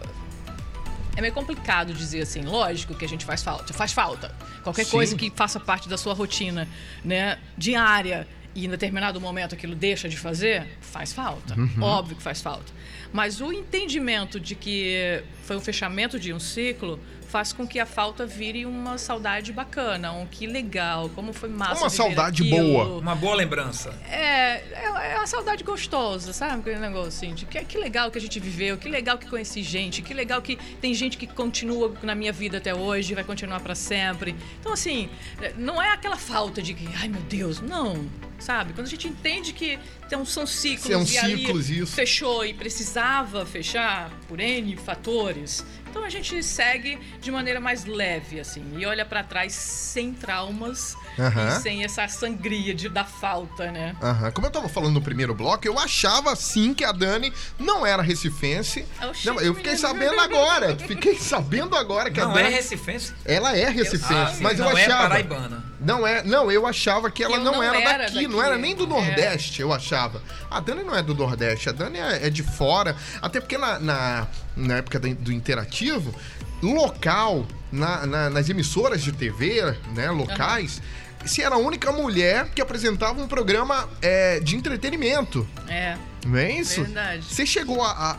É 1.16 1.20
meio 1.20 1.34
complicado 1.34 1.92
dizer 1.92 2.22
assim, 2.22 2.42
lógico 2.42 2.94
que 2.94 3.04
a 3.04 3.08
gente 3.08 3.24
faz 3.24 3.42
falta, 3.42 3.72
faz 3.74 3.92
falta. 3.92 4.32
Qualquer 4.62 4.84
Sim. 4.84 4.92
coisa 4.92 5.16
que 5.16 5.32
faça 5.34 5.58
parte 5.58 5.88
da 5.88 5.98
sua 5.98 6.14
rotina, 6.14 6.68
né, 7.04 7.36
diária, 7.58 8.28
e 8.54 8.66
em 8.66 8.68
determinado 8.68 9.20
momento 9.20 9.54
aquilo 9.54 9.74
deixa 9.74 10.08
de 10.08 10.16
fazer, 10.16 10.66
faz 10.80 11.12
falta. 11.12 11.58
Uhum. 11.58 11.82
Óbvio 11.82 12.16
que 12.16 12.22
faz 12.22 12.40
falta. 12.40 12.72
Mas 13.12 13.40
o 13.40 13.52
entendimento 13.52 14.40
de 14.40 14.54
que 14.54 15.22
foi 15.42 15.56
o 15.56 15.60
fechamento 15.60 16.18
de 16.18 16.32
um 16.32 16.40
ciclo 16.40 16.98
faz 17.31 17.53
com 17.53 17.66
que 17.66 17.79
a 17.79 17.87
falta 17.87 18.27
vire 18.27 18.66
uma 18.66 18.99
saudade 18.99 19.53
bacana, 19.53 20.12
um 20.12 20.27
que 20.27 20.47
legal, 20.47 21.09
como 21.11 21.33
foi 21.33 21.49
massa. 21.49 21.83
Uma 21.83 21.88
viver 21.88 21.97
saudade 22.03 22.43
aquilo. 22.43 22.73
boa. 22.73 22.99
Uma 22.99 23.14
boa 23.14 23.37
lembrança. 23.37 23.95
É, 24.11 24.57
é, 24.73 25.12
é 25.12 25.16
uma 25.16 25.27
saudade 25.29 25.62
gostosa, 25.62 26.33
sabe? 26.33 26.61
Aquele 26.61 26.81
negócio 26.81 27.09
assim, 27.09 27.33
de 27.33 27.47
que, 27.47 27.64
que 27.64 27.79
legal 27.79 28.11
que 28.11 28.19
a 28.19 28.21
gente 28.21 28.40
viveu, 28.40 28.77
que 28.77 28.88
legal 28.88 29.16
que 29.16 29.29
conheci 29.29 29.62
gente, 29.62 30.03
que 30.03 30.12
legal 30.12 30.43
que 30.43 30.57
tem 30.81 30.93
gente 30.93 31.16
que 31.16 31.27
continua 31.27 31.95
na 32.03 32.16
minha 32.16 32.33
vida 32.33 32.59
até 32.59 32.75
hoje, 32.75 33.14
vai 33.14 33.23
continuar 33.23 33.61
pra 33.61 33.77
sempre. 33.77 34.35
Então, 34.59 34.73
assim, 34.73 35.09
não 35.57 35.81
é 35.81 35.93
aquela 35.93 36.16
falta 36.16 36.61
de 36.61 36.75
que, 36.75 36.88
ai 36.97 37.09
meu 37.09 37.23
Deus, 37.23 37.61
não, 37.61 38.09
sabe? 38.40 38.73
Quando 38.73 38.88
a 38.88 38.90
gente 38.90 39.07
entende 39.07 39.53
que 39.53 39.79
então, 40.11 40.25
são 40.25 40.45
ciclos 40.45 41.09
São 41.09 41.14
e 41.14 41.19
ali 41.19 41.38
ciclos, 41.38 41.71
isso. 41.71 41.93
fechou 41.93 42.45
e 42.45 42.53
precisava 42.53 43.47
fechar 43.47 44.11
por 44.27 44.40
N 44.40 44.77
fatores. 44.77 45.64
Então 45.90 46.05
a 46.05 46.09
gente 46.09 46.40
segue 46.40 46.96
de 47.20 47.33
maneira 47.33 47.59
mais 47.59 47.85
leve, 47.85 48.38
assim, 48.38 48.64
e 48.79 48.87
olha 48.87 49.05
pra 49.05 49.24
trás 49.24 49.53
sem 49.53 50.12
traumas 50.12 50.96
Aham. 51.18 51.49
e 51.49 51.61
sem 51.62 51.85
essa 51.85 52.07
sangria 52.09 52.75
de, 52.75 52.88
da 52.88 53.05
falta, 53.05 53.70
né? 53.70 53.94
Aham. 54.03 54.31
Como 54.31 54.46
eu 54.46 54.51
tava 54.51 54.68
falando 54.68 54.94
no 54.94 55.03
primeiro 55.03 55.35
bloco, 55.35 55.66
eu 55.66 55.79
achava 55.79 56.35
sim 56.37 56.73
que 56.75 56.85
a 56.85 56.92
Dani 56.92 57.33
não 57.59 57.85
era 57.85 58.03
recifense. 58.03 58.87
Oxi, 59.09 59.27
Não, 59.27 59.40
eu 59.40 59.55
fiquei 59.55 59.73
menino. 59.73 59.88
sabendo 59.88 60.20
agora. 60.20 60.77
Fiquei 60.77 61.18
sabendo 61.18 61.77
agora 61.77 62.11
que 62.11 62.20
Não 62.20 62.35
a 62.35 62.40
é 62.40 62.42
Dani. 62.44 62.55
recifense? 62.55 63.12
Ela 63.25 63.57
é 63.57 63.68
recifense, 63.68 64.12
Ah, 64.14 64.33
sim, 64.35 64.42
mas 64.42 64.59
eu 64.59 64.64
não 64.64 64.77
é 64.77 64.85
achava. 64.85 65.09
paraibana. 65.09 65.64
Não 65.81 66.07
é, 66.07 66.23
não, 66.23 66.51
eu 66.53 66.66
achava 66.66 67.11
que 67.11 67.25
ela 67.25 67.37
eu 67.37 67.42
não, 67.44 67.53
não 67.53 67.62
era, 67.62 67.81
era 67.81 68.05
daqui, 68.05 68.27
não 68.27 68.37
daqui. 68.38 68.49
era 68.51 68.59
nem 68.59 68.77
do 68.77 68.85
É. 68.85 68.87
Nordeste, 68.87 69.62
eu 69.62 69.73
achava. 69.73 70.23
A 70.51 70.61
Dani 70.61 70.83
não 70.83 70.94
é 70.94 71.03
do 71.03 71.14
Nordeste, 71.14 71.68
a 71.68 71.73
Dani 71.73 71.99
é, 71.99 72.27
é 72.27 72.31
de 72.31 72.42
fora. 72.42 72.94
Até 73.23 73.40
porque 73.40 73.57
na, 73.57 73.79
na, 73.79 74.27
na 74.57 74.77
época 74.77 74.99
do 74.99 75.33
interativo, 75.33 76.14
local, 76.62 77.46
na- 77.73 78.07
na- 78.07 78.31
nas 78.31 78.49
emissoras 78.49 79.03
de 79.03 79.12
TV, 79.12 79.62
né, 79.94 80.11
locais, 80.11 80.81
se 81.25 81.42
era 81.42 81.55
a 81.55 81.59
única 81.59 81.92
mulher 81.92 82.49
que 82.51 82.61
apresentava 82.62 83.20
um 83.20 83.29
programa 83.29 83.88
é, 84.03 84.40
de 84.40 84.57
entretenimento. 84.57 85.46
É, 85.68 85.96
Não 86.26 86.38
é 86.38 86.52
isso? 86.52 86.83
Verdade. 86.85 87.24
Você 87.24 87.46
chegou 87.46 87.83
a, 87.83 87.90
a, 87.90 88.11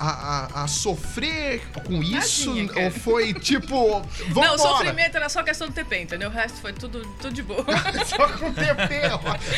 a- 0.56 0.64
a 0.64 0.68
sofrer 0.68 1.62
com 1.86 2.02
isso? 2.02 2.48
Tadinha, 2.54 2.84
ou 2.86 2.92
foi 2.92 3.34
tipo. 3.34 4.02
Vambora. 4.30 4.48
Não, 4.48 4.56
o 4.56 4.58
sofrimento 4.58 5.16
era 5.16 5.30
só 5.30 5.44
questão 5.44 5.68
do 5.68 5.74
TP, 5.74 6.02
entendeu? 6.02 6.30
O 6.30 6.32
resto 6.32 6.60
foi 6.60 6.74
tudo, 6.74 7.02
tudo 7.22 7.34
de 7.34 7.44
boa. 7.44 7.64
Só 8.06 8.28
com 8.38 8.52
TP. 8.54 9.02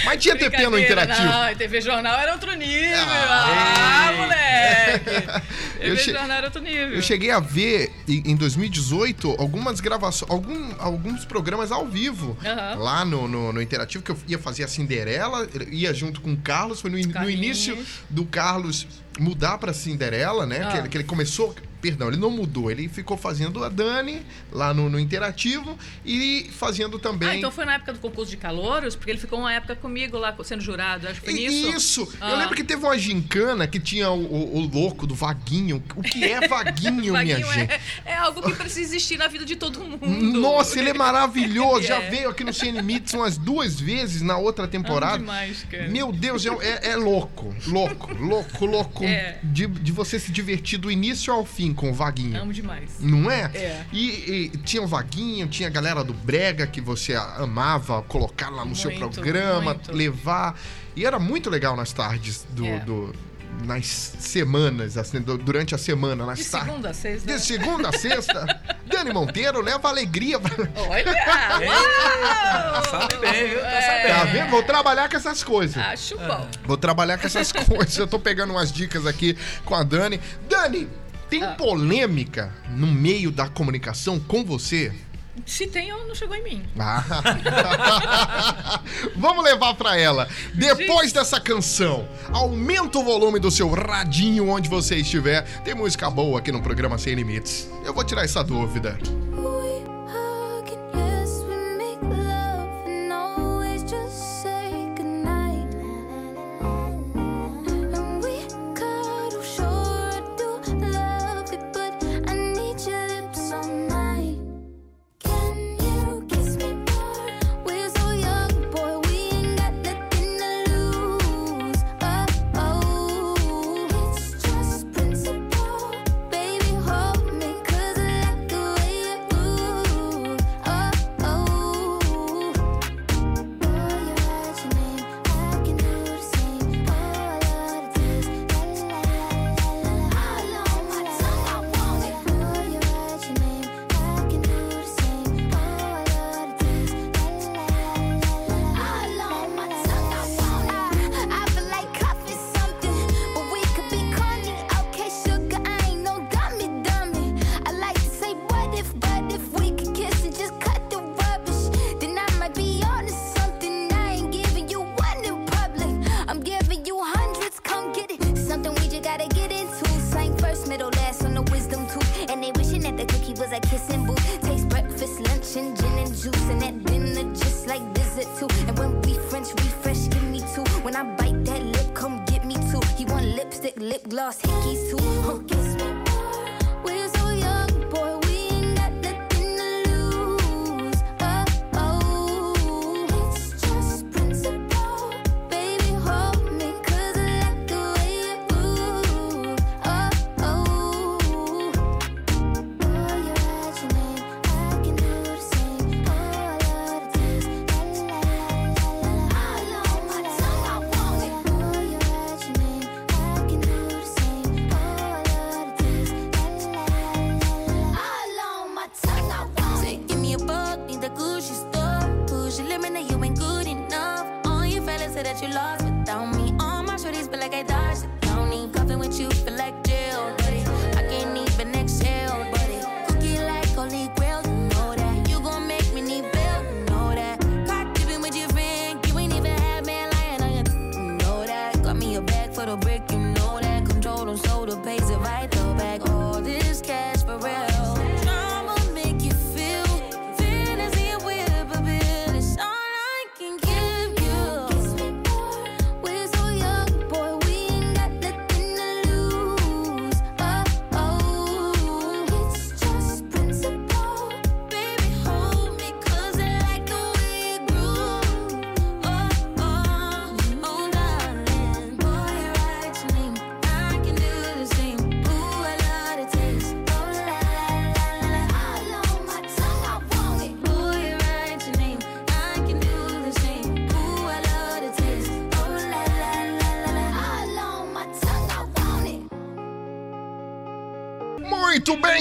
Mas 0.05 0.21
tinha 0.21 0.35
TP 0.37 0.67
no 0.67 0.77
interativo. 0.77 1.27
Não, 1.27 1.55
TV 1.55 1.81
Jornal 1.81 2.19
era 2.19 2.33
outro 2.33 2.51
nível. 2.53 2.97
Ah, 3.07 4.07
Ah, 4.09 4.11
moleque. 4.13 5.43
TV 5.79 5.97
che- 5.97 6.11
Jornal 6.13 6.37
era 6.37 6.47
outro 6.47 6.61
nível. 6.61 6.89
Eu 6.93 7.01
cheguei 7.01 7.31
a 7.31 7.39
ver 7.39 7.91
em 8.07 8.23
em 8.33 8.35
2018 8.35 9.35
algumas 9.39 9.79
gravações, 9.79 10.29
algum, 10.31 10.73
alguns 10.79 11.25
programas 11.25 11.71
ao 11.71 11.85
vivo 11.87 12.37
Aham. 12.43 12.75
lá 12.79 13.05
no, 13.05 13.27
no, 13.27 13.51
no 13.53 13.61
Interativo, 13.61 14.03
que 14.03 14.11
eu 14.11 14.17
ia 14.27 14.39
fazer 14.39 14.63
a 14.63 14.67
Cinderela, 14.67 15.47
ia 15.71 15.93
junto 15.93 16.21
com 16.21 16.33
o 16.33 16.37
Carlos, 16.37 16.79
foi 16.81 16.89
no, 16.89 16.97
in- 16.97 17.07
no 17.07 17.29
início 17.29 17.77
do 18.09 18.25
Carlos 18.33 18.87
mudar 19.19 19.59
pra 19.59 19.71
Cinderela, 19.71 20.45
né? 20.47 20.63
Ah. 20.63 20.71
Que, 20.71 20.77
ele, 20.77 20.89
que 20.89 20.97
ele 20.97 21.03
começou 21.03 21.55
perdão, 21.83 22.07
ele 22.07 22.15
não 22.17 22.31
mudou. 22.31 22.71
Ele 22.71 22.87
ficou 22.87 23.17
fazendo 23.17 23.61
a 23.61 23.67
Dani 23.67 24.21
lá 24.49 24.73
no, 24.73 24.89
no 24.89 24.97
Interativo 24.97 25.77
e 26.05 26.49
fazendo 26.57 26.97
também. 26.97 27.27
Ah, 27.27 27.35
então 27.35 27.51
foi 27.51 27.65
na 27.65 27.73
época 27.73 27.91
do 27.91 27.99
concurso 27.99 28.31
de 28.31 28.37
calouros, 28.37 28.95
porque 28.95 29.11
ele 29.11 29.19
ficou 29.19 29.37
uma 29.39 29.51
época 29.51 29.75
comigo 29.75 30.17
lá 30.17 30.33
sendo 30.45 30.61
jurado. 30.63 31.07
Acho 31.09 31.19
que 31.19 31.25
foi 31.31 31.33
nisso. 31.33 31.69
Isso! 31.75 32.01
Eu 32.21 32.27
Ah. 32.27 32.35
lembro 32.35 32.55
que 32.55 32.63
teve 32.63 32.81
uma 32.85 32.97
gincana 32.97 33.67
que 33.67 33.81
tinha 33.81 34.09
o, 34.09 34.23
o- 34.23 34.57
o 34.59 34.59
louco 34.61 35.05
do 35.05 35.13
Vaguinho. 35.13 35.83
O 35.97 36.01
que 36.01 36.23
é 36.23 36.47
Vaguinho, 36.47 36.93
minha 37.11 37.11
Vaguinho 37.11 37.51
é- 37.51 37.53
gente? 37.53 37.81
É, 38.05 38.15
algo 38.15 38.41
que 38.41 38.53
precisa 38.55 38.79
existir 38.95 39.17
na 39.17 39.27
vida 39.27 39.43
de 39.43 39.57
todo 39.57 39.81
mundo. 39.81 40.07
Nossa, 40.39 40.79
ele 40.79 40.89
é 40.91 40.93
maravilhoso. 40.93 41.81
Já 41.85 42.01
É. 42.01 42.09
veio 42.09 42.29
aqui 42.29 42.45
no 42.45 42.53
Sem 42.53 42.71
Limites 42.71 43.13
umas 43.13 43.37
duas 43.37 43.77
vezes 43.79 44.21
na 44.21 44.37
outra 44.37 44.67
temporada. 44.69 45.15
Amo 45.15 45.25
demais, 45.25 45.65
cara. 45.69 45.89
Meu 45.89 46.13
Deus, 46.13 46.45
é, 46.45 46.49
é- 46.61 46.89
é 46.91 46.95
louco, 46.95 47.53
louco, 47.67 48.13
louco, 48.15 48.65
louco. 48.65 49.03
É. 49.03 49.37
De, 49.43 49.67
de 49.67 49.91
você 49.91 50.17
se 50.17 50.31
divertir 50.31 50.79
do 50.79 50.89
início 50.89 51.33
ao 51.33 51.43
fim 51.45 51.72
com 51.73 51.89
o 51.89 51.93
Vaguinho. 51.93 52.41
Amo 52.41 52.53
demais. 52.53 52.91
Não 52.99 53.29
é? 53.29 53.51
É. 53.53 53.85
E, 53.91 54.51
e 54.53 54.57
tinha 54.59 54.81
o 54.81 54.87
Vaguinho, 54.87 55.47
tinha 55.47 55.67
a 55.67 55.71
galera 55.71 56.03
do 56.03 56.13
Brega 56.13 56.65
que 56.67 56.79
você 56.81 57.13
amava 57.15 58.01
colocar 58.03 58.49
lá 58.49 58.63
no 58.65 58.75
seu 58.75 58.91
Muito, 58.91 59.09
programa, 59.15 59.73
muito. 59.73 59.91
levar. 59.91 60.59
E 60.95 61.05
era 61.05 61.17
muito 61.19 61.49
legal 61.49 61.75
nas 61.75 61.91
tardes 61.93 62.45
do. 62.51 62.65
É. 62.65 62.79
do- 62.79 63.13
nas 63.65 63.85
semanas, 63.85 64.97
assim, 64.97 65.21
du- 65.21 65.37
durante 65.37 65.75
a 65.75 65.77
semana, 65.77 66.25
nas 66.25 66.39
De 66.39 66.43
segunda 66.43 66.89
a 66.89 66.93
sexta. 66.93 67.27
De 67.33 67.39
segunda 67.39 67.89
a 67.89 67.93
sexta, 67.97 68.61
Dani 68.87 69.13
Monteiro 69.13 69.61
leva 69.61 69.89
alegria. 69.89 70.39
pra- 70.39 70.67
Olha! 70.89 71.13
Sabe 72.89 73.17
bem, 73.17 73.49
viu? 73.49 73.59
Tá 73.61 73.67
É. 73.67 73.81
sabendo. 73.81 74.17
Tá 74.19 74.23
vendo? 74.25 74.49
Vou 74.49 74.63
trabalhar 74.63 75.07
com 75.09 75.17
essas 75.17 75.43
coisas. 75.43 75.77
Acho 75.77 76.17
bom. 76.17 76.47
Vou 76.65 76.77
trabalhar 76.77 77.17
com 77.19 77.27
essas 77.27 77.51
coisas. 77.53 77.95
Eu 77.97 78.07
tô 78.07 78.19
pegando 78.19 78.51
umas 78.53 78.71
dicas 78.71 79.05
aqui 79.05 79.37
com 79.63 79.75
a 79.75 79.83
Dani. 79.83 80.19
Dani, 80.49 80.89
tem 81.39 81.43
Ah. 81.43 81.55
polêmica 81.55 82.53
no 82.69 82.87
meio 82.87 83.31
da 83.31 83.47
comunicação 83.49 84.19
com 84.19 84.43
você? 84.43 84.91
Se 85.47 85.65
tem, 85.65 85.91
ou 85.91 86.07
não 86.07 86.13
chegou 86.13 86.35
em 86.35 86.43
mim. 86.43 86.63
Ah. 86.79 87.03
Vamos 89.17 89.43
levar 89.43 89.73
pra 89.73 89.97
ela. 89.97 90.27
Depois 90.53 91.11
dessa 91.11 91.39
canção, 91.39 92.07
aumenta 92.31 92.99
o 92.99 93.03
volume 93.03 93.39
do 93.39 93.49
seu 93.49 93.69
radinho 93.69 94.49
onde 94.49 94.69
você 94.69 94.97
estiver. 94.97 95.43
Tem 95.63 95.73
música 95.73 96.09
boa 96.09 96.39
aqui 96.39 96.51
no 96.51 96.61
programa 96.61 96.97
Sem 96.97 97.15
Limites. 97.15 97.67
Eu 97.83 97.93
vou 97.93 98.03
tirar 98.03 98.23
essa 98.23 98.43
dúvida. 98.43 98.97
We 99.35 99.82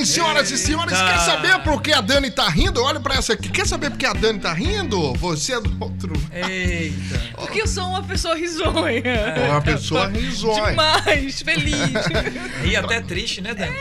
bem, 0.02 0.06
senhoras 0.06 0.50
e 0.50 0.58
senhores. 0.58 0.92
Eita. 0.92 1.12
Quer 1.12 1.18
saber 1.20 1.58
por 1.62 1.82
que 1.82 1.92
a 1.92 2.00
Dani 2.00 2.30
tá 2.30 2.48
rindo? 2.48 2.82
Olha 2.82 3.00
pra 3.00 3.14
essa 3.14 3.32
aqui. 3.32 3.48
Quer 3.48 3.66
saber 3.66 3.90
por 3.90 3.98
que 3.98 4.06
a 4.06 4.12
Dani 4.12 4.38
tá 4.38 4.52
rindo? 4.52 5.12
Você 5.14 5.54
é 5.54 5.60
do 5.60 5.74
outro. 5.82 6.12
Eita. 6.32 7.20
Porque 7.36 7.62
eu 7.62 7.66
sou 7.66 7.84
uma 7.84 8.02
pessoa 8.02 8.36
risonha. 8.36 9.02
É 9.08 9.50
uma 9.50 9.62
pessoa 9.62 10.08
risonha. 10.08 10.70
Demais, 10.70 11.42
feliz. 11.42 11.72
E 12.64 12.76
até 12.76 13.00
triste, 13.00 13.40
né, 13.40 13.54
Dani? 13.54 13.76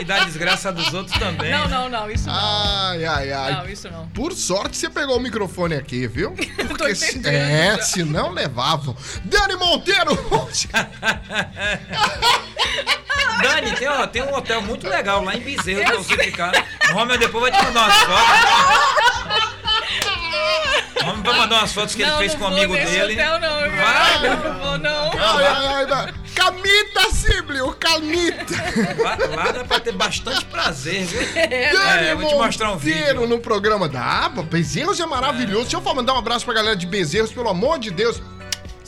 E 0.00 0.04
dá 0.04 0.24
desgraça 0.24 0.72
dos 0.72 0.92
outros 0.94 1.18
também. 1.18 1.50
não, 1.50 1.68
não, 1.68 1.88
não, 1.88 2.10
isso 2.10 2.26
não. 2.26 2.34
Ai, 2.34 3.04
ai, 3.04 3.32
ai. 3.32 3.52
Não, 3.52 3.68
isso 3.68 3.90
não. 3.90 4.08
Por 4.08 4.32
sorte 4.32 4.76
você 4.76 4.88
pegou 4.88 5.18
o 5.18 5.20
microfone 5.20 5.74
aqui, 5.74 6.06
viu? 6.06 6.34
Porque 6.68 6.94
se, 6.94 7.20
é, 7.28 7.74
já. 7.76 7.82
se 7.82 8.02
não 8.02 8.30
levavam. 8.30 8.96
Dani 9.24 9.56
Monteiro! 9.56 10.12
Dani, 13.40 13.72
tem 13.76 13.88
ó, 13.88 14.06
tem 14.06 14.22
um 14.22 14.34
hotel 14.34 14.62
muito 14.62 14.88
legal 14.88 15.22
lá 15.24 15.34
em 15.34 15.40
Bezerra 15.40 15.84
pra 15.84 15.96
você 15.96 16.16
ficar. 16.16 16.52
O 16.90 16.94
Romeu 16.94 17.18
depois 17.18 17.42
vai 17.42 17.52
te 17.52 17.64
mandar 17.64 17.84
umas 17.84 17.96
fotos. 17.96 19.62
O 21.00 21.04
Romeu 21.04 21.22
vai 21.22 21.38
mandar 21.38 21.58
umas 21.58 21.72
fotos 21.72 21.94
que 21.94 22.02
ele 22.02 22.10
não, 22.10 22.18
fez 22.18 22.32
não 22.32 22.38
com 22.40 22.44
o 22.44 22.48
amigo 22.48 22.74
dele. 22.74 23.12
Hotel, 23.14 23.40
não? 23.40 23.60
Vai. 23.60 24.28
não 24.28 24.58
vou, 24.58 24.78
não. 24.78 25.10
Ai, 25.12 25.46
ai, 25.46 25.66
ai, 25.66 25.86
vai. 25.86 26.14
Camita, 26.34 27.10
Siblio, 27.12 27.72
Camita. 27.78 28.54
Lá, 29.02 29.18
lá 29.36 29.52
dá 29.52 29.64
pra 29.64 29.80
ter 29.80 29.92
bastante 29.92 30.44
prazer, 30.46 31.04
viu? 31.04 31.20
Dani 31.34 32.06
É, 32.06 32.12
eu 32.12 32.18
vou 32.18 32.28
te 32.28 32.34
mostrar 32.34 32.72
um 32.72 32.76
vídeo. 32.76 33.26
no 33.26 33.38
programa 33.38 33.88
da 33.88 34.00
ABA. 34.26 34.42
Bezerros 34.42 34.98
é 34.98 35.06
maravilhoso. 35.06 35.68
Deixa 35.68 35.76
eu 35.76 35.94
mandar 35.94 36.14
um 36.14 36.18
abraço 36.18 36.44
pra 36.44 36.54
galera 36.54 36.76
de 36.76 36.86
Bezerros, 36.86 37.32
pelo 37.32 37.48
amor 37.48 37.78
de 37.78 37.90
Deus. 37.90 38.20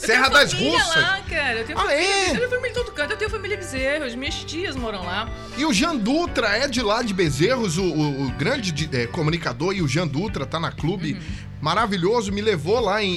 Serra 0.07 0.29
das 0.29 0.53
Russas. 0.53 0.97
lá, 1.03 1.21
cara. 1.29 1.59
Eu 1.61 1.65
tenho 1.67 1.79
Ah, 1.79 1.83
família, 1.83 2.03
é? 2.05 2.31
eu 2.31 2.35
tenho 2.37 2.49
família 2.51 2.71
em 2.71 2.75
todo 2.75 2.93
canto. 2.93 3.11
Eu 3.13 3.17
tenho 3.17 3.31
família 3.31 3.57
Bezerros. 3.57 4.15
Minhas 4.15 4.35
tias 4.45 4.77
moram 4.77 5.05
lá. 5.05 5.29
E 5.57 5.65
o 5.65 5.73
Jean 5.73 5.97
Dutra 5.97 6.49
é 6.49 6.67
de 6.69 6.83
lá 6.83 7.03
de 7.03 7.13
Bezerros, 7.15 7.79
o, 7.79 7.83
o- 7.85 8.27
o 8.27 8.31
grande 8.33 8.73
de- 8.73 8.97
é, 8.97 9.07
comunicador. 9.07 9.75
E 9.75 9.83
o 9.83 9.89
Jean 9.89 10.07
Dutra 10.07 10.45
tá 10.47 10.59
na 10.61 10.71
clube. 10.73 11.17
Maravilhoso, 11.61 12.31
me 12.31 12.43
levou 12.43 12.79
lá 12.79 13.03
em, 13.03 13.15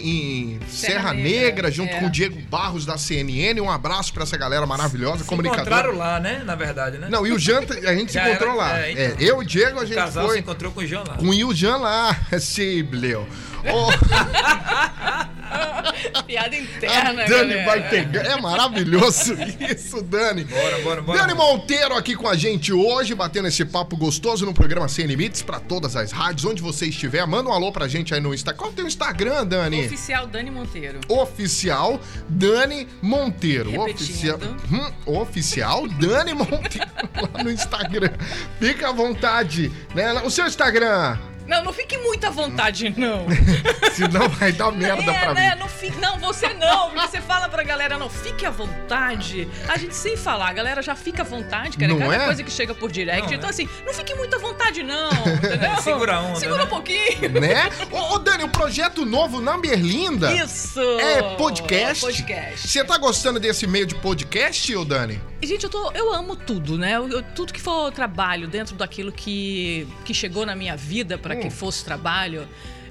em 0.55 0.59
Serra, 0.69 0.93
Serra 1.09 1.13
Negra, 1.13 1.39
Negra, 1.41 1.71
junto 1.71 1.91
é. 1.93 1.99
com 1.99 2.05
o 2.05 2.09
Diego 2.09 2.39
Barros 2.49 2.85
da 2.85 2.97
CNN. 2.97 3.59
Um 3.59 3.69
abraço 3.69 4.13
pra 4.13 4.23
essa 4.23 4.38
galera 4.38 4.65
maravilhosa, 4.65 5.17
Se 5.19 5.23
comunicadora. 5.25 5.69
encontraram 5.69 5.97
lá, 5.97 6.17
né? 6.17 6.43
Na 6.45 6.55
verdade, 6.55 6.97
né? 6.97 7.07
Não, 7.09 7.27
e 7.27 7.33
o 7.33 7.39
Jean, 7.39 7.59
a 7.85 7.93
gente 7.93 8.13
se 8.13 8.17
encontrou 8.17 8.51
era- 8.51 8.53
lá. 8.57 8.79
é, 8.79 8.91
É, 8.93 9.05
então. 9.11 9.17
eu 9.27 9.41
e 9.41 9.43
o 9.43 9.45
Diego, 9.45 9.79
a 9.79 9.83
o 9.83 9.85
gente 9.85 9.95
casal 9.97 10.23
se 10.23 10.29
foi 10.29 10.39
encontrou 10.39 10.71
com 10.71 10.79
o 10.79 10.88
João 10.88 11.03
lá. 11.05 11.15
com 11.17 11.25
o 11.27 11.33
Iljan 11.33 11.75
lá, 11.75 12.15
Sibleu. 12.39 13.27
Ô, 13.65 13.91
Piada 16.25 16.55
a 16.55 16.59
interna, 16.59 17.25
Dani 17.25 17.29
galera. 17.29 17.65
vai 17.65 17.89
pegar. 17.89 18.21
É 18.25 18.41
maravilhoso 18.41 19.35
isso, 19.71 20.01
Dani. 20.01 20.43
Bora, 20.43 20.79
bora, 20.79 21.01
bora. 21.01 21.19
Dani 21.19 21.33
Monteiro 21.33 21.95
aqui 21.95 22.15
com 22.15 22.27
a 22.27 22.35
gente 22.35 22.71
hoje, 22.73 23.15
batendo 23.15 23.47
esse 23.47 23.63
papo 23.65 23.95
gostoso 23.95 24.45
no 24.45 24.53
programa 24.53 24.87
Sem 24.87 25.05
Limites 25.05 25.41
pra 25.41 25.59
todas 25.59 25.95
as 25.95 26.11
rádios, 26.11 26.45
onde 26.45 26.61
você 26.61 26.87
estiver. 26.87 27.25
Manda 27.25 27.49
um 27.49 27.53
alô 27.53 27.71
pra 27.71 27.87
gente 27.87 28.13
aí 28.13 28.19
no 28.19 28.33
Instagram. 28.33 28.57
Qual 28.57 28.69
é 28.69 28.73
o 28.73 28.75
teu 28.75 28.87
Instagram, 28.87 29.45
Dani? 29.45 29.85
Oficial 29.85 30.27
Dani 30.27 30.51
Monteiro. 30.51 30.99
Oficial 31.09 31.99
Dani 32.27 32.87
Monteiro. 33.01 33.69
Repetindo. 33.71 34.35
Oficial, 34.35 34.39
Hum, 34.71 34.91
oficial 35.05 35.87
Dani 35.87 36.33
Monteiro 36.33 36.87
lá 37.35 37.43
no 37.43 37.51
Instagram. 37.51 38.11
Fica 38.59 38.89
à 38.89 38.91
vontade, 38.91 39.71
né? 39.95 40.13
O 40.23 40.29
seu 40.29 40.45
Instagram, 40.47 41.17
Não, 41.47 41.63
não 41.63 41.71
fique 41.71 41.97
muito 41.97 42.25
à 42.25 42.29
vontade, 42.29 42.93
não. 42.97 43.25
senão 43.95 44.27
vai 44.29 44.51
dar 44.51 44.71
merda 44.71 45.11
é, 45.11 45.19
pra 45.19 45.33
né? 45.33 45.51
mim. 45.51 45.59
Não, 45.59 45.69
fique, 45.69 45.97
não, 45.97 46.19
você 46.19 46.53
não, 46.53 46.93
você 46.93 47.21
fala 47.21 47.47
pra 47.47 47.63
galera, 47.63 47.97
não, 47.97 48.09
fique 48.09 48.45
à 48.45 48.49
vontade. 48.49 49.47
A 49.67 49.77
gente 49.77 49.95
sem 49.95 50.17
falar, 50.17 50.49
a 50.49 50.53
galera 50.53 50.81
já 50.81 50.93
fica 50.93 51.21
à 51.21 51.25
vontade, 51.25 51.77
cara. 51.77 51.93
Não 51.93 51.99
Cada 51.99 52.15
é? 52.15 52.25
coisa 52.25 52.43
que 52.43 52.51
chega 52.51 52.75
por 52.75 52.91
direct. 52.91 53.27
Não, 53.27 53.33
então, 53.33 53.47
é. 53.47 53.51
assim, 53.51 53.69
não 53.85 53.93
fique 53.93 54.13
muito 54.15 54.35
à 54.35 54.39
vontade, 54.39 54.83
não. 54.83 55.09
Entendeu? 55.35 55.81
Segura 55.81 56.19
onda, 56.19 56.39
Segura 56.39 56.59
né? 56.59 56.63
um 56.65 56.67
pouquinho. 56.67 57.29
Né? 57.39 57.69
Ô, 57.91 58.15
ô, 58.15 58.19
Dani, 58.19 58.43
o 58.43 58.49
projeto 58.49 59.05
novo 59.05 59.39
na 59.39 59.57
Berlinda 59.57 60.33
Isso! 60.33 60.81
é 60.99 61.35
podcast. 61.35 62.03
Podcast. 62.03 62.67
Você 62.67 62.83
tá 62.83 62.97
gostando 62.97 63.39
desse 63.39 63.65
meio 63.65 63.85
de 63.85 63.95
podcast, 63.95 64.75
ô 64.75 64.83
Dani? 64.83 65.21
E, 65.41 65.45
Gente, 65.45 65.63
eu, 65.65 65.69
tô, 65.69 65.91
eu 65.91 66.11
amo 66.13 66.35
tudo, 66.35 66.77
né? 66.77 66.93
Eu- 66.95 67.07
eu- 67.09 67.23
tudo 67.23 67.53
que 67.53 67.61
for 67.61 67.91
trabalho 67.91 68.47
dentro 68.47 68.75
daquilo 68.75 69.11
que, 69.11 69.88
que 70.03 70.13
chegou 70.13 70.45
na 70.45 70.55
minha 70.55 70.75
vida 70.75 71.17
para 71.17 71.35
Hum. 71.35 71.39
que 71.41 71.49
fosse 71.49 71.85
trabalho, 71.85 72.47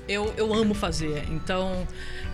eu, 0.08 0.32
eu 0.36 0.54
amo 0.54 0.72
fazer. 0.72 1.24
Então, 1.30 1.86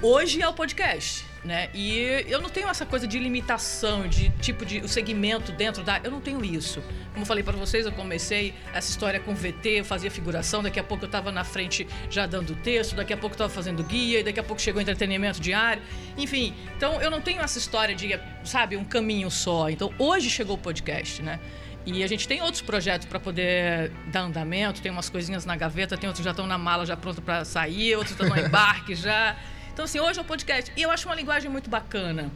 hoje 0.03 0.43
é 0.43 0.49
o 0.49 0.53
podcast, 0.53 1.25
né? 1.45 1.69
E 1.75 2.25
eu 2.29 2.41
não 2.41 2.49
tenho 2.49 2.69
essa 2.69 2.87
coisa 2.87 3.07
de 3.07 3.19
limitação, 3.19 4.07
de 4.07 4.31
tipo 4.41 4.65
de 4.65 4.79
o 4.79 4.89
segmento 4.89 5.51
dentro 5.51 5.83
da. 5.83 6.01
Eu 6.03 6.11
não 6.11 6.21
tenho 6.21 6.45
isso. 6.45 6.81
Como 7.13 7.23
eu 7.23 7.27
falei 7.27 7.43
para 7.43 7.57
vocês, 7.57 7.85
eu 7.85 7.93
comecei 7.93 8.55
essa 8.73 8.91
história 8.91 9.19
com 9.19 9.35
VT, 9.35 9.81
eu 9.81 9.85
fazia 9.85 10.11
figuração, 10.11 10.63
daqui 10.63 10.79
a 10.79 10.85
pouco 10.85 11.05
eu 11.05 11.09
tava 11.09 11.33
na 11.33 11.43
frente 11.43 11.87
já 12.09 12.27
dando 12.27 12.55
texto, 12.55 12.95
daqui 12.95 13.13
a 13.13 13.17
pouco 13.17 13.35
eu 13.35 13.39
tava 13.39 13.51
fazendo 13.51 13.83
guia, 13.83 14.21
e 14.21 14.23
daqui 14.23 14.39
a 14.39 14.43
pouco 14.43 14.63
chegou 14.63 14.81
entretenimento 14.81 15.41
diário. 15.41 15.83
Enfim, 16.17 16.55
então 16.77 17.03
eu 17.03 17.11
não 17.11 17.21
tenho 17.21 17.41
essa 17.43 17.59
história 17.59 17.95
de, 17.95 18.19
sabe, 18.45 18.77
um 18.77 18.85
caminho 18.85 19.31
só. 19.31 19.69
Então 19.69 19.93
hoje 19.99 20.31
chegou 20.31 20.55
o 20.55 20.59
podcast, 20.59 21.23
né? 21.23 21.41
E 21.85 22.05
a 22.05 22.07
gente 22.07 22.29
tem 22.29 22.41
outros 22.41 22.63
projetos 22.63 23.09
para 23.09 23.19
poder 23.19 23.91
dar 24.07 24.21
andamento, 24.21 24.81
tem 24.81 24.93
umas 24.93 25.11
coisinhas 25.11 25.45
na 25.45 25.57
gaveta, 25.57 25.97
tem 25.97 26.09
outros 26.09 26.21
que 26.21 26.25
já 26.25 26.31
estão 26.31 26.47
na 26.47 26.57
mala 26.57 26.87
já 26.87 26.97
pronto 26.97 27.21
para 27.21 27.45
sair, 27.45 27.97
outros 27.97 28.13
estão 28.13 28.29
no 28.29 28.39
embarque 28.39 28.95
já. 28.95 29.37
Então 29.73 29.85
assim, 29.85 30.01
hoje 30.01 30.19
é 30.19 30.23
o 30.23 30.25
podcast. 30.25 30.73
E 30.77 30.83
eu 30.83 30.91
acho 30.91 31.09
uma 31.09 31.15
linguagem 31.15 31.51
muito 31.51 31.71
bacana. 31.71 32.31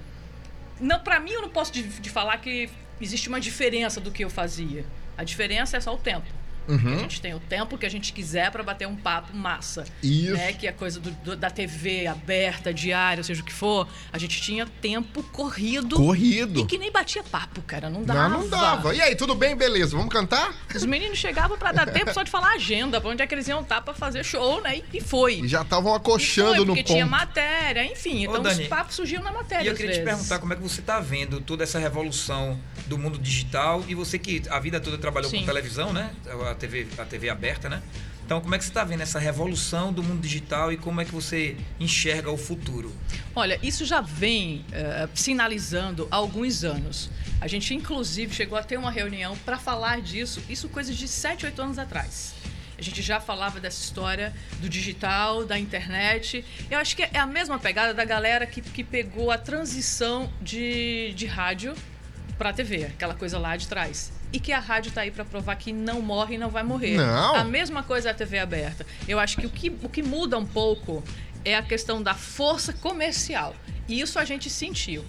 Não, 0.81 0.99
para 1.01 1.21
mim 1.21 1.31
eu 1.33 1.43
não 1.43 1.49
posso 1.49 1.73
de, 1.73 1.83
de 1.83 2.11
falar 2.11 2.39
que 2.39 2.69
existe 3.01 3.29
uma 3.29 3.41
diferença 3.41 4.01
do 4.01 4.11
que 4.11 4.25
eu 4.25 4.31
fazia. 4.31 4.85
A 5.17 5.25
diferença 5.25 5.77
é 5.77 5.81
só 5.81 5.95
o 5.95 5.99
tempo. 5.99 6.27
Que 6.67 6.73
a 6.95 6.99
gente 6.99 7.21
tem 7.21 7.35
o 7.35 7.41
tempo 7.41 7.79
que 7.79 7.87
a 7.87 7.89
gente 7.89 8.13
quiser 8.13 8.51
para 8.51 8.63
bater 8.63 8.87
um 8.89 8.97
papo 8.97 9.35
massa. 9.37 9.85
Isso. 10.03 10.33
Né? 10.33 10.53
Que 10.53 10.67
é 10.67 10.73
coisa 10.73 10.99
do- 11.01 11.11
do- 11.11 11.37
da 11.37 11.51
TV 11.51 12.07
aberta, 12.07 12.73
diária, 12.75 13.23
seja 13.23 13.43
o 13.43 13.45
que 13.45 13.53
for. 13.53 13.87
A 14.13 14.19
gente 14.19 14.41
tinha 14.41 14.67
tempo 14.67 15.23
corrido. 15.25 15.97
Corrido. 15.97 16.61
E 16.61 16.67
que 16.67 16.79
nem 16.79 16.91
batia 16.91 17.23
papo, 17.23 17.63
cara. 17.63 17.89
Não 17.89 18.03
dava. 18.03 18.29
Não, 18.29 18.41
não 18.43 18.49
dava. 18.49 18.95
E 18.95 19.01
aí, 19.01 19.15
tudo 19.15 19.35
bem? 19.35 19.55
Beleza, 19.57 19.97
vamos 19.97 20.13
cantar? 20.13 20.55
Os 20.75 20.85
meninos 20.85 21.19
chegavam 21.19 21.57
pra 21.57 21.73
dar 21.73 21.87
tempo 21.91 22.13
só 22.13 22.23
de 22.23 22.31
falar 22.31 22.53
agenda, 22.55 23.01
pra 23.01 23.11
onde 23.11 23.23
é 23.23 23.27
que 23.27 23.35
eles 23.35 23.47
iam 23.49 23.61
estar 23.61 23.81
pra 23.81 23.95
fazer 23.95 24.25
show, 24.25 24.61
né? 24.61 24.79
E, 24.79 24.99
e 24.99 25.01
foi. 25.01 25.41
E 25.41 25.49
já 25.49 25.63
estavam 25.63 25.93
E 25.93 25.97
acochando 25.97 26.49
foi, 26.57 26.59
no 26.61 26.67
porque 26.67 26.83
tinha 26.83 27.05
ponto. 27.07 27.11
matéria, 27.19 27.85
enfim. 27.85 28.27
Ô, 28.27 28.31
Então 28.31 28.43
Dani, 28.43 28.63
os 28.63 28.69
papos 28.69 28.95
surgiam 28.97 29.23
na 29.23 29.33
matéria. 29.33 29.65
E 29.65 29.69
eu 29.69 29.75
queria 29.75 29.93
te 29.93 29.99
vezes. 29.99 30.11
perguntar 30.11 30.39
como 30.39 30.53
é 30.53 30.57
que 30.57 30.63
você 30.63 30.81
está 30.81 31.01
vendo 31.01 31.41
toda 31.41 31.63
essa 31.65 31.79
revolução 31.79 32.59
do 32.87 32.99
mundo 32.99 33.19
digital 33.19 33.85
e 33.89 33.95
você 33.95 34.19
que 34.19 34.43
a 34.51 34.59
vida 34.61 34.81
toda 34.81 34.97
trabalhou 34.99 35.31
Sim. 35.31 35.41
com 35.41 35.47
televisão, 35.47 35.93
né? 35.93 36.11
TV, 36.57 36.87
a 36.99 37.05
TV 37.05 37.29
aberta, 37.29 37.69
né? 37.69 37.83
Então, 38.27 38.41
como 38.41 38.57
é 38.57 38.59
que 38.59 38.65
você 38.65 38.71
está 38.71 38.83
vendo 38.83 39.03
essa 39.03 39.21
revolução 39.21 39.93
do 39.93 40.03
mundo 40.03 40.21
digital 40.21 40.73
e 40.73 40.77
como 40.77 41.01
é 41.01 41.05
que 41.05 41.13
você 41.13 41.57
enxerga 41.79 42.29
o 42.29 42.37
futuro? 42.37 42.93
Olha, 43.37 43.57
isso 43.63 43.85
já 43.85 44.01
vem 44.01 44.65
eh, 44.73 45.09
sinalizando 45.15 46.09
há 46.11 46.17
alguns 46.17 46.65
anos. 46.65 47.09
A 47.41 47.47
gente, 47.47 47.73
inclusive, 47.73 48.35
chegou 48.35 48.59
a 48.59 48.65
ter 48.65 48.79
uma 48.79 48.91
reunião 48.91 49.37
para 49.45 49.59
falar 49.59 50.01
disso, 50.01 50.43
isso 50.49 50.69
coisas 50.69 50.97
de 50.97 51.07
7, 51.07 51.47
8 51.47 51.63
anos 51.63 51.79
atrás. 51.79 52.35
A 52.77 52.83
gente 52.83 53.01
já 53.01 53.21
falava 53.21 53.61
dessa 53.61 53.81
história 53.81 54.35
do 54.61 54.69
digital, 54.69 55.45
da 55.45 55.57
internet. 55.57 56.45
Eu 56.69 56.79
acho 56.79 56.97
que 56.97 57.03
é 57.03 57.19
a 57.19 57.27
mesma 57.27 57.61
pegada 57.61 57.95
da 57.95 58.05
galera 58.05 58.45
que, 58.45 58.61
que 58.61 58.83
pegou 58.83 59.31
a 59.31 59.39
transição 59.39 60.29
de, 60.43 61.13
de 61.15 61.27
rádio 61.27 61.75
para 62.39 62.53
TV, 62.53 62.85
aquela 62.85 63.15
coisa 63.15 63.39
lá 63.39 63.57
de 63.57 63.67
trás. 63.67 64.13
E 64.33 64.39
que 64.39 64.53
a 64.53 64.59
rádio 64.59 64.91
está 64.91 65.03
aí 65.03 65.11
para 65.11 65.25
provar 65.25 65.57
que 65.57 65.73
não 65.73 66.03
morre 66.03 66.35
e 66.35 66.39
não 66.39 66.51
vai 66.51 66.63
morrer. 66.63 66.97
Não. 66.97 67.35
A 67.37 67.45
mesma 67.45 67.83
coisa 67.83 68.09
é 68.09 68.11
a 68.11 68.15
TV 68.15 68.39
aberta. 68.39 68.85
Eu 69.09 69.19
acho 69.19 69.37
que 69.37 69.47
o 69.47 69.51
que, 69.51 69.71
o 69.83 69.89
que 69.89 70.03
muda 70.03 70.37
um 70.37 70.47
pouco 70.47 71.03
é 71.45 71.55
a 71.55 71.63
questão 71.63 72.03
da 72.03 72.15
força 72.15 72.73
comercial. 72.73 73.55
E 73.89 74.01
isso 74.01 74.19
a 74.19 74.25
gente 74.25 74.51
sentiu. 74.51 75.05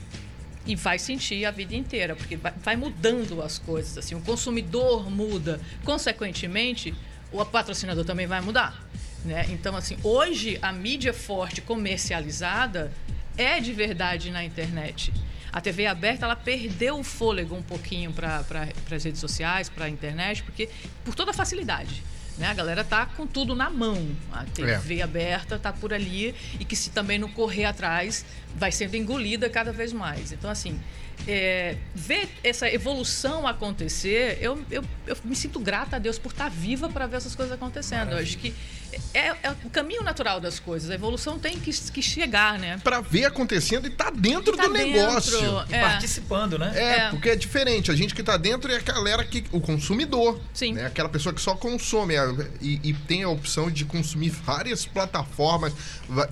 E 0.66 0.76
vai 0.76 1.00
sentir 1.00 1.46
a 1.46 1.52
vida 1.52 1.76
inteira, 1.76 2.16
porque 2.16 2.36
vai, 2.36 2.54
vai 2.64 2.76
mudando 2.76 3.42
as 3.42 3.58
coisas. 3.58 3.98
Assim, 3.98 4.16
o 4.16 4.22
consumidor 4.22 5.10
muda. 5.10 5.60
Consequentemente, 5.84 6.94
o 7.32 7.44
patrocinador 7.44 8.06
também 8.06 8.28
vai 8.28 8.42
mudar. 8.42 8.88
Né? 9.26 9.46
Então, 9.50 9.76
assim, 9.76 9.98
hoje 10.04 10.60
a 10.62 10.72
mídia 10.72 11.14
forte 11.14 11.60
comercializada 11.60 12.92
é 13.38 13.60
de 13.60 13.74
verdade 13.74 14.32
na 14.32 14.44
internet. 14.44 15.14
A 15.52 15.62
TV 15.62 15.86
aberta 15.86 16.26
ela 16.26 16.36
perdeu 16.36 17.00
o 17.00 17.04
fôlego 17.04 17.56
um 17.56 17.62
pouquinho 17.62 18.12
para 18.12 18.44
pra, 18.44 18.68
as 18.92 19.04
redes 19.04 19.20
sociais, 19.20 19.70
para 19.70 19.86
a 19.86 19.90
internet, 19.90 20.44
porque 20.44 20.70
por 21.04 21.16
toda 21.16 21.32
a 21.32 21.34
facilidade. 21.34 22.04
Né? 22.38 22.48
A 22.48 22.54
galera 22.54 22.84
tá 22.84 23.06
com 23.06 23.26
tudo 23.26 23.56
na 23.56 23.70
mão. 23.70 24.16
A 24.32 24.44
TV 24.46 25.02
aberta 25.02 25.58
tá 25.58 25.74
por 25.74 25.94
ali 25.94 26.36
e 26.60 26.66
que 26.66 26.76
se 26.76 26.92
também 26.92 27.18
não 27.18 27.30
correr 27.30 27.66
atrás, 27.66 28.26
vai 28.56 28.72
sendo 28.72 28.96
engolida 28.96 29.50
cada 29.50 29.72
vez 29.72 29.92
mais. 29.92 30.32
Então, 30.32 30.50
assim, 30.50 30.80
é, 31.28 31.76
ver 31.96 32.30
essa 32.44 32.70
evolução 32.70 33.48
acontecer, 33.48 34.38
eu, 34.42 34.62
eu, 34.70 34.84
eu 35.06 35.18
me 35.24 35.36
sinto 35.36 35.60
grata 35.60 35.96
a 35.96 36.00
Deus 36.00 36.18
por 36.20 36.32
estar 36.32 36.50
viva 36.50 36.90
para 36.90 37.08
ver 37.08 37.18
essas 37.18 37.36
coisas 37.36 37.54
acontecendo. 37.54 38.12
Eu 38.12 38.18
acho 38.20 38.38
que 38.38 38.54
é, 39.14 39.28
é 39.44 39.52
o 39.66 39.70
caminho 39.70 40.02
natural 40.02 40.40
das 40.40 40.60
coisas. 40.60 40.90
A 40.90 40.96
evolução 40.96 41.38
tem 41.38 41.60
que, 41.60 41.72
que 41.72 42.02
chegar, 42.02 42.58
né? 42.58 42.80
Pra 42.84 43.02
ver 43.02 43.26
acontecendo 43.26 43.86
e 43.88 43.90
tá 43.90 44.10
dentro 44.10 44.56
Tá 44.56 44.64
do 44.68 44.74
dentro, 44.74 44.88
negócio. 44.92 45.38
É. 45.70 45.82
Participando, 45.82 46.58
né? 46.58 46.72
É, 46.74 46.82
É. 46.98 47.10
porque 47.10 47.30
é 47.30 47.36
diferente. 47.36 47.92
A 47.92 47.96
gente 47.96 48.16
que 48.16 48.24
tá 48.24 48.38
dentro 48.38 48.72
é 48.72 48.78
a 48.78 48.82
galera 48.82 49.24
que. 49.26 49.44
O 49.52 49.60
consumidor. 49.60 50.40
Sim. 50.54 50.74
Né? 50.74 50.86
Aquela 50.86 51.10
pessoa 51.10 51.34
que 51.36 51.42
só 51.42 51.54
consome 51.56 52.16
é, 52.16 52.26
e, 52.62 52.80
e 52.90 52.94
tem 52.94 53.24
a 53.24 53.30
opção 53.30 53.70
de 53.70 53.84
consumir 53.84 54.30
várias 54.30 54.86
plataformas: 54.86 55.74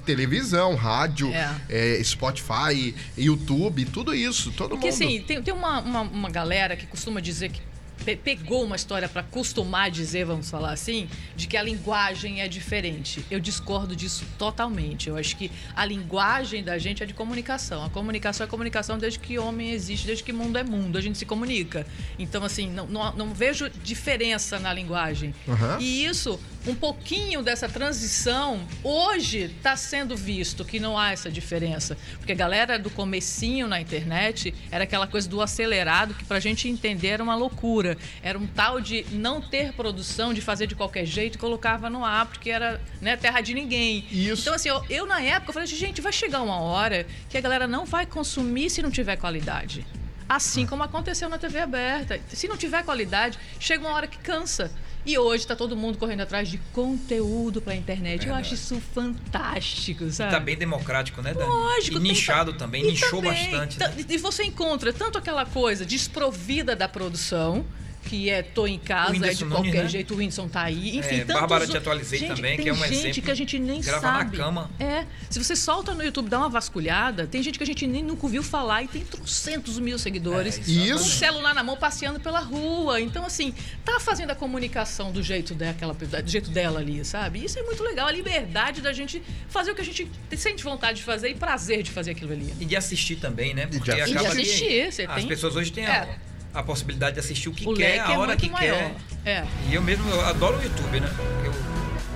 televisão, 0.06 0.76
rádio, 0.76 1.32
É. 1.34 1.54
é, 1.70 2.04
Spotify, 2.04 2.96
YouTube, 3.18 3.86
tudo 3.86 4.16
isso. 4.16 4.52
Todo 4.54 4.75
Porque 4.76 4.92
mundo. 4.92 5.04
assim, 5.04 5.22
tem, 5.22 5.42
tem 5.42 5.54
uma, 5.54 5.80
uma, 5.80 6.02
uma 6.02 6.30
galera 6.30 6.76
que 6.76 6.86
costuma 6.86 7.20
dizer 7.20 7.50
que 7.52 7.62
pe- 8.04 8.16
pegou 8.18 8.64
uma 8.64 8.76
história 8.76 9.08
para 9.10 9.24
costumar 9.24 9.90
dizer, 9.90 10.26
vamos 10.26 10.50
falar 10.50 10.72
assim, 10.72 11.08
de 11.36 11.48
que 11.48 11.56
a 11.58 11.64
linguagem 11.64 12.42
é 12.42 12.48
diferente. 12.48 13.26
Eu 13.32 13.40
discordo 13.40 13.96
disso 13.96 14.26
totalmente. 14.38 15.08
Eu 15.10 15.18
acho 15.18 15.36
que 15.38 15.50
a 15.76 15.86
linguagem 15.86 16.64
da 16.64 16.78
gente 16.78 17.02
é 17.02 17.06
de 17.06 17.14
comunicação. 17.14 17.84
A 17.84 17.90
comunicação 17.90 18.46
é 18.46 18.50
comunicação 18.50 18.98
desde 18.98 19.18
que 19.20 19.40
homem 19.40 19.72
existe, 19.72 20.06
desde 20.06 20.24
que 20.24 20.34
mundo 20.34 20.58
é 20.58 20.64
mundo. 20.64 20.98
A 20.98 21.02
gente 21.02 21.18
se 21.18 21.26
comunica. 21.26 21.86
Então, 22.20 22.44
assim, 22.44 22.70
não, 22.70 22.86
não, 22.88 23.14
não 23.14 23.34
vejo 23.34 23.70
diferença 23.84 24.60
na 24.60 24.74
linguagem. 24.74 25.34
Aham. 25.48 25.78
E 25.80 26.06
isso, 26.06 26.40
um 26.68 26.74
pouquinho 26.74 27.44
dessa 27.44 27.70
transição, 27.70 28.66
hoje 28.84 29.52
está 29.58 29.76
sendo 29.76 30.16
visto 30.16 30.66
que 30.66 30.80
não 30.80 30.98
há 30.98 31.12
essa 31.12 31.30
diferença. 31.30 31.98
Porque 32.18 32.32
a 32.32 32.36
galera 32.36 32.80
do 32.80 32.90
comecinho 32.90 33.68
na 33.68 33.80
internet 33.80 34.54
era 34.72 34.84
aquela 34.84 35.08
coisa 35.08 35.30
do 35.30 35.42
acelerado, 35.42 36.14
que 36.14 36.26
pra 36.26 36.40
gente 36.40 36.68
entender 36.68 37.10
era 37.10 37.24
uma 37.24 37.36
loucura. 37.36 37.98
Era 38.24 38.38
um 38.38 38.48
tal 38.48 38.82
de 38.82 39.06
não 39.12 39.40
ter 39.42 39.74
produção, 39.74 40.34
de 40.34 40.42
fazer 40.42 40.68
de 40.68 40.76
qualquer 40.76 41.06
jeito 41.06 41.36
e 41.36 41.38
colocava 41.38 41.90
no 41.90 42.04
ar, 42.04 42.26
porque 42.26 42.50
era 42.50 42.82
né, 43.00 43.16
terra 43.16 43.42
de 43.42 43.54
ninguém. 43.54 44.06
Isso. 44.12 44.42
Então, 44.42 44.54
assim, 44.54 44.70
eu, 44.70 44.84
eu, 44.90 45.06
na 45.06 45.22
época 45.22 45.50
eu 45.50 45.54
falei 45.54 45.68
assim, 45.68 45.76
gente, 45.76 46.02
vai 46.02 46.12
chegar 46.12 46.42
uma 46.42 46.60
hora 46.60 47.06
que 47.30 47.38
a 47.38 47.42
galera 47.42 47.68
não 47.68 47.86
vai 47.86 48.06
consumir 48.06 48.70
se 48.70 48.82
não 48.82 48.90
tiver 48.90 49.16
qualidade. 49.18 49.86
Assim 50.28 50.66
como 50.66 50.82
aconteceu 50.82 51.30
na 51.30 51.38
TV 51.38 51.60
aberta. 51.60 52.20
Se 52.30 52.48
não 52.48 52.58
tiver 52.58 52.84
qualidade, 52.84 53.38
chega 53.60 53.86
uma 53.86 53.96
hora 53.96 54.08
que 54.08 54.18
cansa. 54.18 54.72
E 55.06 55.18
hoje 55.20 55.44
está 55.44 55.56
todo 55.56 55.76
mundo 55.76 55.98
correndo 56.00 56.22
atrás 56.22 56.50
de 56.50 56.58
conteúdo 56.74 57.62
para 57.62 57.74
a 57.74 57.76
internet. 57.76 58.28
Eu 58.28 58.34
acho 58.34 58.56
isso 58.56 58.82
fantástico, 58.94 60.10
sabe? 60.10 60.32
Tá 60.32 60.40
bem 60.40 60.56
democrático, 60.58 61.22
né, 61.22 61.34
Dani? 61.34 61.46
Lógico, 61.48 61.98
E 61.98 62.00
nichado 62.02 62.54
ta- 62.54 62.60
também, 62.60 62.84
e 62.84 62.88
nichou 62.92 63.22
também, 63.22 63.52
bastante. 63.52 63.78
ta- 63.78 63.90
né? 63.90 64.06
E 64.10 64.18
você 64.18 64.44
encontra 64.44 64.92
tanto 64.92 65.18
aquela 65.18 65.46
coisa 65.46 65.86
desprovida 65.86 66.76
da 66.76 66.88
produção, 66.90 67.64
que 68.06 68.30
é 68.30 68.42
tô 68.44 68.68
em 68.68 68.78
casa, 68.80 69.26
é 69.28 69.34
de 69.34 69.44
qualquer 69.46 69.68
Nunes, 69.70 69.84
né? 69.84 69.90
jeito, 69.90 70.14
o 70.14 70.18
Whindersson 70.18 70.48
tá 70.48 70.62
aí. 70.64 70.98
Enfim, 70.98 71.16
É, 71.22 71.26
Bárbara 71.26 71.66
Te 71.68 71.76
Atualizei 71.76 72.20
Gente, 72.20 72.36
também, 72.36 72.56
que 72.56 72.64
tem 72.64 72.70
é 72.70 72.74
um 72.74 72.78
gente 72.78 72.94
exemplo 72.94 73.22
que 73.24 73.32
a 73.32 73.36
gente 73.36 73.60
nem 73.60 73.82
grava 73.82 74.08
na 74.12 74.18
sabe. 74.20 74.38
cama. 74.38 74.70
É, 74.80 75.06
se 75.30 75.44
você 75.44 75.56
solta 75.56 75.94
no 75.94 76.04
YouTube, 76.04 76.30
dá 76.30 76.38
uma 76.40 76.50
vasculhada, 76.50 77.26
tem 77.28 77.42
gente 77.42 77.58
que 77.58 77.64
a 77.64 77.68
gente 77.68 77.86
nem 77.88 78.04
nunca 78.04 78.26
ouviu 78.26 78.44
falar 78.44 78.84
e 78.84 78.88
tem 78.88 79.04
trocentos 79.04 79.80
mil 79.80 79.98
seguidores. 79.98 80.58
É, 80.60 80.62
Isso. 80.72 80.94
Com 80.94 81.00
o 81.06 81.12
celular 81.12 81.54
na 81.54 81.64
mão, 81.64 81.76
passeando 81.78 82.20
pela 82.20 82.40
rua. 82.40 83.02
Então, 83.02 83.26
assim, 83.26 83.54
tá 83.84 84.00
fazendo 84.00 84.32
a 84.32 84.36
comunicação 84.36 85.12
do 85.12 85.22
jeito, 85.24 85.54
daquela, 85.56 85.94
do 85.94 86.30
jeito 86.30 86.50
dela 86.52 86.80
ali, 86.80 87.04
sabe? 87.04 87.44
Isso 87.44 87.58
é 87.60 87.64
muito 87.64 87.84
legal. 87.84 88.08
A 88.08 88.12
liberdade 88.12 88.82
da 88.82 88.94
gente 88.94 89.22
fazer 89.50 89.72
o 89.72 89.76
que 89.76 89.82
a 89.82 89.86
gente 89.86 90.08
sente 90.38 90.64
vontade 90.64 90.98
de 91.00 91.04
fazer 91.04 91.30
e 91.30 91.36
prazer 91.36 91.82
de 91.84 91.92
fazer 91.92 92.12
aquilo 92.12 92.32
ali. 92.34 92.54
E 92.60 92.66
de 92.66 92.76
assistir 92.76 93.16
também, 93.16 93.54
né? 93.54 93.66
de 93.66 93.78
Porque 93.78 93.92
assistir. 93.92 94.18
acaba 94.18 94.28
E 94.28 94.30
de 94.30 94.36
que 94.36 94.42
assistir, 94.52 94.92
você 94.92 95.02
as 95.04 95.16
tem- 95.16 95.28
pessoas 95.28 95.56
hoje 95.56 95.72
têm 95.72 95.86
É. 95.86 95.90
a, 95.90 96.08
a 96.56 96.64
possibilidade 96.64 97.14
de 97.16 97.20
assistir 97.20 97.50
o 97.50 97.52
que 97.54 97.68
o 97.68 97.74
quer, 97.74 98.00
a 98.00 98.14
é 98.14 98.18
hora 98.18 98.28
muito 98.28 98.40
que 98.40 98.50
maior. 98.50 98.78
quer. 99.24 99.30
É. 99.30 99.44
E 99.70 99.76
eu 99.76 99.82
mesmo 99.82 100.10
eu 100.10 100.26
adoro 100.26 100.58
o 100.58 100.64
YouTube, 100.64 101.00
né? 101.00 101.10
Eu, 101.44 101.66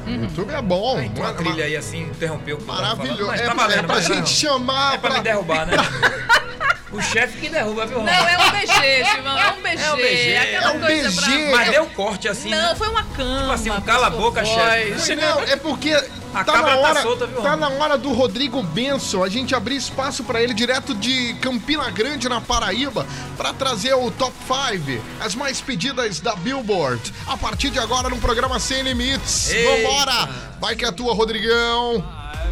Uhum. 0.08 0.24
YouTube 0.24 0.52
é 0.54 0.62
bom. 0.62 0.98
Ah, 0.98 1.04
então 1.04 1.24
uma 1.24 1.34
Mas- 1.34 1.44
trilha 1.44 1.66
aí 1.66 1.76
assim, 1.76 2.02
interrompeu 2.04 2.56
o 2.56 2.60
que 2.60 2.66
Maravilhoso. 2.66 3.18
falando, 3.18 3.28
mas 3.28 3.42
É, 3.42 3.46
tá 3.46 3.54
pra- 3.54 3.64
é 3.64 3.68
valendo, 3.68 3.86
pra 3.86 3.96
mas 3.96 4.06
gente 4.06 4.18
não. 4.20 4.26
chamar. 4.26 4.94
É 4.96 4.98
pra 4.98 5.14
me 5.16 5.20
derrubar, 5.22 5.66
né? 5.68 5.74
o 6.92 7.02
chefe 7.02 7.38
que 7.40 7.50
derruba, 7.50 7.86
viu, 7.86 8.02
Não, 8.02 8.12
é 8.12 8.38
um 8.38 8.52
BG, 8.52 9.06
Simão, 9.06 9.38
é 9.38 9.52
um 9.52 9.62
BG. 9.62 9.78
É 9.84 9.92
um 9.94 9.96
BG, 9.98 10.38
aquela 10.38 10.64
é 10.64 10.76
um 10.76 10.80
coisa 10.80 11.10
BG. 11.22 11.52
Mas 11.52 11.62
Pra... 11.64 11.72
deu 11.72 11.86
corte 11.88 12.28
assim, 12.28 12.50
Não, 12.50 12.70
né? 12.70 12.76
foi 12.76 12.88
uma 12.88 13.04
cama. 13.04 13.40
Tipo 13.42 13.52
assim, 13.52 13.70
um 13.70 13.82
cala 13.82 14.08
a 14.08 14.10
boca, 14.10 14.44
chefe. 14.46 15.16
Não, 15.16 15.42
é 15.42 15.56
porque 15.58 15.92
A 16.34 16.44
tá 16.44 16.54
cabra 16.54 16.76
na 16.76 16.82
tá 16.82 16.90
hora, 16.90 17.02
solta, 17.02 17.28
viu, 17.28 17.42
tá 17.42 17.56
na 17.56 17.70
hora 17.70 17.98
do 17.98 18.14
Rodrigo 18.14 18.62
Benson, 18.62 19.24
a 19.24 19.30
gente 19.30 19.56
abrir 19.56 19.76
espaço 19.76 20.24
pra 20.24 20.42
ele 20.42 20.54
direto 20.54 20.94
de 20.94 21.34
Campina 21.36 21.90
Grande, 21.90 22.30
na 22.30 22.40
Paraíba, 22.40 23.06
pra 23.36 23.52
trazer 23.52 23.94
o 23.96 24.12
Top 24.12 24.34
5, 24.46 25.02
as 25.20 25.34
mais 25.34 25.60
pedidas 25.60 26.20
da 26.20 26.36
Billboard. 26.36 27.14
A 27.28 27.36
partir 27.36 27.72
de 27.72 27.80
agora 27.80 28.10
no 28.10 28.18
programa 28.18 28.60
Sem 28.60 28.84
Limites. 28.84 29.52
Eita. 29.52 29.88
Vambora! 29.88 30.30
Vai 30.60 30.76
que 30.76 30.86
é 30.86 30.92
tua, 30.92 31.14
Rodrigão. 31.14 32.04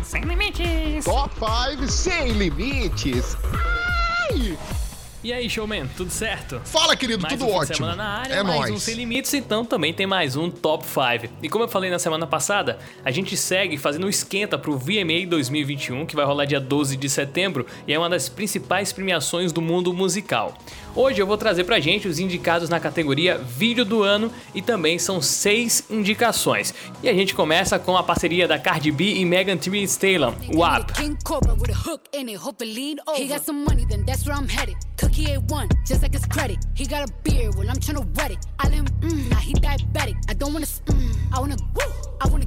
Sem 0.03 0.21
limites. 0.21 1.03
Top 1.03 1.33
5 1.35 1.87
Sem 1.91 2.31
Limites. 2.31 3.37
Ai! 4.31 4.57
E 5.27 5.33
aí, 5.33 5.49
showman, 5.49 5.87
tudo 5.97 6.09
certo? 6.09 6.61
Fala, 6.63 6.95
querido, 6.95 7.21
Mais 7.21 7.33
tudo 7.33 7.51
um 7.51 7.53
ótimo. 7.53 7.75
semana 7.75 7.95
na 7.97 8.07
área, 8.19 8.33
é 8.33 8.41
mais 8.41 8.59
nóis. 8.61 8.71
um 8.75 8.79
Sem 8.79 8.95
Limites, 8.95 9.33
então 9.33 9.65
também 9.65 9.93
tem 9.93 10.07
mais 10.07 10.37
um 10.37 10.49
Top 10.49 10.85
5. 10.85 11.33
E 11.43 11.49
como 11.49 11.65
eu 11.65 11.67
falei 11.67 11.91
na 11.91 11.99
semana 11.99 12.25
passada, 12.25 12.79
a 13.03 13.11
gente 13.11 13.35
segue 13.35 13.77
fazendo 13.77 14.05
um 14.05 14.09
esquenta 14.09 14.57
pro 14.57 14.77
VMA 14.77 15.27
2021, 15.27 16.05
que 16.05 16.15
vai 16.15 16.23
rolar 16.23 16.45
dia 16.45 16.61
12 16.61 16.95
de 16.95 17.09
setembro, 17.09 17.65
e 17.85 17.93
é 17.93 17.99
uma 17.99 18.09
das 18.09 18.29
principais 18.29 18.93
premiações 18.93 19.51
do 19.51 19.61
mundo 19.61 19.93
musical. 19.93 20.57
Hoje 20.99 21.21
eu 21.21 21.27
vou 21.27 21.37
trazer 21.37 21.63
pra 21.63 21.79
gente 21.79 22.07
os 22.07 22.17
indicados 22.17 22.69
na 22.69 22.79
categoria 22.79 23.37
Vídeo 23.37 23.85
do 23.85 24.01
Ano 24.01 24.31
e 24.55 24.63
também 24.63 24.97
são 24.97 25.21
seis 25.21 25.83
indicações. 25.91 26.73
E 27.03 27.07
a 27.07 27.13
gente 27.13 27.35
começa 27.35 27.77
com 27.77 27.95
a 27.95 28.01
parceria 28.01 28.47
da 28.47 28.57
Cardi 28.57 28.91
B 28.91 29.13
e 29.13 29.23
Megan 29.23 29.57
Thee 29.57 29.83
Stallion, 29.83 30.33
WAP. 30.55 30.93
King 30.93 31.15
Cobra 31.23 31.53
with 31.53 31.69
a 31.69 31.75
hook 31.87 32.01
in 32.13 32.29
it, 32.29 32.37
hope 32.43 32.63
it 32.65 32.73
lean 32.73 32.97
over. 33.07 33.21
He 33.21 33.27
got 33.27 33.45
some 33.45 33.63
money, 33.63 33.85
then 33.87 34.03
that's 34.05 34.25
where 34.25 34.35
I'm 34.35 34.49
headed. 34.49 34.75
Cookie 34.97 35.25
A1, 35.25 35.69
just 35.85 36.01
like 36.01 36.13
his 36.17 36.25
credit. 36.25 36.57
He 36.75 36.87
got 36.87 37.07
a 37.07 37.13
beard, 37.23 37.53
well, 37.55 37.69
I'm 37.69 37.77
tryna 37.79 38.03
wet 38.17 38.31
it. 38.31 38.39
I 38.57 38.63
let 38.69 38.73
him, 38.79 38.85
mm, 39.01 39.29
now 39.29 39.37
he 39.37 39.53
diabetic. 39.53 40.15
I 40.27 40.33
don't 40.33 40.51
wanna, 40.51 40.65
s- 40.65 40.81
mm, 40.87 41.15
I 41.31 41.39
wanna, 41.39 41.57
woo, 41.75 41.93
I 42.21 42.27
wanna, 42.27 42.45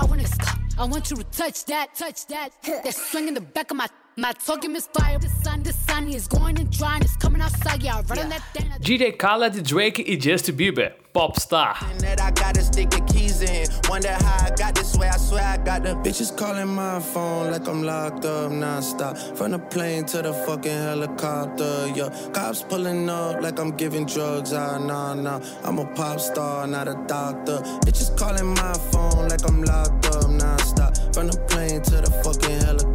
I 0.00 0.06
wanna, 0.06 0.26
sc- 0.26 0.56
I 0.78 0.84
want 0.86 1.10
you 1.10 1.18
to 1.18 1.24
touch 1.24 1.66
that, 1.66 1.94
touch 1.94 2.26
that. 2.28 2.48
That 2.64 2.94
swing 2.94 3.28
in 3.28 3.34
the 3.34 3.42
back 3.42 3.70
of 3.70 3.76
my, 3.76 3.88
my 4.16 4.32
talking 4.32 4.72
misfire. 4.72 5.18
The 5.18 5.28
sun, 5.28 5.62
the 5.62 5.72
sun 5.72 6.08
is 6.08 6.26
going 6.26 6.58
and 6.58 6.70
drying, 6.70 7.02
it's 7.02 7.16
coming 7.16 7.40
outside, 7.40 7.82
yeah, 7.82 7.98
I 7.98 8.02
run 8.02 8.18
on 8.18 8.28
that 8.28 8.42
thing. 8.52 8.70
DJ 8.80 9.16
Khaled, 9.18 9.62
Drake 9.64 9.98
e 9.98 10.16
Justin 10.16 10.56
Bieber, 10.56 10.92
Popstar. 11.14 11.74
that 12.00 12.20
I 12.20 12.30
got 12.30 12.54
to 12.54 12.62
stick 12.62 12.90
the 12.90 13.00
keys 13.12 13.42
in. 13.42 13.66
Wonder 13.88 14.12
how 14.12 14.46
I 14.46 14.50
got 14.56 14.74
this 14.74 14.96
way. 14.96 15.08
I 15.08 15.16
swear 15.16 15.42
I 15.42 15.56
got 15.56 15.82
the 15.82 15.94
bitches 15.94 16.36
calling 16.36 16.68
my 16.68 17.00
phone 17.00 17.50
like 17.50 17.66
I'm 17.66 17.82
locked 17.82 18.24
up 18.24 18.52
nonstop. 18.52 19.36
From 19.36 19.52
the 19.52 19.58
plane 19.58 20.04
to 20.06 20.22
the 20.22 20.32
fucking 20.32 20.70
helicopter. 20.70 21.92
Yeah, 21.94 22.10
cops 22.32 22.62
pulling 22.62 23.08
up 23.08 23.42
like 23.42 23.58
I'm 23.58 23.72
giving 23.76 24.06
drugs. 24.06 24.52
Ah, 24.52 24.78
nah, 24.78 25.14
nah. 25.14 25.40
I'm 25.64 25.78
a 25.78 25.86
pop 25.94 26.20
star, 26.20 26.66
not 26.66 26.88
a 26.88 26.94
doctor. 27.06 27.58
Bitches 27.84 28.16
calling 28.16 28.54
my 28.54 28.74
phone 28.92 29.28
like 29.28 29.48
I'm 29.48 29.62
locked 29.62 30.06
up 30.06 30.24
nonstop. 30.24 31.14
From 31.14 31.28
the 31.28 31.38
plane 31.48 31.82
to 31.82 32.00
the 32.00 32.10
fucking 32.22 32.60
helicopter. 32.60 32.93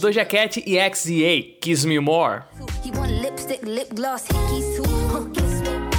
Doja 0.00 0.24
Cat 0.26 0.56
e 0.58 0.76
XZA, 0.76 1.60
Kiss 1.60 1.84
Me 1.84 1.98
More. 1.98 2.44
He 2.82 2.90
want 2.90 3.12
lipstick, 3.12 3.62
lip 3.62 3.94
gloss, 3.94 4.26
hickeys 4.28 4.76
too. 4.76 4.84
Huh. 5.08 5.24
Kiss 5.32 5.60
me 5.62 5.78
more. 5.78 5.90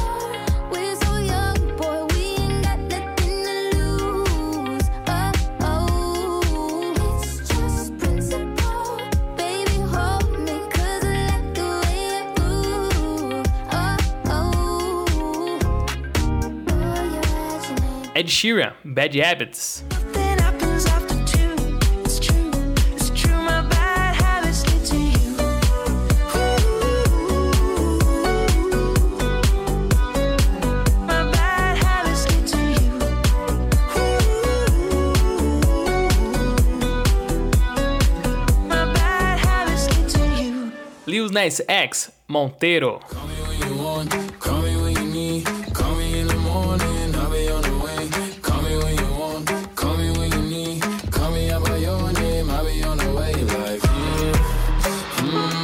Mm, 55.22 55.62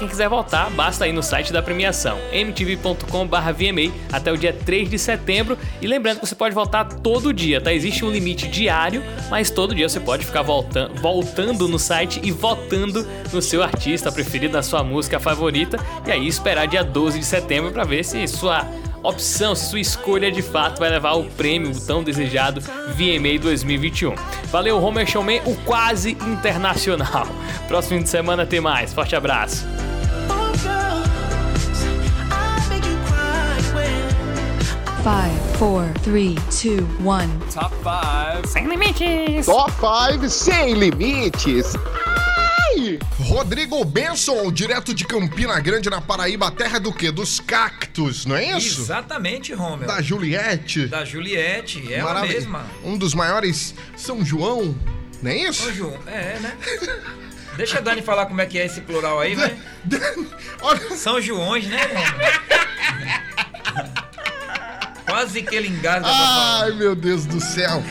Quiser 0.09 0.27
voltar, 0.27 0.69
basta 0.71 1.07
ir 1.07 1.13
no 1.13 1.23
site 1.23 1.53
da 1.53 1.61
premiação, 1.61 2.17
mtv.com/vma 2.31 3.93
até 4.11 4.31
o 4.31 4.37
dia 4.37 4.51
3 4.53 4.89
de 4.89 4.99
setembro. 4.99 5.57
E 5.81 5.87
lembrando 5.87 6.19
que 6.19 6.27
você 6.27 6.35
pode 6.35 6.53
voltar 6.53 6.85
todo 6.85 7.33
dia, 7.33 7.61
tá? 7.61 7.73
Existe 7.73 8.03
um 8.03 8.11
limite 8.11 8.47
diário, 8.47 9.03
mas 9.29 9.49
todo 9.49 9.73
dia 9.73 9.87
você 9.87 9.99
pode 9.99 10.25
ficar 10.25 10.41
voltando, 10.41 10.99
voltando 11.01 11.67
no 11.67 11.79
site 11.79 12.19
e 12.23 12.31
votando 12.31 13.07
no 13.31 13.41
seu 13.41 13.63
artista 13.63 14.11
preferido, 14.11 14.53
na 14.53 14.63
sua 14.63 14.83
música 14.83 15.19
favorita, 15.19 15.77
e 16.05 16.11
aí 16.11 16.27
esperar 16.27 16.67
dia 16.67 16.83
12 16.83 17.19
de 17.19 17.25
setembro 17.25 17.71
pra 17.71 17.83
ver 17.83 18.03
se 18.03 18.27
sua 18.27 18.65
opção, 19.03 19.55
se 19.55 19.69
sua 19.69 19.79
escolha 19.79 20.31
de 20.31 20.41
fato 20.41 20.79
vai 20.79 20.89
levar 20.89 21.13
o 21.13 21.23
prêmio 21.23 21.71
tão 21.81 22.03
desejado 22.03 22.61
VMA 22.61 23.39
2021. 23.41 24.15
Valeu, 24.51 24.81
Homer 24.81 25.07
Showman, 25.07 25.41
o 25.45 25.55
quase 25.63 26.11
internacional. 26.11 27.27
Próximo 27.67 27.97
fim 27.97 28.03
de 28.03 28.09
semana 28.09 28.45
tem 28.45 28.59
mais. 28.59 28.93
Forte 28.93 29.15
abraço. 29.15 29.65
Five, 35.03 35.57
four, 35.57 35.87
three, 36.03 36.35
two, 36.51 36.85
one. 37.03 37.29
Top 37.53 37.71
5. 37.83 38.45
Sem 38.47 38.67
limites. 38.67 39.45
Top 39.45 39.71
5 39.71 40.27
sem 40.29 40.73
limites. 40.73 41.73
Ai! 42.75 42.99
Rodrigo 43.21 43.83
Benson, 43.85 44.51
direto 44.51 44.93
de 44.93 45.05
Campina 45.05 45.57
Grande, 45.61 45.89
na 45.89 46.01
Paraíba, 46.01 46.51
terra 46.51 46.79
do 46.79 46.91
quê? 46.91 47.11
Dos 47.11 47.39
cactos, 47.39 48.25
não 48.25 48.35
é 48.35 48.57
isso? 48.57 48.81
Exatamente, 48.81 49.53
Romeu. 49.53 49.87
Da 49.87 50.01
Juliette. 50.01 50.87
Da 50.87 51.05
Juliette, 51.05 51.93
ela 51.93 52.13
Maravilha. 52.13 52.33
mesma. 52.33 52.65
Um 52.83 52.97
dos 52.97 53.13
maiores 53.13 53.73
São 53.95 54.23
João, 54.25 54.75
não 55.21 55.31
é 55.31 55.37
isso? 55.37 55.69
Ô, 55.69 55.73
João, 55.73 55.97
é, 56.07 56.39
né? 56.39 56.57
Deixa 57.55 57.77
a 57.77 57.81
Dani 57.81 58.01
falar 58.01 58.25
como 58.25 58.41
é 58.41 58.45
que 58.45 58.57
é 58.59 58.65
esse 58.65 58.81
plural 58.81 59.19
aí, 59.19 59.33
vai. 59.35 59.55
Olha, 60.61 60.95
São 60.97 61.21
Joões, 61.21 61.65
né? 61.67 61.79
Quase 65.19 65.43
que 65.43 65.53
ele 65.53 65.67
engasga 65.67 65.99
pra 66.07 66.11
falar. 66.13 66.63
Ai, 66.63 66.71
meu 66.71 66.95
Deus 66.95 67.25
do 67.25 67.41
céu. 67.41 67.83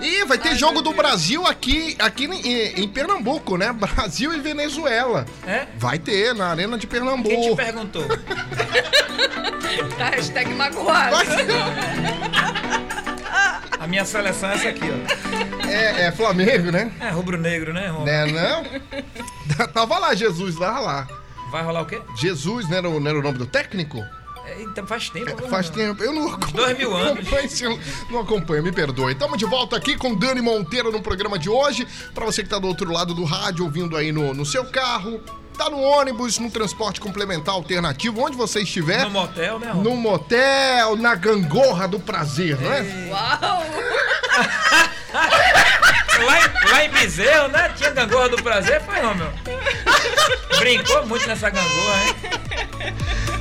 E 0.00 0.24
vai 0.26 0.38
ter 0.38 0.54
jogo 0.54 0.80
do 0.80 0.92
Brasil 0.92 1.44
aqui, 1.44 1.96
aqui 1.98 2.26
em, 2.26 2.80
em 2.84 2.88
Pernambuco, 2.88 3.56
né? 3.56 3.72
Brasil 3.74 4.32
e 4.32 4.38
Venezuela. 4.38 5.26
É? 5.44 5.66
Vai 5.76 5.98
ter 5.98 6.32
na 6.36 6.50
Arena 6.50 6.78
de 6.78 6.86
Quem 6.86 7.00
te 7.00 7.04
Pernambuco. 7.04 7.56
perguntou? 7.56 8.04
Tá, 9.98 10.10
hashtag 10.10 10.54
magoado. 10.54 11.16
A 13.80 13.86
minha 13.88 14.04
seleção 14.04 14.50
é 14.50 14.54
essa 14.54 14.68
aqui, 14.68 14.84
ó. 14.84 15.66
É, 15.68 16.04
é 16.06 16.12
Flamengo, 16.12 16.70
né? 16.70 16.92
É 17.00 17.10
rubro-negro, 17.10 17.72
né, 17.72 17.88
Romeu? 17.88 18.04
Né, 18.06 18.26
não? 18.26 19.66
Tava 19.74 19.98
lá 19.98 20.14
Jesus, 20.14 20.56
tava 20.56 20.78
lá. 20.80 21.08
Vai 21.50 21.62
rolar 21.64 21.82
o 21.82 21.86
quê? 21.86 22.00
Jesus, 22.16 22.68
não 22.68 22.76
era, 22.78 22.88
o- 22.88 23.00
não 23.00 23.10
era 23.10 23.18
o 23.18 23.22
nome 23.22 23.38
do 23.38 23.46
técnico? 23.46 24.04
É, 24.48 24.62
então 24.62 24.86
faz 24.86 25.10
tempo. 25.10 25.30
Romeu. 25.30 25.48
Faz 25.48 25.68
tempo. 25.68 26.02
Eu 26.02 26.12
não 26.12 26.28
acompanho. 26.28 26.56
dois 26.56 26.78
mil 26.78 26.96
anos. 26.96 27.28
acompanho 27.28 27.78
não 28.10 28.20
acompanho, 28.20 28.62
me 28.62 28.72
perdoe. 28.72 29.12
Estamos 29.12 29.36
de 29.36 29.44
volta 29.44 29.76
aqui 29.76 29.96
com 29.96 30.14
Dani 30.14 30.40
Monteiro 30.40 30.90
no 30.90 31.02
programa 31.02 31.38
de 31.38 31.50
hoje. 31.50 31.86
Pra 32.14 32.24
você 32.24 32.42
que 32.42 32.48
tá 32.48 32.58
do 32.58 32.66
outro 32.66 32.90
lado 32.90 33.12
do 33.14 33.24
rádio, 33.24 33.64
ouvindo 33.64 33.96
aí 33.96 34.10
no, 34.10 34.32
no 34.32 34.46
seu 34.46 34.64
carro, 34.64 35.20
tá 35.56 35.68
no 35.68 35.78
ônibus, 35.80 36.38
no 36.38 36.50
transporte 36.50 37.00
complementar 37.00 37.54
alternativo, 37.54 38.22
onde 38.22 38.36
você 38.36 38.60
estiver. 38.62 39.04
No 39.04 39.10
motel, 39.10 39.58
né? 39.58 39.72
No 39.74 39.96
motel, 39.96 40.96
na 40.96 41.14
gangorra 41.14 41.86
do 41.86 42.00
prazer, 42.00 42.58
não 42.58 42.72
é? 42.72 42.82
Uau! 43.10 43.66
Lá 46.18 46.40
em, 46.40 46.70
lá 46.72 46.84
em 46.84 46.90
Bezerro, 46.90 47.48
né? 47.48 47.72
Tinha 47.76 47.90
gangorra 47.90 48.28
do 48.28 48.42
prazer, 48.42 48.82
foi, 48.82 49.00
Romeu? 49.00 49.32
Brincou 50.58 51.06
muito 51.06 51.26
nessa 51.28 51.48
gangorra, 51.48 52.04
hein? 52.04 52.14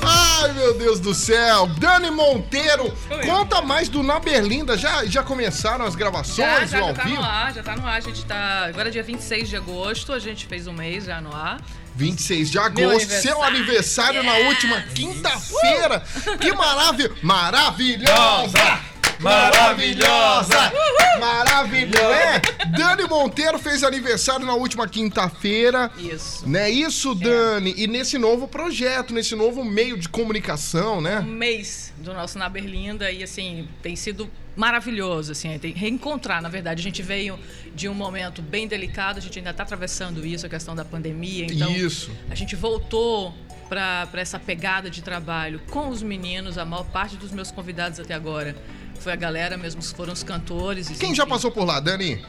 Ai, 0.07 0.53
meu 0.53 0.77
Deus 0.77 0.99
do 0.99 1.13
céu. 1.13 1.67
Dani 1.67 2.09
Monteiro, 2.11 2.93
conta 3.25 3.61
mais 3.61 3.89
do 3.89 4.01
Na 4.01 4.19
Berlinda. 4.19 4.77
Já, 4.77 5.05
já 5.05 5.21
começaram 5.23 5.85
as 5.85 5.93
Já, 5.93 5.99
gravações, 5.99 6.69
já, 6.69 6.79
ao 6.79 6.87
já 6.89 6.93
tá 6.93 7.03
vivo? 7.03 7.15
no 7.15 7.23
ar, 7.23 7.53
já 7.53 7.63
tá 7.63 7.75
no 7.75 7.85
ar. 7.85 7.97
A 7.97 7.99
gente 7.99 8.25
tá. 8.25 8.65
Agora 8.65 8.87
é 8.89 8.91
dia 8.91 9.03
26 9.03 9.49
de 9.49 9.57
agosto, 9.57 10.13
a 10.13 10.19
gente 10.19 10.45
fez 10.45 10.67
um 10.67 10.73
mês 10.73 11.05
já 11.05 11.19
no 11.19 11.35
ar. 11.35 11.59
26 11.95 12.51
de 12.51 12.59
agosto, 12.59 13.09
seu 13.09 13.41
aniversário 13.43 14.21
na 14.23 14.33
última 14.35 14.81
quinta-feira. 14.93 16.03
Que 16.39 16.53
maravilha! 16.53 17.11
Maravilhosa! 17.23 18.79
Maravilhosa! 19.19 20.71
Maravilhosa! 21.19 22.13
É, 22.13 22.41
Dani 22.77 23.03
Monteiro 23.03 23.57
fez 23.57 23.83
aniversário 23.83 24.45
na 24.45 24.53
última 24.53 24.87
quinta-feira. 24.87 25.91
Isso. 25.97 26.47
Né? 26.47 26.69
Isso, 26.69 27.15
Dani. 27.15 27.73
E 27.75 27.87
nesse 27.87 28.17
novo 28.17 28.47
projeto, 28.47 29.13
nesse 29.13 29.35
novo 29.35 29.63
meio 29.63 29.97
de 29.97 30.07
comunicação, 30.07 30.97
Um 30.97 31.01
né? 31.01 31.21
mês 31.21 31.93
do 31.97 32.13
nosso 32.13 32.37
Na 32.37 32.47
Berlinda 32.47 33.11
e 33.11 33.23
assim, 33.23 33.67
tem 33.81 33.95
sido 33.95 34.29
maravilhoso, 34.55 35.31
assim, 35.31 35.57
tem 35.59 35.71
reencontrar, 35.71 36.41
na 36.41 36.49
verdade, 36.49 36.79
a 36.79 36.83
gente 36.83 37.03
veio 37.03 37.39
de 37.75 37.87
um 37.87 37.93
momento 37.93 38.41
bem 38.41 38.67
delicado, 38.67 39.19
a 39.19 39.21
gente 39.21 39.37
ainda 39.37 39.51
está 39.51 39.61
atravessando 39.61 40.25
isso, 40.25 40.47
a 40.47 40.49
questão 40.49 40.75
da 40.75 40.83
pandemia, 40.83 41.45
então 41.45 41.71
Isso. 41.71 42.09
a 42.27 42.33
gente 42.33 42.55
voltou 42.55 43.33
para 43.67 44.07
essa 44.13 44.39
pegada 44.39 44.89
de 44.89 45.01
trabalho 45.01 45.61
com 45.69 45.89
os 45.89 46.01
meninos, 46.01 46.57
a 46.57 46.65
maior 46.65 46.83
parte 46.85 47.15
dos 47.17 47.31
meus 47.31 47.51
convidados 47.51 47.99
até 47.99 48.13
agora 48.13 48.55
foi 48.99 49.13
a 49.13 49.15
galera 49.15 49.57
mesmo, 49.57 49.81
foram 49.81 50.13
os 50.13 50.23
cantores. 50.23 50.87
Quem 50.87 50.95
enfim. 51.09 51.15
já 51.15 51.25
passou 51.25 51.51
por 51.51 51.65
lá, 51.65 51.79
Dani? 51.79 52.23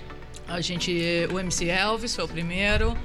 A 0.47 0.61
gente, 0.61 0.93
o 1.32 1.39
MC 1.39 1.66
Elvis 1.68 2.14
foi 2.14 2.24
o 2.24 2.28
primeiro 2.28 2.97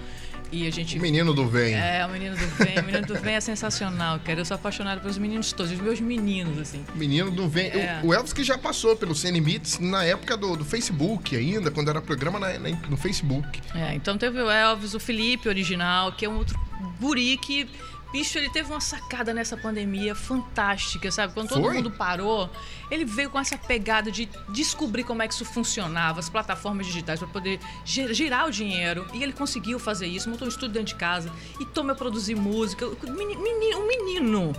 e 0.52 0.68
a 0.68 0.72
gente 0.72 0.98
O 1.00 1.02
menino 1.02 1.34
do 1.34 1.48
Vem. 1.48 1.74
é, 1.74 2.06
o 2.06 2.10
menino 2.10 2.36
do 2.38 2.46
Vem, 2.48 2.78
o 2.80 2.84
menino 2.84 3.08
do 3.08 3.16
Vem 3.16 3.36
é 3.36 3.42
sensacional, 3.42 4.20
cara. 4.20 4.40
Eu 4.40 4.46
sou 4.46 4.56
apaixonada 4.56 5.02
pelos 5.02 5.18
meninos 5.18 5.52
todos, 5.52 5.72
os 5.72 5.80
meus 5.80 6.00
meninos, 6.00 6.60
assim. 6.60 6.86
Menino 6.96 7.32
do 7.32 7.48
Vem. 7.50 7.68
É. 7.70 8.00
O, 8.04 8.08
o 8.08 8.14
Elvis 8.14 8.32
que 8.34 8.44
já 8.44 8.58
passou 8.58 8.96
pelo 8.96 9.16
Sem 9.16 9.32
Limites 9.32 9.80
na 9.80 10.04
época 10.06 10.38
do, 10.38 10.56
do 10.56 10.64
Facebook 10.64 11.36
ainda, 11.36 11.72
quando 11.72 11.90
era 11.90 12.02
programa 12.02 12.40
na- 12.40 12.60
na- 12.60 12.70
no 12.88 12.96
Facebook. 12.98 13.62
É, 13.76 13.94
então 13.96 14.18
teve 14.18 14.40
o 14.42 14.50
Elvis, 14.50 14.94
o 14.94 15.00
Felipe 15.00 15.50
original, 15.50 16.12
que 16.12 16.26
é 16.26 16.30
um 16.30 16.38
outro 16.38 16.60
guri 17.00 17.36
que. 17.38 17.68
Bicho, 18.14 18.38
ele 18.38 18.50
teve 18.50 18.70
uma 18.72 18.80
sacada 18.80 19.34
nessa 19.34 19.58
pandemia 19.58 20.14
fantástica, 20.14 21.10
sabe? 21.12 21.34
Quando 21.34 21.50
todo 21.50 21.64
Foi? 21.64 21.74
mundo 21.74 21.90
parou, 21.90 22.48
ele 22.92 23.04
veio 23.04 23.30
com 23.32 23.40
essa 23.40 23.58
pegada 23.58 24.12
de 24.12 24.30
descobrir 24.50 25.04
como 25.04 25.24
é 25.24 25.28
que 25.28 25.34
isso 25.34 25.44
funcionava, 25.44 26.20
as 26.20 26.30
plataformas 26.30 26.86
digitais, 26.86 27.18
para 27.20 27.28
poder 27.28 27.60
gi- 27.84 28.14
girar 28.14 28.48
o 28.48 28.52
dinheiro. 28.52 29.06
E 29.16 29.24
ele 29.24 29.34
conseguiu 29.34 29.80
fazer 29.80 30.06
isso, 30.06 30.30
montou 30.30 30.46
um 30.46 30.50
estúdio 30.50 30.70
dentro 30.76 30.94
de 30.94 30.96
casa 30.96 31.32
e 31.60 31.66
toma 31.66 31.94
a 31.94 31.96
produzir 31.96 32.36
música. 32.36 32.86
Um 32.88 33.88
menino. 33.88 34.54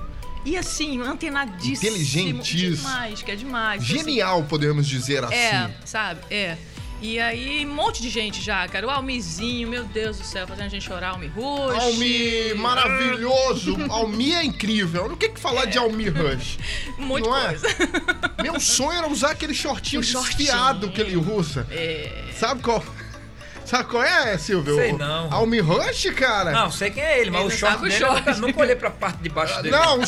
E 0.45 0.57
assim, 0.59 1.01
antenadíssimo. 1.01 1.89
Inteligentíssimo. 1.91 2.77
Demais, 2.89 3.23
que 3.23 3.31
é 3.31 3.37
demais. 3.37 3.83
Assim, 3.83 3.95
Genial, 3.99 4.43
podemos 4.45 4.87
dizer 4.87 5.25
assim. 5.25 5.35
é, 5.35 5.71
sabe? 5.87 6.21
É. 6.29 6.59
E 7.07 7.21
aí, 7.21 7.67
um 7.67 7.75
monte 7.75 8.01
de 8.01 8.09
gente 8.09 8.41
já, 8.41 8.67
cara. 8.67 8.87
O 8.87 8.91
Almizinho, 8.91 9.69
meu 9.69 9.85
Deus 9.85 10.17
do 10.17 10.25
céu, 10.25 10.47
fazendo 10.47 10.65
a 10.65 10.69
gente 10.71 10.87
chorar, 10.87 11.11
Almi 11.11 11.27
Rush. 11.27 11.83
Almi, 11.83 12.55
maravilhoso. 12.55 13.77
Almi 13.91 14.33
é 14.35 14.43
incrível. 14.43 15.05
O 15.13 15.17
que, 15.17 15.29
que 15.29 15.39
falar 15.39 15.67
de 15.67 15.77
Almi 15.77 16.09
Rush? 16.09 16.59
Muita 16.97 17.29
não 17.29 17.37
é? 17.37 17.45
coisa. 17.49 17.69
Meu 18.43 18.59
sonho 18.59 18.93
era 18.97 19.07
usar 19.07 19.33
aquele 19.33 19.53
shortinho 19.53 20.01
O 20.01 20.03
shortinho. 20.05 20.39
desfiado 20.39 20.89
que 20.93 21.01
ele 21.03 21.15
usa. 21.19 21.67
É. 21.71 22.25
Sabe 22.35 22.63
qual? 22.63 22.83
Sabe 23.67 23.85
qual 23.91 24.03
é, 24.03 24.39
Silvio? 24.39 24.75
Sei 24.75 24.93
O- 24.93 24.99
não. 24.99 25.31
Almi 25.31 25.61
Rush, 25.61 26.07
cara? 26.17 26.53
Não, 26.53 26.71
sei 26.71 26.91
quem 26.91 27.03
é 27.03 27.21
ele, 27.21 27.31
mas 27.31 27.41
Ele 27.43 27.49
o 27.49 27.51
não 27.53 27.59
short 27.59 27.77
o 27.77 27.83
dele, 27.83 27.95
eu 27.95 27.99
short. 27.99 28.19
nunca, 28.29 28.41
nunca 28.47 28.61
olhei 28.61 28.77
pra 28.77 28.91
parte 28.91 29.19
de 29.23 29.29
baixo 29.29 29.57
dele. 29.63 29.77
Não, 29.77 30.01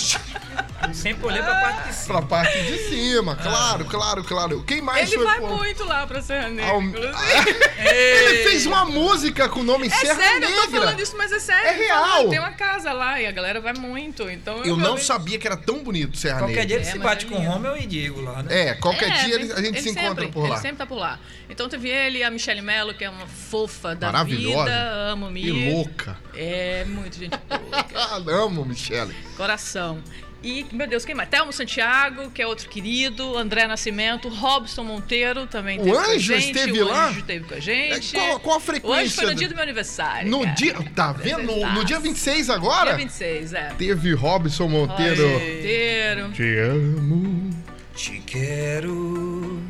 Sempre 0.93 1.27
olhei 1.27 1.43
pra 1.43 1.55
parte 1.55 1.89
de 1.89 1.95
cima. 1.95 2.19
pra 2.19 2.27
parte 2.27 2.63
de 2.63 2.79
cima. 2.89 3.37
Claro, 3.37 3.85
claro, 3.85 4.25
claro. 4.25 4.63
Quem 4.65 4.81
mais 4.83 5.09
Ele 5.13 5.17
foi 5.23 5.25
vai 5.27 5.41
por- 5.41 5.57
muito 5.57 5.85
lá 5.85 6.07
pra 6.07 6.23
Serra 6.23 6.49
Negra. 6.49 6.77
Inclusive. 6.77 7.57
Ele 7.79 8.43
fez 8.45 8.67
uma 8.67 8.85
música 8.85 9.49
com 9.49 9.61
o 9.61 9.65
nome 9.65 9.87
É 9.87 9.91
Serra 9.91 10.15
sério, 10.15 10.49
eu 10.49 10.55
tô 10.55 10.61
Negra. 10.67 10.81
falando 10.81 11.01
isso, 11.01 11.17
mas 11.17 11.33
é 11.33 11.39
sério. 11.41 11.67
É 11.69 11.75
eu 11.75 11.79
tô 11.89 11.95
falando, 11.95 12.13
real. 12.15 12.29
Tem 12.31 12.39
uma 12.39 12.53
casa 12.53 12.93
lá 12.93 13.21
e 13.21 13.27
a 13.27 13.33
galera 13.33 13.61
vai 13.61 13.73
muito. 13.75 14.29
Então 14.31 14.65
Eu 14.65 14.77
não 14.77 14.97
sabia 14.97 15.39
que 15.39 15.47
era 15.47 15.57
tão 15.57 15.83
bonito 15.83 16.17
Serra 16.17 16.39
Qualquer 16.41 16.55
Negra. 16.55 16.67
dia 16.67 16.77
ele 16.77 16.85
É, 16.85 16.91
se 16.93 16.99
mas 16.99 17.03
bate 17.07 17.27
é 17.27 17.29
com 17.29 17.35
o 17.35 17.39
lindo. 17.39 17.51
Romeu 17.51 17.77
e 17.77 17.87
Diego 17.87 18.21
lá, 18.21 18.43
né? 18.43 18.69
É, 18.69 18.75
qualquer 18.75 19.11
É, 19.11 19.25
dia 19.25 19.35
ele- 19.35 19.53
a 19.53 19.57
gente 19.57 19.69
ele 19.69 19.79
se 19.79 19.85
sempre- 19.91 20.05
encontra 20.05 20.29
por 20.29 20.43
lá. 20.43 20.49
Ele 20.55 20.59
sempre 20.61 20.77
tá 20.77 20.87
por 20.87 20.99
lá. 20.99 21.19
Então 21.49 21.69
teve 21.69 21.89
ele 21.89 22.19
e 22.19 22.23
a 22.25 22.31
Michelle 22.31 22.61
Mello, 22.63 22.95
que 22.95 23.05
é 23.05 23.11
uma 23.11 23.27
fofa 23.27 23.95
da 23.95 24.07
Maravilhosa. 24.13 24.65
vida. 24.65 25.11
Amo 25.13 25.29
E 25.29 25.31
Mi. 25.31 25.73
louca. 25.73 26.17
É, 26.35 26.85
muito 26.87 27.17
gente 27.19 27.37
boa. 27.49 27.87
Ah, 27.95 28.17
amo, 28.43 28.65
Michele. 28.65 29.15
Coração. 29.37 30.03
E, 30.47 30.65
meu 30.73 30.87
Deus, 30.87 31.05
quem 31.05 31.13
mais? 31.13 31.29
Telmo 31.29 31.53
Santiago, 31.53 32.31
que 32.31 32.41
é 32.41 32.47
outro 32.47 32.69
querido, 32.69 33.37
André 33.37 33.67
Nascimento, 33.67 34.29
Robson 34.29 34.85
Monteiro 34.85 35.45
também 35.49 35.81
O 35.81 35.83
teve 35.83 35.93
com 35.97 35.99
a 35.99 36.07
Anjo 36.07 36.19
gente. 36.21 36.47
esteve 36.47 36.83
o 36.83 36.87
lá? 36.89 37.09
Anjo 37.09 37.19
esteve 37.19 37.45
com 37.47 37.55
a 37.55 37.59
gente. 37.61 38.17
É, 38.17 38.21
qual- 38.29 38.41
qual 38.41 38.55
a 38.55 38.59
O 38.59 38.61
frequência 38.61 39.03
Anjo 39.05 39.15
foi 39.17 39.27
no 39.27 39.35
dia 39.35 39.49
do 39.49 39.55
meu 39.55 39.65
aniversário. 39.65 40.31
No 40.31 40.41
cara. 40.43 40.53
dia. 40.55 40.75
Tá 40.95 41.13
vendo? 41.13 41.43
No, 41.43 41.73
no 41.73 41.85
dia 41.85 41.99
26 41.99 42.49
agora? 42.49 42.91
Dia 42.91 42.97
26, 42.97 43.55
é. 43.55 43.73
Teve 43.77 44.13
Robson 44.15 44.69
Monteiro. 44.69 45.29
Monteiro. 45.29 46.31
Te 46.31 46.59
amo. 46.59 47.51
Te 47.97 48.21
quero, 48.21 49.61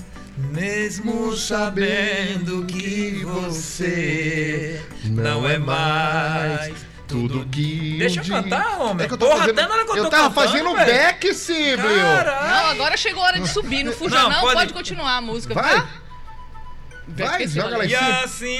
mesmo 0.52 1.34
sabendo 1.36 2.66
que 2.66 3.22
você 3.24 4.80
não 5.04 5.48
é 5.48 5.56
mais 5.58 6.74
Tudo 7.08 7.44
que. 7.46 7.96
Deixa 7.98 8.20
eu 8.20 8.24
cantar, 8.24 8.80
homem. 8.80 9.04
É 9.04 9.08
que 9.08 9.14
eu 9.14 9.18
tô 9.18 9.26
Porra, 9.26 9.40
fazendo. 9.40 9.58
até 9.58 9.68
na 9.68 9.74
hora 9.74 9.84
que 9.84 9.90
eu 9.92 9.96
tô 10.04 10.10
tava 10.10 10.28
cantando, 10.28 10.50
fazendo 10.50 10.74
velho. 10.74 10.92
back, 11.04 11.34
Siblio. 11.34 11.88
Não, 11.88 12.66
agora 12.70 12.96
chegou 12.96 13.22
a 13.22 13.26
hora 13.26 13.40
de 13.40 13.48
subir. 13.48 13.84
Não 13.84 13.92
fuja, 13.96 14.16
Não, 14.18 14.30
não. 14.30 14.40
pode- 14.40 14.54
Pode... 14.54 14.72
continuar 14.72 15.16
a 15.16 15.20
música. 15.20 15.54
Vai. 15.54 15.74
Tá? 15.76 15.86
Vai, 17.08 17.46
joga 17.46 17.78
lá 17.78 17.84
em 17.84 17.88
E 17.88 17.96
cima. 17.96 18.20
assim 18.24 18.58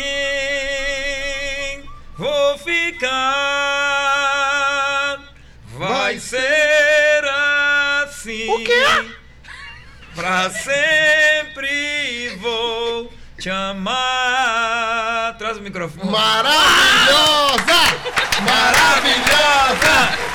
vou 2.17 2.59
ficar. 2.59 3.11
Vai, 5.77 5.89
Vai 5.89 6.19
ser 6.21 7.25
assim. 8.05 8.49
O 8.49 8.65
quê? 8.65 8.85
Pra 10.15 10.49
sempre 10.51 12.37
vou 12.41 13.13
te 13.39 13.51
amar. 13.51 15.37
Traz 15.37 15.59
o 15.59 15.61
microfone. 15.61 16.11
Maravilhosa! 16.11 17.67
Maravilhosa! 18.45 20.27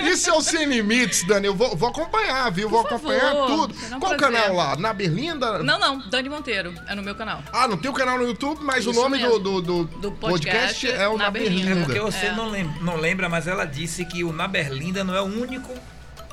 Isso 0.00 0.28
é 0.30 0.32
o 0.32 0.40
Sem 0.42 0.66
Limites, 0.66 1.24
Dani. 1.24 1.46
Eu 1.46 1.54
vou, 1.54 1.74
vou 1.76 1.88
acompanhar, 1.88 2.50
viu? 2.52 2.68
Vou 2.68 2.82
Por 2.84 2.94
acompanhar 2.94 3.32
favor, 3.32 3.46
tudo. 3.46 3.74
será 3.74 3.96
um 3.96 4.00
Qual 4.00 4.14
prazer. 4.16 4.38
canal 4.38 4.54
lá? 4.54 4.76
Na 4.76 4.92
Berlinda? 4.92 5.58
Não, 5.62 5.78
não. 5.78 5.98
Dani 6.08 6.28
Monteiro. 6.28 6.74
É 6.86 6.94
no 6.94 7.02
meu 7.02 7.14
canal. 7.14 7.42
Ah, 7.52 7.66
no 7.66 7.76
teu 7.76 7.92
canal 7.92 8.18
no 8.18 8.26
YouTube, 8.26 8.60
mas 8.62 8.86
o 8.86 8.90
Isso 8.90 9.00
nome 9.00 9.18
do, 9.18 9.38
do, 9.38 9.60
do 9.62 9.84
Do 9.84 10.12
podcast, 10.12 10.86
podcast 10.86 11.02
é 11.02 11.08
o 11.08 11.16
Na, 11.16 11.24
Na 11.24 11.30
Berlinda. 11.30 11.64
Berlinda. 11.66 11.80
É 11.80 11.84
porque 11.84 12.00
você 12.00 12.26
É. 12.26 12.32
não, 12.32 12.50
lem- 12.50 12.70
não 12.80 12.96
lembra, 12.96 13.28
mas 13.28 13.46
ela 13.48 13.64
disse 13.64 14.04
que 14.04 14.22
o 14.24 14.32
Na 14.32 14.46
Berlinda 14.46 15.02
não 15.02 15.14
é 15.16 15.20
o 15.20 15.24
único 15.24 15.72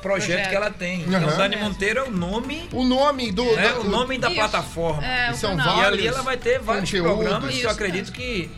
Projeto. 0.02 0.48
que 0.50 0.54
ela 0.56 0.70
tem. 0.70 1.02
Então, 1.02 1.20
Aham. 1.28 1.36
Dani 1.38 1.56
Monteiro 1.56 2.00
é 2.00 2.02
o 2.04 2.10
nome, 2.10 2.68
O 2.72 2.84
nome 2.84 3.32
do. 3.32 3.44
né, 3.56 3.68
do- 3.72 3.80
o 3.82 3.84
nome 3.84 4.18
da 4.18 4.28
Isso. 4.28 4.36
plataforma. 4.36 5.04
É, 5.04 5.30
o 5.30 5.34
são 5.34 5.56
canal. 5.56 5.74
E 5.78 5.80
vários 5.80 5.98
ali 5.98 6.06
ela 6.08 6.22
vai 6.22 6.36
ter 6.36 6.58
vários 6.60 6.90
conteúdos. 6.90 7.16
programas 7.16 7.50
que 7.50 7.56
eu 7.56 7.60
Isso, 7.60 7.68
acredito 7.70 8.12
que 8.12 8.50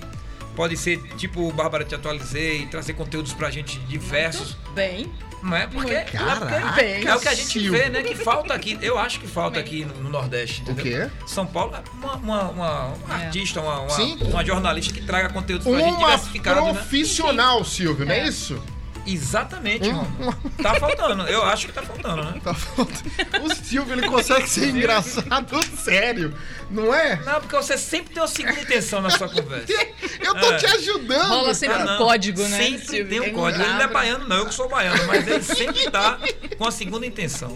pode 0.55 0.77
ser 0.77 1.01
tipo 1.17 1.53
Bárbara 1.53 1.85
Te 1.85 1.95
Atualizei, 1.95 2.67
trazer 2.67 2.95
conteúdos 2.95 3.33
pra 3.33 3.51
gente 3.51 3.79
diversos. 3.81 4.57
Bem. 4.75 5.13
Não 5.43 5.55
é? 5.55 5.67
Porque, 5.67 5.93
é, 5.93 6.05
Caraca, 6.05 6.81
é 6.81 7.15
o 7.15 7.21
que 7.21 7.29
a 7.29 7.35
gente 7.35 7.69
vê, 7.69 7.91
né? 7.91 8.03
Que 8.03 8.15
falta 8.15 8.55
aqui. 8.55 8.79
Eu 8.81 8.99
acho 8.99 9.21
que 9.21 9.27
falta 9.27 9.61
aqui 9.61 9.85
no, 9.85 9.95
no 10.05 10.09
Nordeste. 10.09 10.63
O 10.67 10.71
Entendeu? 10.73 11.11
quê? 11.11 11.15
São 11.27 11.47
Paulo 11.47 11.75
é 11.77 11.83
uma, 11.93 12.15
uma, 12.15 12.43
uma- 12.49 12.83
uma 12.95 13.21
É. 13.23 13.27
artista, 13.27 13.61
uma, 13.61 13.81
uma, 13.81 13.97
uma 14.31 14.43
jornalista 14.45 14.95
que 14.95 15.03
traga 15.03 15.29
conteúdos 15.29 15.67
pra 15.67 15.77
gente 15.79 15.91
Uma 15.91 15.99
diversificado, 15.99 16.63
né? 16.65 16.73
profissional, 16.73 17.63
Silvio, 17.63 18.07
não 18.07 18.15
é 18.15 18.27
isso? 18.27 18.59
Exatamente, 19.07 19.89
Um- 19.89 19.95
mano. 19.97 20.37
Tá 20.63 20.75
faltando. 20.77 21.23
Eu 21.27 21.43
acho 21.45 21.67
que 21.67 21.73
tá 21.73 21.83
faltando, 21.83 22.25
né? 22.25 22.41
Tá 22.43 22.55
faltando. 22.55 23.11
O 23.45 23.55
Silvio, 23.55 23.93
ele 23.95 24.09
consegue 24.09 24.49
ser 24.49 24.69
engraçado 24.71 25.61
sério, 25.77 26.35
não 26.71 26.93
é? 26.95 27.17
Não, 27.25 27.41
porque 27.41 27.55
você 27.57 27.77
sempre 27.77 28.15
tem 28.15 28.23
uma 28.23 28.29
segunda 28.29 28.61
intenção 28.61 29.01
na 29.03 29.11
sua 29.11 29.29
conversa. 29.29 29.67
Eu 30.21 30.35
tô 30.35 30.53
É. 30.53 30.57
te 30.57 30.67
ajudando. 30.67 31.29
Rola 31.29 31.53
sempre 31.55 31.77
cara. 31.77 31.95
um 31.95 31.99
código, 31.99 32.43
né? 32.43 32.57
Sempre 32.59 32.87
Silvio? 32.87 33.09
tem 33.09 33.21
um 33.21 33.35
código. 33.35 33.63
Ele 33.63 33.73
não 33.75 33.81
é 33.83 33.89
baiano, 33.89 34.27
não. 34.27 34.37
Eu 34.37 34.47
que 34.47 34.55
sou 34.55 34.69
baiano. 34.69 35.07
Mas 35.07 35.27
ele 35.29 35.43
sempre 35.43 35.91
tá 35.91 36.19
com 36.57 36.67
a 36.67 36.71
segunda 36.71 37.05
intenção. 37.07 37.53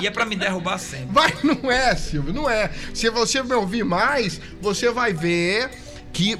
E 0.00 0.06
é 0.06 0.10
pra 0.10 0.24
me 0.24 0.36
derrubar 0.36 0.78
sempre. 0.78 1.08
Vai, 1.10 1.34
não 1.44 1.70
é, 1.70 1.94
Silvio, 1.96 2.32
não 2.32 2.48
é. 2.48 2.70
Se 2.94 3.10
você 3.10 3.42
me 3.42 3.52
ouvir 3.54 3.84
mais, 3.84 4.40
você 4.60 4.90
vai 4.90 5.12
ver 5.12 5.70
que 6.12 6.38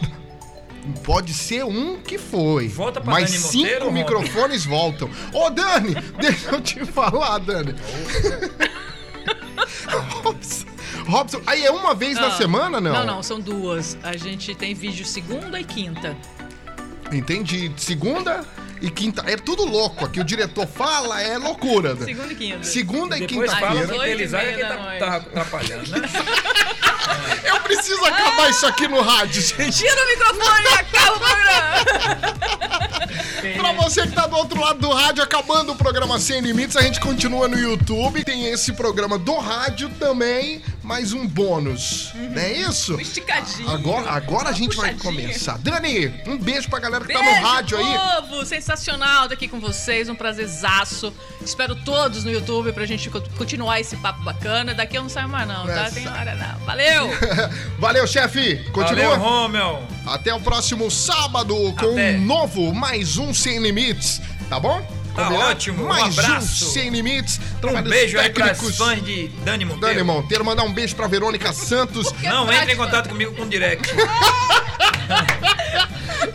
pode 1.05 1.33
ser 1.35 1.64
um 1.64 2.01
que 2.01 2.18
foi. 2.18 2.68
Volta 2.68 3.01
pra 3.01 3.12
mas 3.12 3.30
Dani 3.30 3.43
cinco 3.43 3.64
Monteiro, 3.64 3.93
microfones 3.93 4.64
voltam. 4.64 5.09
Ô, 5.33 5.51
Dani, 5.51 5.95
deixa 6.20 6.51
eu 6.51 6.61
te 6.61 6.85
falar, 6.85 7.39
Dani. 7.39 7.74
Robson, 10.22 10.66
Robson, 11.07 11.41
aí 11.47 11.64
é 11.64 11.70
uma 11.70 11.95
vez 11.95 12.14
na 12.18 12.28
Ah, 12.28 12.30
semana, 12.37 12.80
não? 12.80 12.93
Não, 12.93 13.07
não, 13.07 13.22
são 13.22 13.41
duas. 13.41 13.97
A 14.03 14.16
gente 14.16 14.55
tem 14.55 14.74
vídeo 14.74 15.05
segunda 15.05 15.59
e 15.61 15.64
quinta. 15.64 16.16
Entendi. 17.11 17.70
Segunda 17.76 18.45
e 18.80 18.91
quinta. 18.91 19.22
É 19.26 19.37
tudo 19.37 19.64
louco 19.64 20.05
aqui. 20.05 20.20
O 20.20 20.24
diretor 20.24 20.66
fala, 20.66 21.20
é 21.20 21.37
loucura. 21.39 21.95
Dani. 21.95 22.07
Segunda 22.14 22.33
e 22.33 22.37
quinta. 22.37 22.64
Segunda 22.64 23.16
e 23.18 23.26
Depois 23.26 23.53
fala 23.53 23.80
quinta-feira. 23.83 23.93
que 23.93 23.99
Oito 23.99 24.09
e 24.09 24.12
Elisaga 24.12 24.47
que 24.47 24.57
meia 24.57 24.68
da 24.68 24.76
tá, 24.76 24.99
tá 24.99 25.16
atrapalhando, 25.16 25.91
né? 25.91 26.01
Eu 27.45 27.61
preciso 27.61 28.05
acabar 28.05 28.51
isso 28.51 28.67
aqui 28.67 28.89
no 28.89 29.01
rádio, 29.01 29.43
gente. 29.43 29.79
Tira 29.79 30.03
o 30.03 30.07
microfone 30.07 30.65
e 30.65 30.75
acaba 30.75 31.17
o 31.17 31.21
programa. 31.21 32.33
Pra 33.57 33.73
você 33.73 34.03
que 34.03 34.13
tá 34.13 34.27
do 34.27 34.37
outro 34.37 34.61
lado 34.61 34.79
do 34.79 34.91
rádio, 34.93 35.23
acabando 35.23 35.73
o 35.73 35.77
programa 35.77 36.19
Sem 36.19 36.41
Limites, 36.41 36.77
a 36.77 36.83
gente 36.83 37.01
continua 37.01 37.49
no 37.49 37.59
YouTube. 37.59 38.25
Tem 38.25 38.47
esse 38.47 38.73
programa 38.73 39.19
do 39.19 39.37
rádio 39.37 39.91
também, 39.99 40.63
mais 40.83 41.12
um 41.12 41.26
bônus. 41.26 42.11
Não 42.14 42.41
é 42.43 42.53
isso? 42.53 42.97
Um 42.97 43.01
Esticadinho. 43.01 43.70
Agora, 43.70 44.11
agora 44.11 44.49
a 44.49 44.53
gente 44.53 44.76
vai 44.76 44.93
Puxadinho. 44.95 45.22
começar. 45.22 45.59
Dani, 45.59 46.09
um 46.26 46.37
beijo 46.37 46.68
pra 46.68 46.80
galera 46.80 47.05
que 47.05 47.12
tá 47.12 47.20
Beijo, 47.20 47.41
no 47.41 47.47
rádio 47.47 47.78
aí. 47.78 47.99
povo! 48.20 48.45
Sensacional 48.45 49.24
estar 49.24 49.35
aqui 49.35 49.47
com 49.49 49.61
vocês, 49.61 50.09
um 50.09 50.14
prazerzaço. 50.14 51.12
Espero 51.45 51.74
todos 51.76 52.24
no 52.24 52.30
YouTube 52.33 52.72
pra 52.72 52.85
gente 52.87 53.09
co- 53.11 53.22
continuar 53.39 53.80
esse 53.80 53.97
papo 53.97 54.22
bacana. 54.22 54.74
Daqui 54.74 54.97
eu 54.99 55.03
não 55.03 55.09
saio 55.09 55.28
mais 55.28 55.47
não, 55.47 55.66
tá? 55.66 55.85
Essa. 55.87 55.95
Tem 55.95 56.09
hora 56.09 56.35
não. 56.35 56.66
Valeu! 56.66 57.11
Valeu, 57.78 58.07
chefe. 58.07 58.57
Continua. 58.72 59.16
Valeu, 59.16 59.18
Romel. 59.18 59.83
Até 60.07 60.35
o 60.35 60.41
próximo 60.41 60.91
sábado 60.91 61.55
com 61.78 61.93
Até. 61.93 62.12
um 62.16 62.20
novo, 62.26 62.74
mais 62.74 63.16
um 63.18 63.33
Sem 63.33 63.61
Limites. 63.61 64.20
Tá 64.49 64.59
bom? 64.59 65.02
Tá 65.15 65.25
Combinado? 65.25 65.51
ótimo, 65.51 65.85
um 65.85 65.89
Mais 65.89 66.19
abraço. 66.19 66.71
Sem 66.73 66.89
Limites. 66.91 67.39
Um 67.63 67.83
beijo 67.83 68.19
aí 68.19 68.31
pras 68.31 68.49
técnicos. 68.59 68.79
fãs 68.79 69.05
de 69.05 69.29
Dani 69.45 69.65
Monteiro. 69.65 69.95
Dani 69.95 70.03
Monteiro, 70.07 70.45
mandar 70.45 70.63
um 70.65 70.73
beijo 70.73 70.97
pra 70.97 71.07
Verônica 71.07 71.53
Santos. 71.53 72.13
Não 72.23 72.51
entre 72.53 72.73
em 72.73 72.77
contato 72.77 73.09
comigo 73.11 73.35
com 73.35 73.47
direct. 73.49 73.89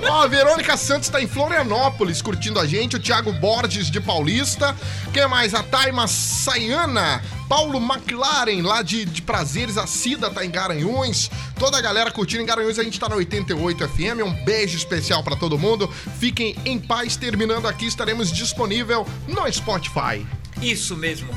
Ó, 0.10 0.24
a 0.24 0.28
Verônica 0.28 0.76
Santos 0.76 1.10
tá 1.10 1.22
em 1.22 1.28
Florianópolis 1.28 2.22
curtindo 2.22 2.60
a 2.60 2.66
gente. 2.66 2.96
O 2.96 3.00
Thiago 3.00 3.32
Borges 3.34 3.90
de 3.90 4.00
Paulista. 4.02 4.76
Quem 5.14 5.28
mais? 5.28 5.54
A 5.54 5.64
Taima 5.64 6.08
Sayana. 6.08 7.22
Paulo 7.48 7.80
McLaren, 7.80 8.62
lá 8.62 8.82
de, 8.82 9.06
de 9.06 9.22
Prazeres. 9.22 9.78
A 9.78 9.88
Cida 9.88 10.30
tá 10.30 10.46
em 10.46 10.52
Garanhuns. 10.52 11.30
Toda 11.58 11.78
a 11.78 11.82
galera 11.82 12.12
curtindo 12.12 12.44
em 12.44 12.46
Garanhuns. 12.46 12.80
A 12.80 12.84
gente 12.84 13.00
tá 13.00 13.08
na 13.08 13.16
88 13.16 13.88
FM. 13.88 14.22
Um 14.26 14.44
beijo 14.44 14.78
especial 14.78 15.24
pra 15.24 15.36
todo 15.36 15.58
mundo. 15.58 15.90
Fiquem 16.20 16.56
em 16.66 16.80
paz. 16.80 17.16
Terminando 17.16 17.68
aqui, 17.68 17.86
estaremos 17.86 18.32
disponível 18.32 19.08
no 19.28 19.52
Spotify. 19.52 20.26
Isso 20.62 20.96
mesmo, 20.96 21.32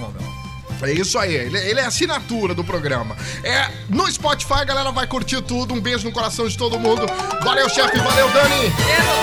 É 0.82 0.92
isso 0.92 1.18
aí, 1.18 1.34
ele, 1.34 1.58
ele 1.58 1.80
é 1.80 1.84
a 1.84 1.88
assinatura 1.88 2.54
do 2.54 2.64
programa. 2.64 3.16
É, 3.44 3.68
no 3.88 4.10
Spotify 4.10 4.60
a 4.60 4.64
galera 4.64 4.90
vai 4.90 5.06
curtir 5.06 5.42
tudo. 5.42 5.74
Um 5.74 5.80
beijo 5.80 6.04
no 6.04 6.12
coração 6.12 6.48
de 6.48 6.56
todo 6.56 6.78
mundo. 6.78 7.06
Valeu, 7.42 7.68
chefe, 7.68 7.98
valeu, 7.98 8.28
Dani. 8.30 8.64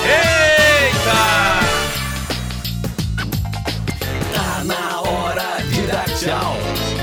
Eita! 0.04 1.18
Tá 4.34 4.64
na 4.64 5.02
hora 5.02 5.64
de 5.64 5.82
dar 5.88 6.06
tchau. 6.06 6.58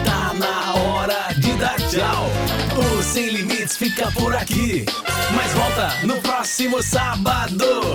Tá 0.05 0.33
na 0.35 0.75
hora 0.75 1.35
de 1.37 1.53
dar 1.55 1.77
tchau. 1.77 2.31
O 2.77 3.03
Sem 3.03 3.31
Limites 3.31 3.77
fica 3.77 4.11
por 4.13 4.35
aqui. 4.35 4.87
Mas 5.35 5.53
volta 5.53 5.95
no 6.05 6.17
próximo 6.21 6.83
sábado. 6.83 7.95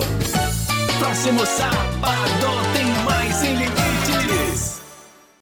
Próximo 0.99 1.45
sábado 1.45 2.74
tem 2.74 2.86
mais 3.05 3.36
Sem 3.36 3.55
Limites. 3.55 3.88